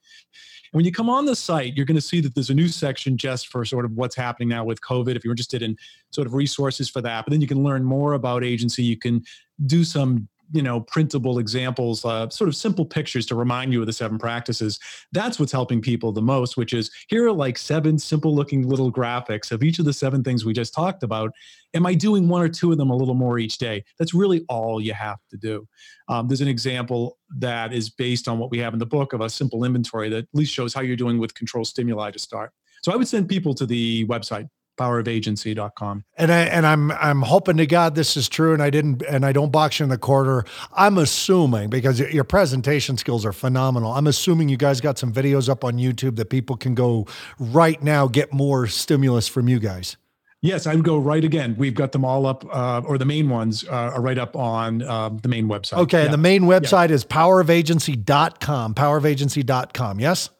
And 0.72 0.78
when 0.78 0.84
you 0.84 0.92
come 0.92 1.08
on 1.08 1.24
the 1.24 1.36
site, 1.36 1.74
you're 1.74 1.86
going 1.86 1.96
to 1.96 2.02
see 2.02 2.20
that 2.20 2.34
there's 2.34 2.50
a 2.50 2.54
new 2.54 2.68
section 2.68 3.16
just 3.16 3.48
for 3.48 3.64
sort 3.64 3.86
of 3.86 3.92
what's 3.92 4.16
happening 4.16 4.48
now 4.48 4.64
with 4.64 4.82
COVID. 4.82 5.16
If 5.16 5.24
you're 5.24 5.32
interested 5.32 5.62
in 5.62 5.78
sort 6.10 6.26
of 6.26 6.34
resources 6.34 6.90
for 6.90 7.00
that, 7.00 7.24
but 7.24 7.30
then 7.30 7.40
you 7.40 7.46
can 7.46 7.62
learn 7.62 7.84
more 7.84 8.12
about 8.12 8.44
agency. 8.44 8.82
You 8.82 8.98
can 8.98 9.24
do 9.64 9.84
some 9.84 10.28
you 10.52 10.62
know 10.62 10.80
printable 10.80 11.38
examples 11.38 12.04
uh, 12.04 12.28
sort 12.28 12.48
of 12.48 12.56
simple 12.56 12.84
pictures 12.84 13.26
to 13.26 13.34
remind 13.34 13.72
you 13.72 13.80
of 13.80 13.86
the 13.86 13.92
seven 13.92 14.18
practices. 14.18 14.78
That's 15.12 15.38
what's 15.38 15.52
helping 15.52 15.80
people 15.80 16.12
the 16.12 16.22
most 16.22 16.56
which 16.56 16.72
is 16.72 16.90
here 17.08 17.26
are 17.26 17.32
like 17.32 17.58
seven 17.58 17.98
simple 17.98 18.34
looking 18.34 18.68
little 18.68 18.92
graphics 18.92 19.50
of 19.50 19.62
each 19.62 19.78
of 19.78 19.84
the 19.84 19.92
seven 19.92 20.22
things 20.22 20.44
we 20.44 20.52
just 20.52 20.74
talked 20.74 21.02
about. 21.02 21.32
Am 21.74 21.86
i 21.86 21.94
doing 21.94 22.28
one 22.28 22.42
or 22.42 22.48
two 22.48 22.72
of 22.72 22.78
them 22.78 22.90
a 22.90 22.96
little 22.96 23.14
more 23.14 23.38
each 23.38 23.58
day? 23.58 23.84
That's 23.98 24.14
really 24.14 24.44
all 24.48 24.80
you 24.80 24.94
have 24.94 25.18
to 25.30 25.36
do. 25.36 25.66
Um, 26.08 26.28
there's 26.28 26.40
an 26.40 26.48
example 26.48 27.18
that 27.38 27.72
is 27.72 27.90
based 27.90 28.28
on 28.28 28.38
what 28.38 28.50
we 28.50 28.58
have 28.58 28.72
in 28.72 28.78
the 28.78 28.86
book 28.86 29.12
of 29.12 29.20
a 29.20 29.28
simple 29.28 29.64
inventory 29.64 30.08
that 30.10 30.18
at 30.18 30.28
least 30.32 30.52
shows 30.52 30.72
how 30.72 30.80
you're 30.80 30.96
doing 30.96 31.18
with 31.18 31.34
control 31.34 31.64
stimuli 31.64 32.10
to 32.10 32.18
start. 32.18 32.52
So 32.82 32.92
i 32.92 32.96
would 32.96 33.08
send 33.08 33.28
people 33.28 33.52
to 33.54 33.66
the 33.66 34.06
website 34.06 34.48
powerofagency.com. 34.76 36.04
And 36.16 36.32
I 36.32 36.40
and 36.40 36.66
I'm 36.66 36.90
I'm 36.92 37.22
hoping 37.22 37.56
to 37.58 37.66
God 37.66 37.94
this 37.94 38.16
is 38.16 38.28
true 38.28 38.52
and 38.52 38.62
I 38.62 38.70
didn't 38.70 39.02
and 39.02 39.24
I 39.24 39.32
don't 39.32 39.50
box 39.50 39.78
you 39.78 39.84
in 39.84 39.90
the 39.90 39.98
quarter. 39.98 40.44
I'm 40.72 40.98
assuming 40.98 41.70
because 41.70 42.00
your 42.00 42.24
presentation 42.24 42.96
skills 42.96 43.24
are 43.24 43.32
phenomenal. 43.32 43.92
I'm 43.92 44.06
assuming 44.06 44.48
you 44.48 44.56
guys 44.56 44.80
got 44.80 44.98
some 44.98 45.12
videos 45.12 45.48
up 45.48 45.64
on 45.64 45.74
YouTube 45.74 46.16
that 46.16 46.30
people 46.30 46.56
can 46.56 46.74
go 46.74 47.06
right 47.38 47.82
now 47.82 48.06
get 48.06 48.32
more 48.32 48.66
stimulus 48.66 49.28
from 49.28 49.48
you 49.48 49.58
guys. 49.58 49.96
Yes, 50.42 50.66
I 50.66 50.74
would 50.74 50.84
go 50.84 50.98
right 50.98 51.24
again. 51.24 51.56
We've 51.58 51.74
got 51.74 51.92
them 51.92 52.04
all 52.04 52.26
up, 52.26 52.44
uh, 52.54 52.82
or 52.86 52.98
the 52.98 53.04
main 53.04 53.28
ones 53.28 53.64
uh, 53.64 53.70
are 53.94 54.00
right 54.00 54.18
up 54.18 54.36
on 54.36 54.82
uh, 54.82 55.08
the 55.08 55.28
main 55.28 55.48
website. 55.48 55.78
Okay, 55.78 55.98
yeah. 55.98 56.04
and 56.04 56.12
the 56.12 56.18
main 56.18 56.42
website 56.42 56.90
yeah. 56.90 56.96
is 56.96 57.04
powerofagency.com. 57.04 58.74
Powerofagency.com, 58.74 59.98
yes? 59.98 60.30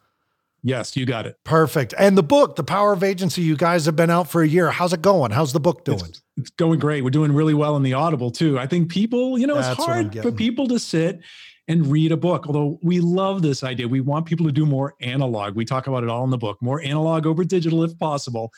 Yes, 0.67 0.97
you 0.97 1.07
got 1.07 1.27
it. 1.27 1.37
Perfect. 1.45 1.95
And 1.97 2.19
the 2.19 2.25
book, 2.25 2.57
The 2.57 2.65
Power 2.65 2.93
of 2.93 3.05
Agency, 3.05 3.41
you 3.41 3.57
guys 3.57 3.87
have 3.87 3.95
been 3.95 4.11
out 4.11 4.29
for 4.29 4.43
a 4.43 4.49
year. 4.49 4.73
How's 4.73 4.93
it 4.93 5.01
going? 5.01 5.31
How's 5.31 5.53
the 5.53 5.61
book 5.61 5.85
doing? 5.85 6.01
It's, 6.01 6.23
it's 6.37 6.51
going 6.51 6.81
great. 6.81 7.05
We're 7.05 7.11
doing 7.11 7.31
really 7.31 7.55
well 7.55 7.77
in 7.77 7.85
the 7.85 7.93
Audible 7.93 8.33
too. 8.33 8.59
I 8.59 8.67
think 8.67 8.91
people, 8.91 9.39
you 9.39 9.47
know, 9.47 9.55
That's 9.55 9.79
it's 9.79 9.87
hard 9.87 10.21
for 10.21 10.33
people 10.33 10.67
to 10.67 10.81
sit 10.81 11.21
and 11.69 11.87
read 11.87 12.11
a 12.11 12.17
book. 12.17 12.49
Although 12.49 12.81
we 12.83 12.99
love 12.99 13.43
this 13.43 13.63
idea, 13.63 13.87
we 13.87 14.01
want 14.01 14.27
people 14.27 14.45
to 14.47 14.51
do 14.51 14.67
more 14.67 14.95
analog. 15.01 15.55
We 15.55 15.65
talk 15.65 15.87
about 15.87 16.03
it 16.03 16.09
all 16.09 16.25
in 16.25 16.31
the 16.31 16.39
book, 16.39 16.61
more 16.61 16.83
analog 16.83 17.27
over 17.27 17.45
digital 17.45 17.85
if 17.85 17.97
possible 18.01 18.53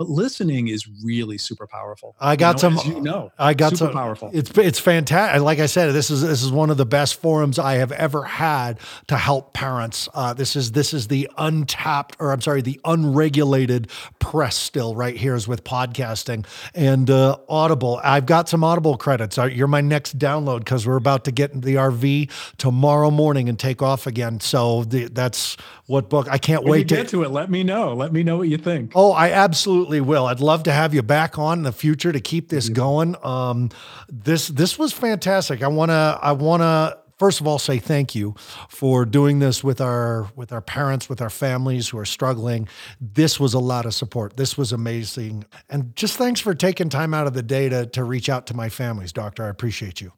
but 0.00 0.08
listening 0.08 0.68
is 0.68 0.88
really 1.04 1.36
super 1.36 1.66
powerful. 1.66 2.16
I 2.18 2.34
got 2.34 2.62
you 2.62 2.70
know, 2.70 2.76
some. 2.78 2.92
you 2.92 3.00
know, 3.02 3.32
I 3.38 3.52
got 3.52 3.72
super 3.76 3.84
some 3.84 3.92
powerful. 3.92 4.30
It's 4.32 4.50
it's 4.56 4.78
fantastic. 4.78 5.42
Like 5.42 5.58
I 5.58 5.66
said, 5.66 5.92
this 5.92 6.10
is 6.10 6.22
this 6.22 6.42
is 6.42 6.50
one 6.50 6.70
of 6.70 6.78
the 6.78 6.86
best 6.86 7.20
forums 7.20 7.58
I 7.58 7.74
have 7.74 7.92
ever 7.92 8.22
had 8.22 8.80
to 9.08 9.18
help 9.18 9.52
parents. 9.52 10.08
Uh, 10.14 10.32
this 10.32 10.56
is 10.56 10.72
this 10.72 10.94
is 10.94 11.08
the 11.08 11.28
untapped, 11.36 12.16
or 12.18 12.32
I'm 12.32 12.40
sorry, 12.40 12.62
the 12.62 12.80
unregulated 12.86 13.90
press. 14.20 14.56
Still, 14.56 14.94
right 14.94 15.14
here 15.14 15.34
is 15.34 15.46
with 15.46 15.64
podcasting 15.64 16.46
and 16.74 17.10
uh, 17.10 17.36
Audible. 17.46 18.00
I've 18.02 18.24
got 18.24 18.48
some 18.48 18.64
Audible 18.64 18.96
credits. 18.96 19.36
Uh, 19.36 19.44
you're 19.44 19.68
my 19.68 19.82
next 19.82 20.18
download 20.18 20.60
because 20.60 20.86
we're 20.86 20.96
about 20.96 21.26
to 21.26 21.30
get 21.30 21.52
in 21.52 21.60
the 21.60 21.74
RV 21.74 22.30
tomorrow 22.56 23.10
morning 23.10 23.50
and 23.50 23.58
take 23.58 23.82
off 23.82 24.06
again. 24.06 24.40
So 24.40 24.84
the, 24.84 25.10
that's 25.10 25.58
what 25.84 26.08
book. 26.08 26.26
I 26.30 26.38
can't 26.38 26.62
when 26.62 26.70
wait 26.70 26.88
to 26.88 26.96
get 26.96 27.08
to 27.08 27.22
it. 27.24 27.30
Let 27.30 27.50
me 27.50 27.64
know. 27.64 27.92
Let 27.92 28.14
me 28.14 28.22
know 28.22 28.38
what 28.38 28.48
you 28.48 28.56
think. 28.56 28.92
Oh, 28.94 29.12
I 29.12 29.32
absolutely 29.32 29.89
will. 29.98 30.26
I'd 30.26 30.38
love 30.38 30.62
to 30.64 30.72
have 30.72 30.94
you 30.94 31.02
back 31.02 31.38
on 31.38 31.58
in 31.58 31.64
the 31.64 31.72
future 31.72 32.12
to 32.12 32.20
keep 32.20 32.50
this 32.50 32.68
going. 32.68 33.16
Um, 33.24 33.70
this 34.08 34.46
this 34.46 34.78
was 34.78 34.92
fantastic. 34.92 35.62
I 35.62 35.68
wanna 35.68 36.18
I 36.22 36.32
wanna 36.32 36.98
first 37.18 37.40
of 37.40 37.46
all 37.46 37.58
say 37.58 37.78
thank 37.78 38.14
you 38.14 38.34
for 38.68 39.04
doing 39.04 39.40
this 39.40 39.64
with 39.64 39.80
our 39.80 40.30
with 40.36 40.52
our 40.52 40.60
parents 40.60 41.08
with 41.08 41.20
our 41.20 41.30
families 41.30 41.88
who 41.88 41.98
are 41.98 42.04
struggling. 42.04 42.68
This 43.00 43.40
was 43.40 43.54
a 43.54 43.58
lot 43.58 43.86
of 43.86 43.94
support. 43.94 44.36
This 44.36 44.56
was 44.58 44.70
amazing. 44.72 45.44
And 45.68 45.96
just 45.96 46.16
thanks 46.16 46.40
for 46.40 46.54
taking 46.54 46.90
time 46.90 47.14
out 47.14 47.26
of 47.26 47.32
the 47.32 47.42
day 47.42 47.68
to, 47.70 47.86
to 47.86 48.04
reach 48.04 48.28
out 48.28 48.46
to 48.48 48.54
my 48.54 48.68
families 48.68 49.12
doctor. 49.12 49.44
I 49.44 49.48
appreciate 49.48 50.00
you. 50.00 50.12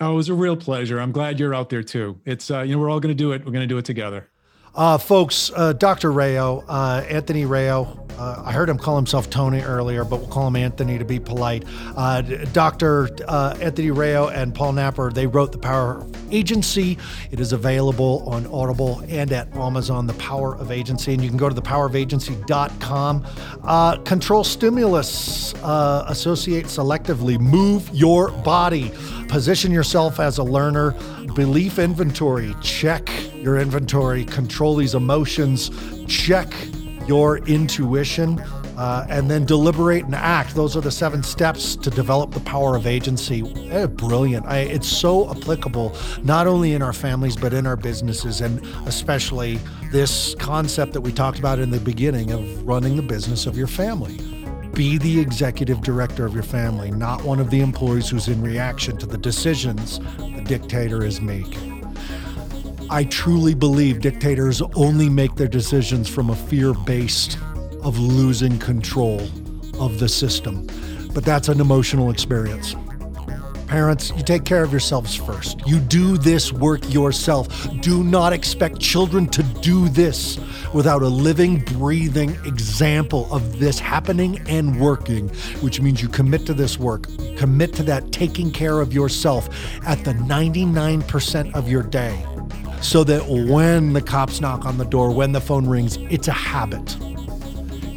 Oh 0.00 0.12
it 0.12 0.16
was 0.16 0.28
a 0.28 0.34
real 0.34 0.56
pleasure. 0.56 0.98
I'm 0.98 1.12
glad 1.12 1.38
you're 1.38 1.54
out 1.54 1.68
there 1.68 1.84
too. 1.84 2.18
It's 2.24 2.50
uh, 2.50 2.62
you 2.62 2.74
know 2.74 2.80
we're 2.80 2.90
all 2.90 3.00
going 3.00 3.14
to 3.16 3.22
do 3.22 3.32
it. 3.32 3.44
We're 3.44 3.52
going 3.52 3.62
to 3.62 3.66
do 3.66 3.78
it 3.78 3.84
together 3.84 4.30
uh, 4.74 4.98
folks, 4.98 5.50
uh, 5.54 5.72
Dr. 5.72 6.12
Rao, 6.12 6.64
uh, 6.68 7.04
Anthony 7.08 7.44
Rao, 7.44 8.04
uh, 8.18 8.42
I 8.44 8.52
heard 8.52 8.68
him 8.68 8.78
call 8.78 8.96
himself 8.96 9.28
Tony 9.28 9.60
earlier, 9.60 10.04
but 10.04 10.20
we'll 10.20 10.28
call 10.28 10.46
him 10.46 10.54
Anthony 10.56 10.98
to 10.98 11.04
be 11.04 11.18
polite. 11.18 11.64
Uh, 11.96 12.22
Dr. 12.22 13.10
Uh, 13.26 13.56
Anthony 13.60 13.90
Rao 13.90 14.28
and 14.28 14.54
Paul 14.54 14.74
Napper, 14.74 15.10
they 15.12 15.26
wrote 15.26 15.52
The 15.52 15.58
Power 15.58 15.98
of 15.98 16.32
Agency. 16.32 16.96
It 17.30 17.40
is 17.40 17.52
available 17.52 18.24
on 18.26 18.46
Audible 18.46 19.02
and 19.08 19.32
at 19.32 19.54
Amazon, 19.56 20.06
The 20.06 20.14
Power 20.14 20.54
of 20.56 20.70
Agency. 20.70 21.14
And 21.14 21.22
you 21.22 21.28
can 21.28 21.38
go 21.38 21.48
to 21.48 21.60
thepowerofagency.com. 21.60 24.04
control 24.04 24.44
stimulus, 24.44 25.54
associate 25.54 26.66
selectively, 26.66 27.38
move 27.38 27.88
your 27.92 28.30
body, 28.30 28.92
position 29.28 29.72
yourself 29.72 30.20
as 30.20 30.38
a 30.38 30.44
learner, 30.44 30.94
belief 31.34 31.78
inventory, 31.78 32.54
check 32.62 33.10
your 33.34 33.58
inventory, 33.58 34.24
control 34.24 34.76
these 34.76 34.94
emotions, 34.94 35.70
check 36.06 36.52
your 37.06 37.38
intuition, 37.46 38.38
uh, 38.76 39.06
and 39.08 39.30
then 39.30 39.44
deliberate 39.44 40.04
and 40.04 40.14
act. 40.14 40.54
Those 40.54 40.76
are 40.76 40.80
the 40.80 40.90
seven 40.90 41.22
steps 41.22 41.76
to 41.76 41.90
develop 41.90 42.32
the 42.32 42.40
power 42.40 42.76
of 42.76 42.86
agency. 42.86 43.42
Eh, 43.70 43.86
brilliant. 43.86 44.46
I, 44.46 44.60
it's 44.60 44.88
so 44.88 45.30
applicable, 45.30 45.96
not 46.22 46.46
only 46.46 46.72
in 46.72 46.82
our 46.82 46.92
families, 46.92 47.36
but 47.36 47.52
in 47.52 47.66
our 47.66 47.76
businesses, 47.76 48.40
and 48.40 48.64
especially 48.86 49.58
this 49.92 50.34
concept 50.36 50.92
that 50.94 51.00
we 51.00 51.12
talked 51.12 51.38
about 51.38 51.58
in 51.58 51.70
the 51.70 51.80
beginning 51.80 52.32
of 52.32 52.66
running 52.66 52.96
the 52.96 53.02
business 53.02 53.46
of 53.46 53.56
your 53.56 53.68
family. 53.68 54.18
Be 54.72 54.98
the 54.98 55.20
executive 55.20 55.82
director 55.82 56.26
of 56.26 56.34
your 56.34 56.42
family, 56.42 56.90
not 56.90 57.22
one 57.22 57.38
of 57.38 57.50
the 57.50 57.60
employees 57.60 58.08
who's 58.08 58.26
in 58.26 58.42
reaction 58.42 58.96
to 58.96 59.06
the 59.06 59.18
decisions 59.18 60.00
dictator 60.44 61.04
is 61.04 61.20
making. 61.20 61.72
I 62.90 63.04
truly 63.04 63.54
believe 63.54 64.00
dictators 64.00 64.62
only 64.74 65.08
make 65.08 65.34
their 65.34 65.48
decisions 65.48 66.08
from 66.08 66.30
a 66.30 66.36
fear 66.36 66.74
based 66.74 67.38
of 67.82 67.98
losing 67.98 68.58
control 68.58 69.20
of 69.80 69.98
the 69.98 70.08
system. 70.08 70.66
But 71.12 71.24
that's 71.24 71.48
an 71.48 71.60
emotional 71.60 72.10
experience. 72.10 72.76
Parents, 73.66 74.12
you 74.16 74.22
take 74.22 74.44
care 74.44 74.62
of 74.62 74.70
yourselves 74.70 75.14
first. 75.14 75.66
You 75.66 75.80
do 75.80 76.16
this 76.18 76.52
work 76.52 76.92
yourself. 76.92 77.48
Do 77.80 78.04
not 78.04 78.32
expect 78.32 78.78
children 78.78 79.26
to 79.28 79.42
do 79.64 79.88
this 79.88 80.38
without 80.74 81.00
a 81.00 81.08
living, 81.08 81.60
breathing 81.60 82.30
example 82.44 83.32
of 83.32 83.58
this 83.58 83.78
happening 83.78 84.38
and 84.46 84.78
working, 84.78 85.30
which 85.62 85.80
means 85.80 86.02
you 86.02 86.08
commit 86.08 86.44
to 86.44 86.52
this 86.52 86.78
work. 86.78 87.08
Commit 87.38 87.72
to 87.74 87.82
that 87.84 88.12
taking 88.12 88.50
care 88.50 88.80
of 88.80 88.92
yourself 88.92 89.48
at 89.86 90.04
the 90.04 90.12
99% 90.12 91.54
of 91.54 91.66
your 91.66 91.82
day 91.82 92.22
so 92.82 93.02
that 93.04 93.26
when 93.26 93.94
the 93.94 94.02
cops 94.02 94.42
knock 94.42 94.66
on 94.66 94.76
the 94.76 94.84
door, 94.84 95.10
when 95.10 95.32
the 95.32 95.40
phone 95.40 95.66
rings, 95.66 95.96
it's 96.10 96.28
a 96.28 96.32
habit. 96.32 96.94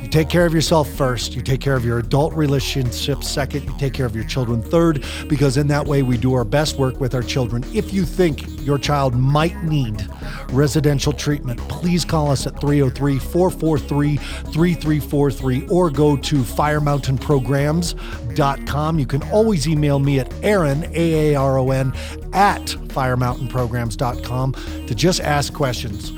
You 0.07 0.11
take 0.11 0.29
care 0.29 0.45
of 0.45 0.53
yourself 0.53 0.89
first. 0.91 1.35
You 1.35 1.41
take 1.41 1.59
care 1.59 1.75
of 1.75 1.83
your 1.83 1.99
adult 1.99 2.33
relationships 2.33 3.27
second. 3.27 3.65
You 3.65 3.75
take 3.77 3.91
care 3.91 4.05
of 4.05 4.15
your 4.15 4.23
children 4.23 4.61
third, 4.61 5.03
because 5.27 5.57
in 5.57 5.67
that 5.67 5.85
way 5.85 6.01
we 6.01 6.15
do 6.15 6.33
our 6.33 6.45
best 6.45 6.77
work 6.77 7.01
with 7.01 7.13
our 7.13 7.21
children. 7.21 7.65
If 7.73 7.93
you 7.93 8.05
think 8.05 8.65
your 8.65 8.77
child 8.77 9.15
might 9.15 9.61
need 9.65 10.07
residential 10.47 11.11
treatment, 11.11 11.59
please 11.67 12.05
call 12.05 12.31
us 12.31 12.47
at 12.47 12.57
303 12.61 13.19
443 13.19 14.15
3343 14.15 15.67
or 15.67 15.89
go 15.89 16.15
to 16.15 16.35
firemountainprograms.com. 16.37 18.99
You 18.99 19.05
can 19.05 19.23
always 19.23 19.67
email 19.67 19.99
me 19.99 20.21
at 20.21 20.33
Aaron, 20.41 20.85
A 20.93 21.33
A 21.33 21.35
R 21.35 21.57
O 21.57 21.71
N, 21.71 21.91
at 22.31 22.61
firemountainprograms.com 22.61 24.53
to 24.87 24.95
just 24.95 25.19
ask 25.19 25.53
questions. 25.53 26.13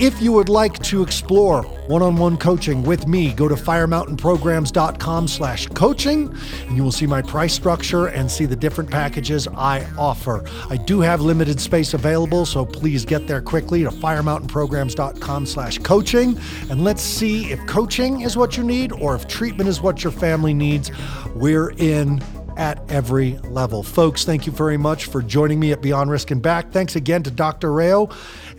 If 0.00 0.22
you 0.22 0.32
would 0.32 0.48
like 0.48 0.78
to 0.84 1.02
explore 1.02 1.62
one-on-one 1.62 2.38
coaching 2.38 2.82
with 2.82 3.06
me, 3.06 3.34
go 3.34 3.48
to 3.48 3.54
firemountainprograms.com 3.54 5.28
slash 5.28 5.66
coaching 5.66 6.34
and 6.66 6.74
you 6.74 6.82
will 6.82 6.90
see 6.90 7.06
my 7.06 7.20
price 7.20 7.52
structure 7.52 8.06
and 8.06 8.30
see 8.30 8.46
the 8.46 8.56
different 8.56 8.90
packages 8.90 9.46
I 9.48 9.86
offer. 9.98 10.42
I 10.70 10.78
do 10.78 11.00
have 11.00 11.20
limited 11.20 11.60
space 11.60 11.92
available, 11.92 12.46
so 12.46 12.64
please 12.64 13.04
get 13.04 13.26
there 13.26 13.42
quickly 13.42 13.82
to 13.82 13.90
firemountainprograms.com 13.90 15.44
slash 15.44 15.76
coaching 15.80 16.40
and 16.70 16.82
let's 16.82 17.02
see 17.02 17.52
if 17.52 17.60
coaching 17.66 18.22
is 18.22 18.38
what 18.38 18.56
you 18.56 18.64
need 18.64 18.92
or 18.92 19.14
if 19.14 19.28
treatment 19.28 19.68
is 19.68 19.82
what 19.82 20.02
your 20.02 20.14
family 20.14 20.54
needs. 20.54 20.90
We're 21.34 21.72
in 21.72 22.22
at 22.56 22.78
every 22.90 23.38
level. 23.38 23.82
Folks, 23.82 24.24
thank 24.24 24.46
you 24.46 24.52
very 24.52 24.76
much 24.76 25.06
for 25.06 25.22
joining 25.22 25.58
me 25.58 25.72
at 25.72 25.80
Beyond 25.80 26.10
Risk 26.10 26.30
and 26.30 26.42
Back. 26.42 26.72
Thanks 26.72 26.94
again 26.94 27.22
to 27.22 27.30
Dr. 27.30 27.72
Rao 27.72 28.10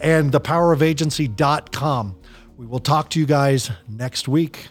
and 0.01 0.31
thepowerofagency.com. 0.31 2.15
We 2.57 2.65
will 2.65 2.79
talk 2.79 3.09
to 3.11 3.19
you 3.19 3.25
guys 3.25 3.71
next 3.87 4.27
week. 4.27 4.67